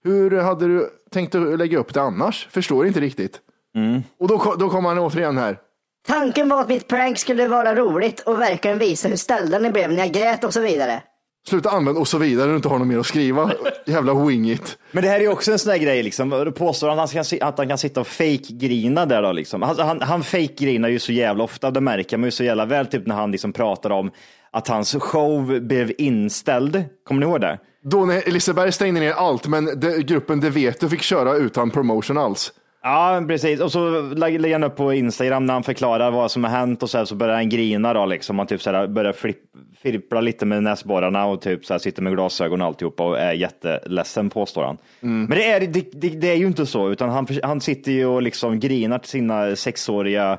hur 0.03 0.41
hade 0.41 0.67
du 0.67 0.89
tänkt 1.11 1.35
att 1.35 1.59
lägga 1.59 1.77
upp 1.77 1.93
det 1.93 2.01
annars? 2.01 2.47
Förstår 2.51 2.87
inte 2.87 2.99
riktigt. 2.99 3.39
Mm. 3.75 4.03
Och 4.19 4.27
då, 4.27 4.55
då 4.59 4.69
kommer 4.69 4.89
han 4.89 4.99
återigen 4.99 5.37
här. 5.37 5.57
Tanken 6.07 6.49
var 6.49 6.61
att 6.61 6.69
mitt 6.69 6.87
prank 6.87 7.19
skulle 7.19 7.47
vara 7.47 7.75
roligt 7.75 8.19
och 8.19 8.41
verkligen 8.41 8.77
visa 8.77 9.07
hur 9.07 9.15
ställda 9.15 9.59
ni 9.59 9.71
blev 9.71 9.91
när 9.91 9.97
jag 9.97 10.11
grät 10.11 10.43
och 10.43 10.53
så 10.53 10.61
vidare. 10.61 11.03
Sluta 11.47 11.69
använda 11.69 12.01
och 12.01 12.07
så 12.07 12.17
vidare, 12.17 12.49
du 12.49 12.55
inte 12.55 12.67
har 12.67 12.79
något 12.79 12.87
mer 12.87 12.97
att 12.97 13.05
skriva. 13.05 13.51
Jävla 13.85 14.13
wing 14.13 14.51
it. 14.51 14.77
Men 14.91 15.03
det 15.03 15.09
här 15.09 15.15
är 15.15 15.21
ju 15.21 15.27
också 15.29 15.51
en 15.51 15.59
sån 15.59 15.71
där 15.71 15.77
grej, 15.77 16.03
liksom. 16.03 16.29
Då 16.29 16.51
påstår 16.51 16.89
att 16.89 16.97
han, 16.97 17.25
ska, 17.25 17.45
att 17.45 17.57
han 17.57 17.67
kan 17.67 17.77
sitta 17.77 18.01
och 18.01 18.07
fake-grina 18.07 19.05
där 19.05 19.21
då, 19.21 19.31
liksom. 19.31 19.61
Han, 19.61 19.79
han, 19.79 20.01
han 20.01 20.23
fake-grinar 20.23 20.89
ju 20.89 20.99
så 20.99 21.11
jävla 21.11 21.43
ofta, 21.43 21.71
det 21.71 21.81
märker 21.81 22.17
man 22.17 22.27
ju 22.27 22.31
så 22.31 22.43
jävla 22.43 22.65
väl, 22.65 22.85
typ 22.85 23.07
när 23.07 23.15
han 23.15 23.31
liksom 23.31 23.53
pratar 23.53 23.89
om 23.89 24.11
att 24.51 24.67
hans 24.67 24.95
show 24.95 25.61
blev 25.61 25.91
inställd. 25.97 26.83
Kommer 27.07 27.19
ni 27.21 27.27
ihåg 27.27 27.41
det? 27.41 27.59
Då 27.83 28.05
när 28.05 28.31
Liseberg 28.31 28.71
stängde 28.71 28.99
ner 28.99 29.13
allt, 29.13 29.47
men 29.47 29.79
det, 29.79 30.03
gruppen 30.03 30.39
Det 30.39 30.49
vet 30.49 30.79
du 30.79 30.89
fick 30.89 31.01
köra 31.01 31.35
utan 31.35 31.71
promotion 31.71 32.17
alls. 32.17 32.53
Ja, 32.83 33.23
precis. 33.27 33.59
Och 33.59 33.71
så 33.71 34.01
lä- 34.01 34.37
lägger 34.37 34.55
han 34.55 34.63
upp 34.63 34.75
på 34.75 34.93
Instagram 34.93 35.45
när 35.45 35.53
han 35.53 35.63
förklarar 35.63 36.11
vad 36.11 36.31
som 36.31 36.43
har 36.43 36.51
hänt 36.51 36.83
och 36.83 36.89
så, 36.89 36.97
här, 36.97 37.05
så 37.05 37.15
börjar 37.15 37.35
han 37.35 37.49
grina 37.49 37.93
då 37.93 38.05
liksom. 38.05 38.37
Han 38.39 38.47
typ 38.47 38.61
så 38.61 38.71
här, 38.71 38.87
börjar 38.87 39.13
flipp, 39.13 39.37
firpla 39.81 40.21
lite 40.21 40.45
med 40.45 40.63
näsborrarna 40.63 41.25
och 41.25 41.41
typ 41.41 41.65
så 41.65 41.73
här, 41.73 41.79
sitter 41.79 42.01
med 42.01 42.13
glasögon 42.13 42.61
och 42.61 42.67
alltihopa 42.67 43.03
och 43.07 43.19
är 43.19 43.33
jätteledsen 43.33 44.29
påstår 44.29 44.63
han. 44.63 44.77
Men 44.99 45.37
det 45.37 45.45
är, 45.51 45.59
det, 45.59 45.91
det, 46.01 46.09
det 46.09 46.27
är 46.31 46.35
ju 46.35 46.47
inte 46.47 46.65
så, 46.65 46.91
utan 46.91 47.09
han, 47.09 47.27
han 47.43 47.61
sitter 47.61 47.91
ju 47.91 48.05
och 48.05 48.21
liksom 48.21 48.59
grinar 48.59 48.99
till 48.99 49.09
sina 49.09 49.55
sexåriga 49.55 50.37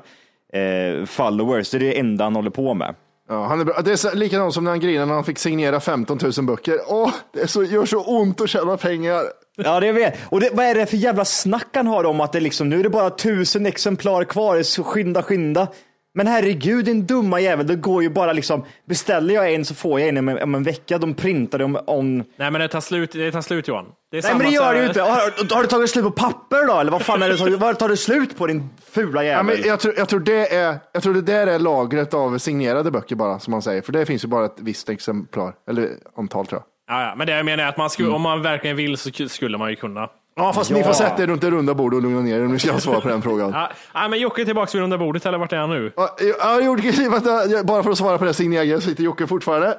eh, 0.53 1.05
followers. 1.05 1.71
Det 1.71 1.77
är 1.77 1.79
det 1.79 1.99
enda 1.99 2.23
han 2.23 2.35
håller 2.35 2.49
på 2.49 2.73
med. 2.73 2.95
Ja, 3.33 3.45
han 3.45 3.59
är 3.59 3.65
bra. 3.65 3.81
Det 3.81 3.91
är 3.91 3.95
så, 3.95 4.13
likadant 4.13 4.53
som 4.53 4.63
när 4.63 4.71
han 4.71 4.79
grinade 4.79 5.05
när 5.05 5.13
han 5.13 5.23
fick 5.23 5.39
signera 5.39 5.79
15 5.79 6.19
000 6.37 6.45
böcker. 6.45 6.79
Åh, 6.87 7.11
det 7.33 7.39
är 7.39 7.47
så, 7.47 7.63
gör 7.63 7.85
så 7.85 8.03
ont 8.03 8.41
att 8.41 8.49
tjäna 8.49 8.77
pengar. 8.77 9.23
Ja, 9.55 9.79
det 9.79 9.91
vet 9.91 10.15
Och 10.29 10.39
det, 10.39 10.49
vad 10.53 10.65
är 10.65 10.75
det 10.75 10.85
för 10.85 10.97
jävla 10.97 11.25
snack 11.25 11.67
han 11.73 11.87
har 11.87 12.03
om 12.03 12.21
att 12.21 12.31
det 12.31 12.39
liksom, 12.39 12.69
nu 12.69 12.79
är 12.79 12.83
det 12.83 12.89
bara 12.89 13.09
tusen 13.09 13.65
exemplar 13.65 14.23
kvar, 14.23 14.83
skynda, 14.83 15.23
skynda. 15.23 15.67
Men 16.15 16.27
herregud, 16.27 16.85
din 16.85 17.05
dumma 17.05 17.39
jävel, 17.39 17.67
det 17.67 17.75
går 17.75 18.03
ju 18.03 18.09
bara 18.09 18.33
liksom, 18.33 18.65
beställer 18.85 19.33
jag 19.33 19.53
en 19.53 19.65
så 19.65 19.75
får 19.75 19.99
jag 19.99 20.09
en 20.09 20.17
om 20.17 20.29
en, 20.29 20.41
om 20.43 20.55
en 20.55 20.63
vecka, 20.63 20.97
de 20.97 21.13
printar 21.13 21.59
dem 21.59 21.79
om... 21.87 22.17
Nej 22.17 22.51
men 22.51 22.53
det 22.61 22.67
tar 22.67 22.81
slut, 22.81 23.11
det 23.11 23.31
tar 23.31 23.41
slut 23.41 23.67
Johan. 23.67 23.85
Det 24.11 24.17
är 24.17 24.21
Nej 24.23 24.31
men 24.37 24.47
det 24.47 24.53
gör 24.53 24.73
det 24.73 24.81
ju 24.81 24.87
inte. 24.87 25.01
Har, 25.01 25.55
har 25.55 25.61
det 25.63 25.69
tagit 25.69 25.89
slut 25.89 26.03
på 26.05 26.11
papper 26.11 26.67
då? 26.67 26.73
Eller 26.79 26.91
vad 26.91 27.01
fan 27.01 27.21
är 27.23 27.29
det, 27.29 27.37
tagit- 27.37 27.57
vad 27.59 27.79
tar 27.79 27.89
det 27.89 27.97
slut 27.97 28.37
på 28.37 28.47
din 28.47 28.69
fula 28.91 29.23
Ja, 29.23 29.29
jävel? 29.29 29.45
men 29.45 29.67
jag, 29.67 29.79
tror, 29.79 29.93
jag, 29.97 30.09
tror 30.09 30.19
det 30.19 30.55
är, 30.55 30.79
jag 30.93 31.03
tror 31.03 31.13
det 31.13 31.21
där 31.21 31.47
är 31.47 31.59
lagret 31.59 32.13
av 32.13 32.37
signerade 32.37 32.91
böcker 32.91 33.15
bara, 33.15 33.39
som 33.39 33.51
man 33.51 33.61
säger. 33.61 33.81
För 33.81 33.91
det 33.91 34.05
finns 34.05 34.23
ju 34.23 34.27
bara 34.27 34.45
ett 34.45 34.57
visst 34.59 34.89
exemplar, 34.89 35.53
eller 35.69 35.89
antal 36.17 36.45
tror 36.47 36.61
jag. 36.87 36.97
Ja, 36.97 37.03
ja, 37.09 37.15
men 37.15 37.27
det 37.27 37.33
jag 37.35 37.45
menar 37.45 37.63
är 37.63 37.67
att 37.67 37.77
man 37.77 37.89
skulle, 37.89 38.09
om 38.09 38.21
man 38.21 38.41
verkligen 38.41 38.75
vill 38.77 38.97
så 38.97 39.09
ku- 39.09 39.27
skulle 39.27 39.57
man 39.57 39.69
ju 39.69 39.75
kunna. 39.75 40.09
Ja, 40.35 40.53
fast 40.53 40.71
ni 40.71 40.83
får 40.83 40.93
sätta 40.93 41.23
er 41.23 41.27
runt 41.27 41.41
det 41.41 41.51
runda 41.51 41.73
bordet 41.73 41.97
och 41.97 42.03
lugna 42.03 42.21
ner 42.21 42.39
er 42.39 42.45
om 42.45 42.51
ni 42.53 42.59
ska 42.59 42.71
ha 42.71 42.79
svar 42.79 43.01
på 43.01 43.07
den 43.07 43.21
frågan. 43.27 43.51
Ja, 43.51 43.71
ja, 43.93 44.07
men 44.07 44.19
Jocke 44.19 44.41
är 44.41 44.45
tillbaka 44.45 44.69
vid 44.73 44.81
runda 44.81 44.97
bordet, 44.97 45.25
eller 45.25 45.37
vart 45.37 45.53
är 45.53 45.57
han 45.57 45.69
nu? 45.69 45.93
Ja, 45.95 46.15
Ja, 46.39 46.61
Jocke, 46.61 46.91
vänta, 47.09 47.63
bara 47.63 47.83
för 47.83 47.91
att 47.91 47.97
svara 47.97 48.17
på 48.17 48.25
det, 48.25 48.33
signera 48.33 48.81
sitter 48.81 49.03
Jocke 49.03 49.27
fortfarande. 49.27 49.77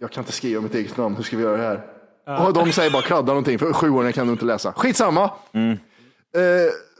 Jag 0.00 0.10
kan 0.10 0.22
inte 0.22 0.32
skriva 0.32 0.60
mitt 0.60 0.74
eget 0.74 0.96
namn, 0.96 1.16
hur 1.16 1.22
ska 1.22 1.36
vi 1.36 1.42
göra 1.42 1.56
det 1.56 1.62
här? 1.62 1.80
Och 2.46 2.52
de 2.52 2.72
säger 2.72 2.90
bara 2.90 3.02
kladda 3.02 3.26
någonting, 3.26 3.58
för 3.58 3.72
sjuåringar 3.72 4.12
kan 4.12 4.26
du 4.26 4.32
inte 4.32 4.44
läsa. 4.44 4.72
Skitsamma. 4.72 5.24
Eh, 5.24 5.30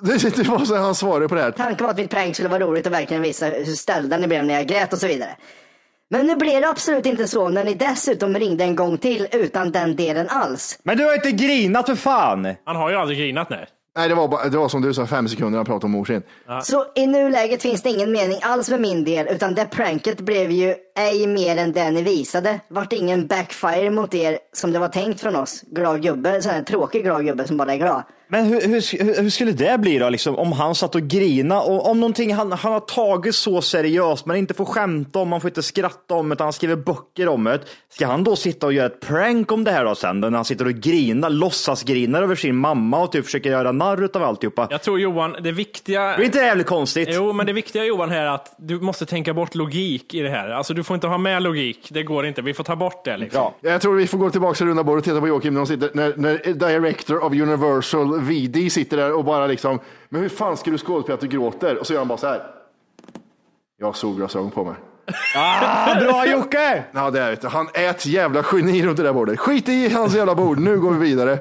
det, 0.00 0.36
det 0.36 0.48
var 0.48 0.58
så 0.64 0.76
han 0.76 0.94
svarade 0.94 1.28
på 1.28 1.34
det 1.34 1.40
här. 1.42 1.50
Tanken 1.50 1.84
var 1.84 1.90
att 1.90 1.96
mitt 1.96 2.10
prank 2.10 2.34
skulle 2.34 2.48
vara 2.48 2.64
roligt 2.64 2.86
och 2.86 2.92
verkligen 2.92 3.22
visa 3.22 3.46
hur 3.46 3.64
ställda 3.64 4.16
ni 4.18 4.26
blev 4.26 4.44
när 4.44 4.54
jag 4.54 4.66
grät 4.66 4.92
och 4.92 4.98
så 4.98 5.06
vidare. 5.06 5.30
Men 6.10 6.26
nu 6.26 6.36
blev 6.36 6.60
det 6.60 6.68
absolut 6.68 7.06
inte 7.06 7.28
så 7.28 7.48
när 7.48 7.64
ni 7.64 7.74
dessutom 7.74 8.34
ringde 8.34 8.64
en 8.64 8.76
gång 8.76 8.98
till 8.98 9.26
utan 9.32 9.72
den 9.72 9.96
delen 9.96 10.26
alls. 10.30 10.78
Men 10.82 10.96
du 10.96 11.04
har 11.04 11.14
inte 11.14 11.30
grinat 11.30 11.86
för 11.86 11.94
fan! 11.94 12.54
Han 12.64 12.76
har 12.76 12.90
ju 12.90 12.96
aldrig 12.96 13.18
grinat 13.18 13.50
nej. 13.50 13.66
Nej, 13.96 14.08
det 14.08 14.14
var, 14.14 14.28
bara, 14.28 14.48
det 14.48 14.58
var 14.58 14.68
som 14.68 14.82
du 14.82 14.94
sa, 14.94 15.06
fem 15.06 15.28
sekunder 15.28 15.58
han 15.58 15.66
pratade 15.66 15.84
om 15.86 15.90
mor 15.90 16.04
sin. 16.04 16.22
Så 16.62 16.84
i 16.94 17.06
nuläget 17.06 17.62
finns 17.62 17.82
det 17.82 17.90
ingen 17.90 18.12
mening 18.12 18.38
alls 18.42 18.70
med 18.70 18.80
min 18.80 19.04
del 19.04 19.28
utan 19.28 19.54
det 19.54 19.64
pranket 19.64 20.20
blev 20.20 20.50
ju 20.50 20.74
ej 20.98 21.26
mer 21.26 21.56
än 21.56 21.72
det 21.72 21.90
ni 21.90 22.02
visade. 22.02 22.60
Vart 22.68 22.92
ingen 22.92 23.26
backfire 23.26 23.90
mot 23.90 24.14
er 24.14 24.38
som 24.52 24.72
det 24.72 24.78
var 24.78 24.88
tänkt 24.88 25.20
från 25.20 25.36
oss. 25.36 25.62
Glad 25.62 26.02
gubbe, 26.02 26.42
sån 26.42 26.52
här 26.52 26.62
tråkig 26.62 27.04
glad 27.04 27.26
gubbe 27.26 27.46
som 27.46 27.56
bara 27.56 27.72
är 27.72 27.78
glad. 27.78 28.02
Men 28.28 28.44
hur, 28.44 28.60
hur, 28.60 29.20
hur- 29.22 29.30
skulle 29.30 29.52
det 29.52 29.80
bli 29.80 29.98
då, 29.98 30.08
liksom, 30.08 30.36
om 30.36 30.52
han 30.52 30.74
satt 30.74 30.94
och 30.94 31.02
grina 31.02 31.60
och 31.60 31.90
om 31.90 32.00
någonting 32.00 32.34
han, 32.34 32.52
han 32.52 32.72
har 32.72 32.80
tagit 32.80 33.34
så 33.34 33.62
seriöst, 33.62 34.26
man 34.26 34.36
inte 34.36 34.54
får 34.54 34.64
skämta 34.64 35.18
om, 35.18 35.28
man 35.28 35.40
får 35.40 35.50
inte 35.50 35.62
skratta 35.62 36.14
om, 36.14 36.32
utan 36.32 36.44
han 36.44 36.52
skriver 36.52 36.76
böcker 36.76 37.28
om 37.28 37.44
det. 37.44 37.60
Ska 37.92 38.06
han 38.06 38.24
då 38.24 38.36
sitta 38.36 38.66
och 38.66 38.72
göra 38.72 38.86
ett 38.86 39.00
prank 39.00 39.52
om 39.52 39.64
det 39.64 39.70
här 39.70 39.84
då 39.84 39.94
sen, 39.94 40.20
när 40.20 40.30
han 40.30 40.44
sitter 40.44 40.66
och 40.66 40.72
grinar, 40.72 41.30
låtsas 41.30 41.82
grinar 41.82 42.22
över 42.22 42.34
sin 42.34 42.56
mamma 42.56 43.02
och 43.02 43.12
typ 43.12 43.24
försöker 43.24 43.50
göra 43.50 43.72
narr 43.72 44.04
utav 44.04 44.22
alltihopa? 44.22 44.68
Jag 44.70 44.82
tror 44.82 45.00
Johan, 45.00 45.36
det 45.40 45.52
viktiga... 45.52 46.00
Det 46.00 46.22
är 46.22 46.24
inte 46.24 46.38
det 46.38 46.46
jävligt 46.46 46.66
konstigt? 46.66 47.08
Jo, 47.12 47.32
men 47.32 47.46
det 47.46 47.52
viktiga 47.52 47.84
Johan 47.84 48.10
här 48.10 48.22
är 48.22 48.26
att 48.26 48.54
du 48.58 48.80
måste 48.80 49.06
tänka 49.06 49.34
bort 49.34 49.54
logik 49.54 50.14
i 50.14 50.20
det 50.20 50.30
här. 50.30 50.50
Alltså 50.50 50.74
du 50.74 50.84
får 50.84 50.94
inte 50.94 51.06
ha 51.06 51.18
med 51.18 51.42
logik, 51.42 51.88
det 51.90 52.02
går 52.02 52.26
inte. 52.26 52.42
Vi 52.42 52.54
får 52.54 52.64
ta 52.64 52.76
bort 52.76 53.04
det 53.04 53.16
liksom. 53.16 53.40
Ja. 53.40 53.70
Jag 53.70 53.80
tror 53.80 53.96
vi 53.96 54.06
får 54.06 54.18
gå 54.18 54.30
tillbaka 54.30 54.54
till 54.54 54.66
runda 54.66 54.84
bordet 54.84 55.00
och 55.00 55.04
titta 55.04 55.20
på 55.20 55.28
Joakim 55.28 55.54
när, 55.54 55.64
sitter, 55.64 55.90
när, 55.94 56.12
när 56.16 56.52
Director 56.52 57.24
of 57.24 57.32
Universal 57.32 58.17
VD 58.20 58.70
sitter 58.70 58.96
där 58.96 59.12
och 59.12 59.24
bara 59.24 59.46
liksom, 59.46 59.78
men 60.08 60.20
hur 60.20 60.28
fan 60.28 60.56
ska 60.56 60.70
du 60.70 60.78
skådespela 60.78 61.14
att 61.14 61.20
du 61.20 61.28
gråter? 61.28 61.78
Och 61.78 61.86
så 61.86 61.92
gör 61.92 62.00
han 62.00 62.08
bara 62.08 62.18
så 62.18 62.26
här. 62.26 62.42
Jag 63.78 63.86
har 63.86 63.92
solglasögon 63.92 64.50
på 64.50 64.64
mig. 64.64 64.74
Ah, 65.36 65.94
bra 65.94 66.26
Jocke! 66.26 66.84
Ja, 66.92 67.10
det 67.10 67.20
är 67.20 67.36
det. 67.40 67.48
Han 67.48 67.68
är 67.74 67.90
ett 67.90 68.06
jävla 68.06 68.44
geni 68.52 68.86
runt 68.86 68.96
det 68.96 69.02
där 69.02 69.12
bordet. 69.12 69.38
Skit 69.38 69.68
i 69.68 69.88
hans 69.88 70.14
jävla 70.14 70.34
bord, 70.34 70.58
nu 70.58 70.80
går 70.80 70.90
vi 70.90 70.98
vidare. 70.98 71.38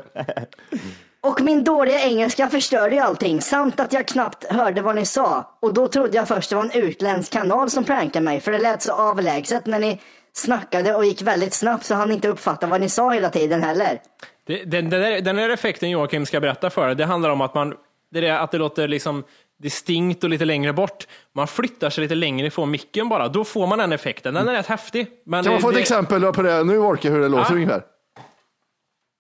Och 1.22 1.42
min 1.42 1.64
dåliga 1.64 2.02
engelska 2.02 2.48
förstörde 2.48 2.96
ju 2.96 3.02
allting 3.02 3.42
samt 3.42 3.80
att 3.80 3.94
jag 3.94 4.08
knappt 4.08 4.46
hörde 4.52 4.82
vad 4.82 4.96
ni 4.96 5.06
sa. 5.06 5.58
Och 5.62 5.74
då 5.74 5.88
trodde 5.88 6.18
jag 6.18 6.28
först 6.28 6.50
det 6.50 6.56
var 6.56 6.64
en 6.64 6.72
utländsk 6.72 7.34
kanal 7.34 7.70
som 7.70 7.84
prankade 7.84 8.26
mig 8.26 8.40
för 8.40 8.52
det 8.52 8.58
lät 8.58 8.82
så 8.82 8.94
avlägset 8.94 9.66
när 9.66 9.80
ni 9.80 10.02
snackade 10.34 10.96
och 10.96 11.06
gick 11.06 11.22
väldigt 11.22 11.54
snabbt 11.54 11.86
så 11.86 11.96
han 11.96 12.12
inte 12.12 12.28
uppfatta 12.28 12.68
vad 12.68 12.82
ni 12.82 12.90
sa 12.90 13.12
hela 13.12 13.30
tiden 13.30 13.64
heller. 13.64 14.00
Det, 14.48 14.64
den, 14.64 14.90
den, 14.90 15.02
där, 15.02 15.22
den 15.22 15.36
där 15.36 15.50
effekten 15.50 15.90
Joakim 15.90 16.26
ska 16.26 16.40
berätta 16.40 16.70
för 16.70 16.96
det 16.96 17.06
handlar 17.06 17.30
om 17.30 17.42
att 17.42 17.54
man, 17.56 17.74
det 18.12 18.28
är 18.28 18.34
att 18.40 18.52
det 18.52 18.58
låter 18.58 18.88
liksom 18.88 19.24
distinkt 19.60 20.24
och 20.24 20.30
lite 20.30 20.46
längre 20.46 20.74
bort. 20.74 21.08
Man 21.36 21.48
flyttar 21.48 21.90
sig 21.90 22.02
lite 22.02 22.16
längre 22.16 22.48
ifrån 22.48 22.72
micken 22.72 23.10
bara, 23.10 23.28
då 23.28 23.44
får 23.44 23.68
man 23.68 23.80
den 23.80 23.92
effekten. 23.94 24.34
Den 24.34 24.48
är 24.48 24.54
rätt 24.54 24.68
häftig. 24.68 25.08
Men 25.26 25.44
Kan 25.44 25.54
man 25.54 25.62
få 25.62 25.70
ett 25.70 25.76
det, 25.76 25.82
exempel 25.82 26.34
på 26.34 26.42
det? 26.42 26.64
Nu 26.64 26.78
orkar 26.78 27.10
jag 27.10 27.16
hur 27.16 27.22
det 27.22 27.30
låter 27.30 27.52
Ja. 27.52 27.56
ungefär. 27.56 27.82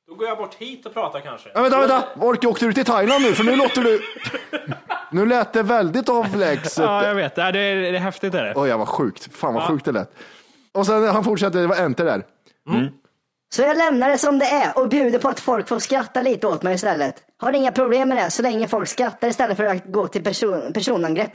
Då 0.07 0.15
går 0.15 0.27
jag 0.27 0.37
bort 0.37 0.53
hit 0.55 0.85
och 0.85 0.93
pratar 0.93 1.19
kanske. 1.19 1.49
Ja, 1.53 1.61
vänta, 1.61 1.79
vänta. 1.79 2.03
Orkar 2.19 2.47
åkte 2.49 2.65
du 2.65 2.73
till 2.73 2.85
Thailand 2.85 3.23
nu? 3.23 3.33
För 3.33 3.43
nu 3.43 3.55
låter 3.55 3.81
du... 3.83 4.01
Nu 5.11 5.25
lät 5.25 5.53
det 5.53 5.63
väldigt 5.63 6.09
avlägset. 6.09 6.77
Ja, 6.83 7.07
jag 7.07 7.15
vet. 7.15 7.35
Det 7.35 7.41
är, 7.41 7.51
det 7.51 7.59
är, 7.59 7.93
häftigt 7.93 8.33
är 8.33 8.43
det. 8.43 8.53
Oj, 8.55 8.71
vad 8.71 8.87
sjukt. 8.87 9.29
Fan 9.35 9.53
vad 9.53 9.63
sjukt 9.63 9.85
det 9.85 9.91
lät. 9.91 10.11
Och 10.71 10.85
sen 10.85 11.03
han 11.07 11.23
fortsätter, 11.23 11.59
det 11.59 11.67
var 11.67 11.75
enter 11.75 12.05
där. 12.05 12.23
Så 13.55 13.61
jag 13.61 13.77
lämnar 13.77 14.09
det 14.09 14.17
som 14.17 14.39
det 14.39 14.45
är 14.45 14.77
och 14.79 14.89
bjuder 14.89 15.19
på 15.19 15.29
att 15.29 15.39
folk 15.39 15.67
får 15.67 15.79
skratta 15.79 16.21
lite 16.21 16.47
åt 16.47 16.63
mig 16.63 16.75
istället. 16.75 17.15
Har 17.41 17.53
inga 17.53 17.71
problem 17.71 18.09
med 18.09 18.17
det 18.17 18.31
så 18.31 18.41
länge 18.41 18.67
folk 18.67 18.89
skrattar 18.89 19.27
istället 19.27 19.57
för 19.57 19.63
att 19.63 19.85
gå 19.85 20.07
till 20.07 20.23
person, 20.23 20.73
personangrepp. 20.73 21.31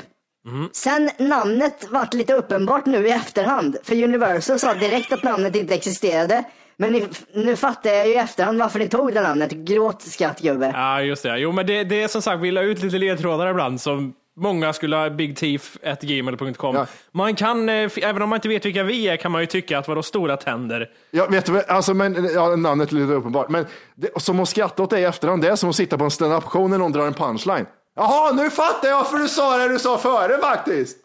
Sen 0.72 1.11
namnet 1.18 1.87
vart 1.90 2.14
lite 2.14 2.35
uppenbart 2.35 2.87
nu 2.87 3.09
i 3.09 3.11
efterhand. 3.11 3.77
För 3.83 4.03
Universal 4.05 4.59
sa 4.59 4.75
direkt 4.75 5.12
att 5.12 5.22
namnet 5.22 5.57
inte 5.57 5.75
existerade. 5.75 6.44
Men 6.77 6.92
ni, 6.92 7.07
nu 7.35 7.57
fattar 7.57 7.90
jag 7.90 8.07
ju 8.07 8.12
i 8.12 8.16
efterhand 8.16 8.59
varför 8.59 8.79
ni 8.79 8.88
tog 8.88 9.14
det 9.14 9.22
namnet. 9.22 9.51
Gråt 9.51 10.03
skrattgubbe. 10.03 10.70
Ja, 10.75 11.03
just 11.03 11.22
det. 11.22 11.38
Jo, 11.38 11.53
men 11.53 11.66
det, 11.66 11.85
det 11.85 12.03
är 12.03 12.09
som 12.09 12.22
sagt, 12.22 12.40
vi 12.40 12.51
la 12.51 12.62
ut 12.62 12.83
lite 12.83 12.98
ledtrådar 12.98 13.51
ibland 13.51 13.81
som 13.81 14.14
många 14.37 14.73
skulle 14.73 14.97
ha 14.97 15.11
bigteeth.gmail.com. 15.11 16.75
Ja. 16.77 16.87
Man 17.12 17.35
kan, 17.35 17.68
eh, 17.68 17.90
även 18.03 18.23
om 18.23 18.29
man 18.29 18.37
inte 18.37 18.49
vet 18.49 18.64
vilka 18.66 18.83
vi 18.83 19.09
är, 19.09 19.16
kan 19.16 19.33
man 19.33 19.40
ju 19.40 19.47
tycka 19.47 19.79
att 19.79 19.88
vadå 19.88 20.03
stora 20.03 20.37
tänder? 20.37 20.90
Ja, 21.11 21.27
vet 21.27 21.47
du, 21.47 21.62
alltså, 21.62 21.95
men, 21.95 22.29
ja, 22.35 22.57
namnet 22.57 22.92
är 22.92 22.95
lite 22.95 23.12
uppenbart. 23.12 23.49
Men 23.49 23.66
det, 23.95 24.23
som 24.23 24.40
att 24.40 24.49
skratta 24.49 24.83
åt 24.83 24.90
det 24.90 25.01
i 25.01 25.05
efterhand, 25.05 25.42
det 25.42 25.49
är 25.49 25.57
som 25.57 25.71
att 25.71 25.77
sitta 25.77 25.99
på 25.99 26.05
en 26.05 26.11
stand-up 26.11 26.45
show 26.45 26.71
när 26.71 26.79
någon 26.79 26.92
drar 26.92 27.07
en 27.07 27.14
punchline. 27.14 27.66
Jaha, 27.97 28.33
nu 28.33 28.51
fattar 28.51 28.88
jag 28.88 28.97
varför 28.97 29.18
du 29.18 29.29
sa 29.29 29.57
det 29.59 29.68
du 29.68 29.79
sa 29.79 29.99
före 29.99 30.38
faktiskt. 30.38 30.99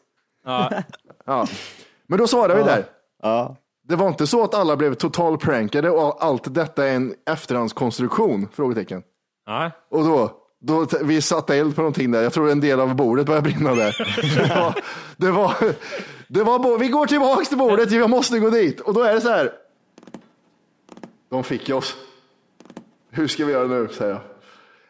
Ja. 0.46 0.70
Ja. 1.26 1.48
Men 2.08 2.20
då 2.20 2.28
svarar 2.28 2.56
vi 2.56 2.64
där. 2.64 2.86
Ja. 3.24 3.56
Det 3.88 3.96
var 3.96 4.08
inte 4.08 4.28
så 4.28 4.44
att 4.44 4.56
alla 4.56 4.76
blev 4.76 4.94
total 4.94 5.38
prankade 5.38 5.90
och 5.90 6.24
allt 6.24 6.54
detta 6.56 6.86
är 6.88 6.96
en 6.96 7.14
efterhandskonstruktion? 7.30 8.48
Frågetecken. 8.54 9.04
Ja. 9.46 9.72
Och 9.92 10.04
då, 10.04 10.32
då, 10.60 10.88
vi 11.02 11.22
satte 11.22 11.56
eld 11.56 11.76
på 11.76 11.82
någonting 11.82 12.12
där. 12.12 12.22
Jag 12.22 12.34
tror 12.34 12.52
en 12.52 12.60
del 12.60 12.80
av 12.80 12.96
bordet 12.96 13.26
började 13.26 13.50
brinna 13.50 13.76
där. 13.76 13.96
Det 14.18 14.50
var, 14.50 14.74
det 15.18 15.32
var, 15.32 15.56
det 16.28 16.44
var, 16.44 16.78
vi 16.78 16.88
går 16.88 17.06
tillbaks 17.06 17.50
till 17.50 17.58
bordet, 17.58 17.92
jag 17.92 18.10
måste 18.10 18.40
gå 18.40 18.50
dit. 18.50 18.80
Och 18.80 18.94
då 18.94 19.02
är 19.02 19.14
det 19.14 19.22
så 19.22 19.30
här. 19.30 19.52
De 21.30 21.44
fick 21.44 21.70
oss. 21.70 21.96
Hur 23.12 23.28
ska 23.28 23.46
vi 23.46 23.52
göra 23.52 23.68
nu, 23.68 23.88
säger 23.98 24.12
jag. 24.12 24.22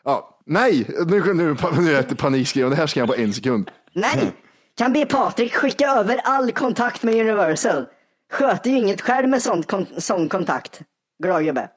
Ja, 0.03 0.39
nej, 0.45 0.85
nu, 1.07 1.33
nu, 1.33 1.55
nu 1.77 1.89
är 1.89 1.93
jag 1.93 2.17
panikskriven. 2.17 2.69
Det 2.69 2.75
här 2.75 2.87
ska 2.87 2.99
jag 2.99 3.09
på 3.09 3.15
en 3.15 3.33
sekund. 3.33 3.71
Nej! 3.93 4.33
Kan 4.77 4.93
be 4.93 5.05
Patrik 5.05 5.55
skicka 5.55 5.87
över 5.87 6.21
all 6.23 6.51
kontakt 6.51 7.03
med 7.03 7.15
Universal. 7.15 7.85
Sköter 8.31 8.69
ju 8.69 8.77
inget 8.77 9.01
själv 9.01 9.29
med 9.29 9.41
sån, 9.41 9.63
kon, 9.63 9.85
sån 9.97 10.29
kontakt. 10.29 10.81
Glad 11.23 11.45
gubbe. 11.45 11.69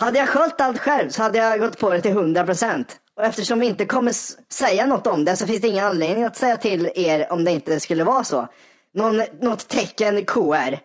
Hade 0.00 0.18
jag 0.18 0.28
skött 0.28 0.60
allt 0.60 0.78
själv 0.78 1.08
så 1.08 1.22
hade 1.22 1.38
jag 1.38 1.60
gått 1.60 1.78
på 1.78 1.90
det 1.90 2.00
till 2.00 2.12
100%. 2.12 2.84
Och 3.22 3.28
eftersom 3.28 3.60
vi 3.60 3.66
inte 3.66 3.86
kommer 3.86 4.12
säga 4.52 4.86
något 4.86 5.06
om 5.06 5.24
det 5.24 5.36
så 5.36 5.46
finns 5.46 5.60
det 5.60 5.68
ingen 5.68 5.84
anledning 5.84 6.24
att 6.24 6.36
säga 6.36 6.56
till 6.56 6.90
er 6.94 7.32
om 7.32 7.44
det 7.44 7.50
inte 7.50 7.80
skulle 7.80 8.04
vara 8.04 8.24
så. 8.24 8.48
Någon, 8.94 9.22
något 9.40 9.68
tecken 9.68 10.24
KR. 10.24 10.78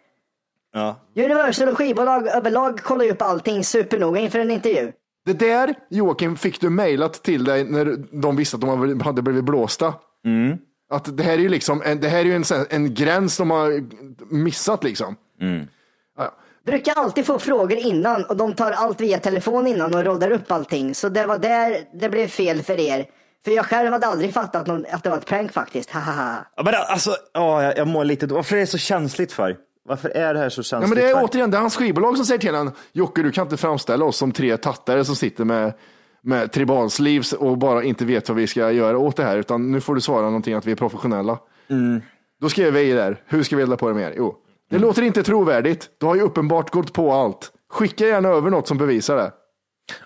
Ja. 0.73 0.95
Universal 1.15 1.69
och 1.69 1.77
skivbolag 1.77 2.27
överlag 2.27 2.79
kollar 2.79 3.05
ju 3.05 3.11
upp 3.11 3.21
allting 3.21 3.63
supernoga 3.63 4.19
inför 4.19 4.39
en 4.39 4.51
intervju. 4.51 4.91
Det 5.25 5.33
där, 5.33 5.75
Joakim, 5.89 6.35
fick 6.35 6.61
du 6.61 6.69
mejlat 6.69 7.13
till 7.13 7.43
dig 7.43 7.63
när 7.63 7.97
de 8.21 8.35
visste 8.35 8.55
att 8.55 8.61
de 8.61 9.01
hade 9.01 9.21
blivit 9.21 9.43
blåsta. 9.43 9.93
Att 10.89 11.17
det 11.17 11.23
här 11.23 11.33
är 11.33 11.37
ju 11.37 11.49
liksom, 11.49 11.81
en, 11.85 11.99
det 11.99 12.09
här 12.09 12.19
är 12.19 12.23
ju 12.23 12.35
en, 12.35 12.43
en 12.69 12.93
gräns 12.93 13.37
de 13.37 13.51
har 13.51 13.83
missat 14.35 14.83
liksom. 14.83 15.15
Brukar 16.65 16.93
alltid 16.93 17.25
få 17.25 17.39
frågor 17.39 17.77
innan 17.77 18.23
och 18.23 18.37
de 18.37 18.53
tar 18.53 18.71
allt 18.71 19.01
via 19.01 19.19
telefon 19.19 19.67
innan 19.67 19.95
och 19.95 20.03
råddar 20.05 20.31
upp 20.31 20.51
allting. 20.51 20.95
Så 20.95 21.09
det 21.09 21.25
var 21.25 21.37
där 21.37 21.77
det 21.99 22.09
blev 22.09 22.27
fel 22.27 22.61
för 22.61 22.79
er. 22.79 23.05
För 23.45 23.51
jag 23.51 23.65
själv 23.65 23.91
hade 23.91 24.07
aldrig 24.07 24.33
fattat 24.33 24.67
någon, 24.67 24.85
att 24.91 25.03
det 25.03 25.09
var 25.09 25.17
ett 25.17 25.25
prank 25.25 25.51
faktiskt. 25.51 25.89
Hahaha. 25.91 26.35
Ja, 26.55 26.63
Men 26.63 26.73
alltså, 26.75 27.15
ja, 27.33 27.63
jag, 27.63 27.77
jag 27.77 27.87
mår 27.87 28.03
lite, 28.05 28.25
varför 28.27 28.55
är 28.55 28.59
det 28.59 28.67
så 28.67 28.77
känsligt 28.77 29.31
för? 29.31 29.55
Varför 29.85 30.09
är 30.09 30.33
det 30.33 30.39
här 30.39 30.49
så 30.49 30.59
Ja, 30.59 30.63
känsligt 30.63 30.89
men 30.89 30.97
det 31.03 31.09
är 31.11 31.15
för? 31.15 31.23
återigen, 31.23 31.51
det 31.51 31.57
är 31.57 31.61
hans 31.61 31.75
skivbolag 31.75 32.15
som 32.17 32.25
säger 32.25 32.39
till 32.39 32.55
honom, 32.55 32.73
Jocke 32.91 33.21
du 33.21 33.31
kan 33.31 33.43
inte 33.45 33.57
framställa 33.57 34.05
oss 34.05 34.17
som 34.17 34.31
tre 34.31 34.57
tattare 34.57 35.05
som 35.05 35.15
sitter 35.15 35.45
med, 35.45 35.73
med 36.21 36.51
tribalsleeves 36.51 37.33
och 37.33 37.57
bara 37.57 37.83
inte 37.83 38.05
vet 38.05 38.29
vad 38.29 38.35
vi 38.37 38.47
ska 38.47 38.71
göra 38.71 38.97
åt 38.97 39.15
det 39.15 39.23
här, 39.23 39.37
utan 39.37 39.71
nu 39.71 39.81
får 39.81 39.95
du 39.95 40.01
svara 40.01 40.21
någonting 40.25 40.53
att 40.53 40.65
vi 40.65 40.71
är 40.71 40.75
professionella. 40.75 41.37
Då 42.41 42.49
skrev 42.49 42.73
vi 42.73 42.91
där, 42.93 43.21
hur 43.25 43.43
ska 43.43 43.55
vi 43.55 43.63
elda 43.63 43.77
på 43.77 43.87
det 43.87 43.93
mer? 43.93 44.13
Jo, 44.17 44.35
det 44.69 44.79
låter 44.79 45.01
inte 45.01 45.23
trovärdigt, 45.23 45.89
du 45.97 46.05
har 46.05 46.15
ju 46.15 46.21
uppenbart 46.21 46.69
gått 46.69 46.93
på 46.93 47.11
allt. 47.13 47.51
Skicka 47.69 48.05
gärna 48.07 48.29
över 48.29 48.49
något 48.49 48.67
som 48.67 48.77
bevisar 48.77 49.15
det. 49.17 49.31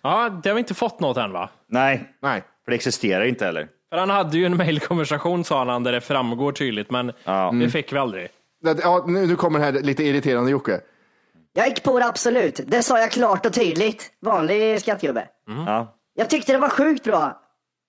Ja, 0.03 0.29
det 0.43 0.49
har 0.49 0.53
vi 0.55 0.59
inte 0.59 0.73
fått 0.73 0.99
något 0.99 1.17
än 1.17 1.31
va? 1.31 1.49
Nej, 1.69 2.09
Nej. 2.21 2.43
för 2.65 2.71
det 2.71 2.75
existerar 2.75 3.23
inte 3.25 3.45
heller. 3.45 3.67
För 3.89 3.97
han 3.97 4.09
hade 4.09 4.37
ju 4.37 4.45
en 4.45 4.57
mejlkonversation 4.57 5.43
sa 5.43 5.65
han 5.65 5.83
där 5.83 5.91
det 5.91 6.01
framgår 6.01 6.51
tydligt, 6.51 6.91
men 6.91 7.11
det 7.61 7.69
fick 7.71 7.93
vi 7.93 7.97
aldrig. 7.97 8.29
Det- 8.63 8.79
Ja, 8.83 9.03
nu, 9.07 9.27
nu 9.27 9.35
kommer 9.35 9.59
det 9.59 9.65
här 9.65 9.71
lite 9.71 10.03
irriterande 10.03 10.51
Jocke. 10.51 10.79
Jag 11.53 11.67
gick 11.67 11.83
på 11.83 11.99
det 11.99 12.05
absolut. 12.05 12.59
Det 12.67 12.83
sa 12.83 12.99
jag 12.99 13.11
klart 13.11 13.45
och 13.45 13.53
tydligt. 13.53 14.11
Vanlig 14.21 14.81
skattgubbe. 14.81 15.27
Ja. 15.67 15.97
Jag 16.13 16.29
tyckte 16.29 16.51
det 16.51 16.57
var 16.57 16.69
sjukt 16.69 17.03
bra 17.03 17.41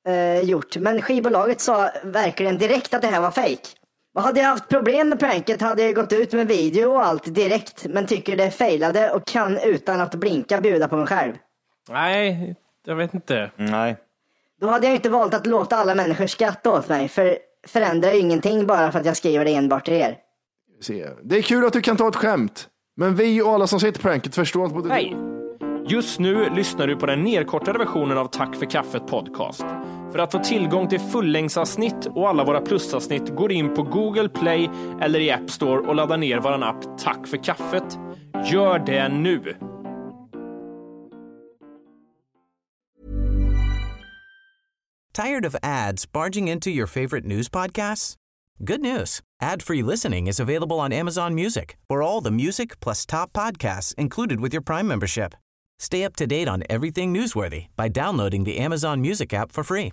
eh, 0.08 0.40
gjort, 0.48 0.76
men 0.76 1.02
skivbolaget 1.02 1.60
sa 1.60 1.90
verkligen 2.04 2.58
direkt 2.58 2.94
att 2.94 3.02
det 3.02 3.08
här 3.08 3.20
var 3.20 3.30
fake. 3.30 3.58
Hade 4.14 4.40
jag 4.40 4.48
haft 4.48 4.68
problem 4.68 5.08
med 5.08 5.20
pranket 5.20 5.60
hade 5.60 5.82
jag 5.82 5.94
gått 5.94 6.12
ut 6.12 6.32
med 6.32 6.48
video 6.48 6.90
och 6.90 7.04
allt 7.04 7.34
direkt, 7.34 7.86
men 7.88 8.06
tycker 8.06 8.36
det 8.36 8.50
failade 8.50 9.10
och 9.10 9.26
kan 9.26 9.58
utan 9.58 10.00
att 10.00 10.14
blinka 10.14 10.60
bjuda 10.60 10.88
på 10.88 10.96
mig 10.96 11.06
själv. 11.06 11.32
Nej, 11.88 12.56
jag 12.86 12.96
vet 12.96 13.14
inte. 13.14 13.50
Nej. 13.56 13.96
Då 14.60 14.68
hade 14.68 14.86
jag 14.86 14.96
inte 14.96 15.08
valt 15.08 15.34
att 15.34 15.46
låta 15.46 15.76
alla 15.76 15.94
människor 15.94 16.26
skratta 16.26 16.70
åt 16.70 16.88
mig, 16.88 17.08
för 17.08 17.38
förändrar 17.66 18.12
ju 18.12 18.18
ingenting 18.18 18.66
bara 18.66 18.92
för 18.92 18.98
att 18.98 19.06
jag 19.06 19.16
skriver 19.16 19.44
det 19.44 19.54
enbart 19.54 19.84
till 19.84 19.94
er. 19.94 20.16
Se. 20.82 21.08
Det 21.22 21.38
är 21.38 21.42
kul 21.42 21.66
att 21.66 21.72
du 21.72 21.80
kan 21.80 21.96
ta 21.96 22.08
ett 22.08 22.16
skämt, 22.16 22.68
men 22.96 23.14
vi 23.14 23.42
och 23.42 23.48
alla 23.48 23.66
som 23.66 23.80
sett 23.80 24.00
pranket 24.00 24.34
förstår 24.34 24.64
inte. 24.64 24.74
Både 24.74 24.90
Hej! 24.90 25.16
Just 25.88 26.18
nu 26.18 26.50
lyssnar 26.50 26.86
du 26.86 26.96
på 26.96 27.06
den 27.06 27.22
nedkortade 27.22 27.78
versionen 27.78 28.18
av 28.18 28.26
Tack 28.26 28.56
för 28.56 28.66
kaffet 28.66 29.06
podcast. 29.06 29.64
För 30.12 30.18
att 30.18 30.32
få 30.32 30.38
tillgång 30.38 30.88
till 30.88 31.00
fullängdsavsnitt 31.00 32.06
och 32.06 32.28
alla 32.28 32.44
våra 32.44 32.60
plusavsnitt 32.60 33.36
går 33.36 33.52
in 33.52 33.74
på 33.74 33.82
Google 33.82 34.28
Play 34.28 34.70
eller 35.00 35.20
i 35.20 35.30
App 35.30 35.50
Store 35.50 35.80
och 35.80 35.94
laddar 35.94 36.16
ner 36.16 36.40
vår 36.40 36.64
app 36.64 36.98
Tack 36.98 37.26
för 37.26 37.36
kaffet. 37.44 37.98
Gör 38.52 38.78
det 38.78 39.08
nu! 39.08 39.56
Tired 45.14 45.46
of 45.46 45.56
ads 45.62 46.12
barging 46.12 46.48
into 46.48 46.70
your 46.70 46.86
favorite 46.86 47.26
news 47.26 47.50
podcasts? 47.50 48.14
Good 48.58 48.80
news. 48.80 49.20
Ad-free 49.42 49.82
listening 49.82 50.26
is 50.26 50.40
available 50.40 50.80
on 50.80 50.92
Amazon 50.92 51.34
Music 51.34 51.76
for 51.88 52.02
all 52.02 52.22
the 52.24 52.30
music 52.30 52.80
plus 52.80 53.06
top 53.06 53.32
podcasts 53.32 53.94
included 53.98 54.40
with 54.40 54.54
your 54.54 54.62
Prime 54.62 54.88
membership. 54.88 55.34
Stay 55.78 56.04
up 56.04 56.16
to 56.16 56.26
date 56.26 56.48
on 56.48 56.62
everything 56.70 57.14
newsworthy 57.14 57.66
by 57.76 57.88
downloading 57.88 58.44
the 58.44 58.58
Amazon 58.58 59.00
Music 59.00 59.34
app 59.34 59.52
for 59.52 59.64
free 59.64 59.92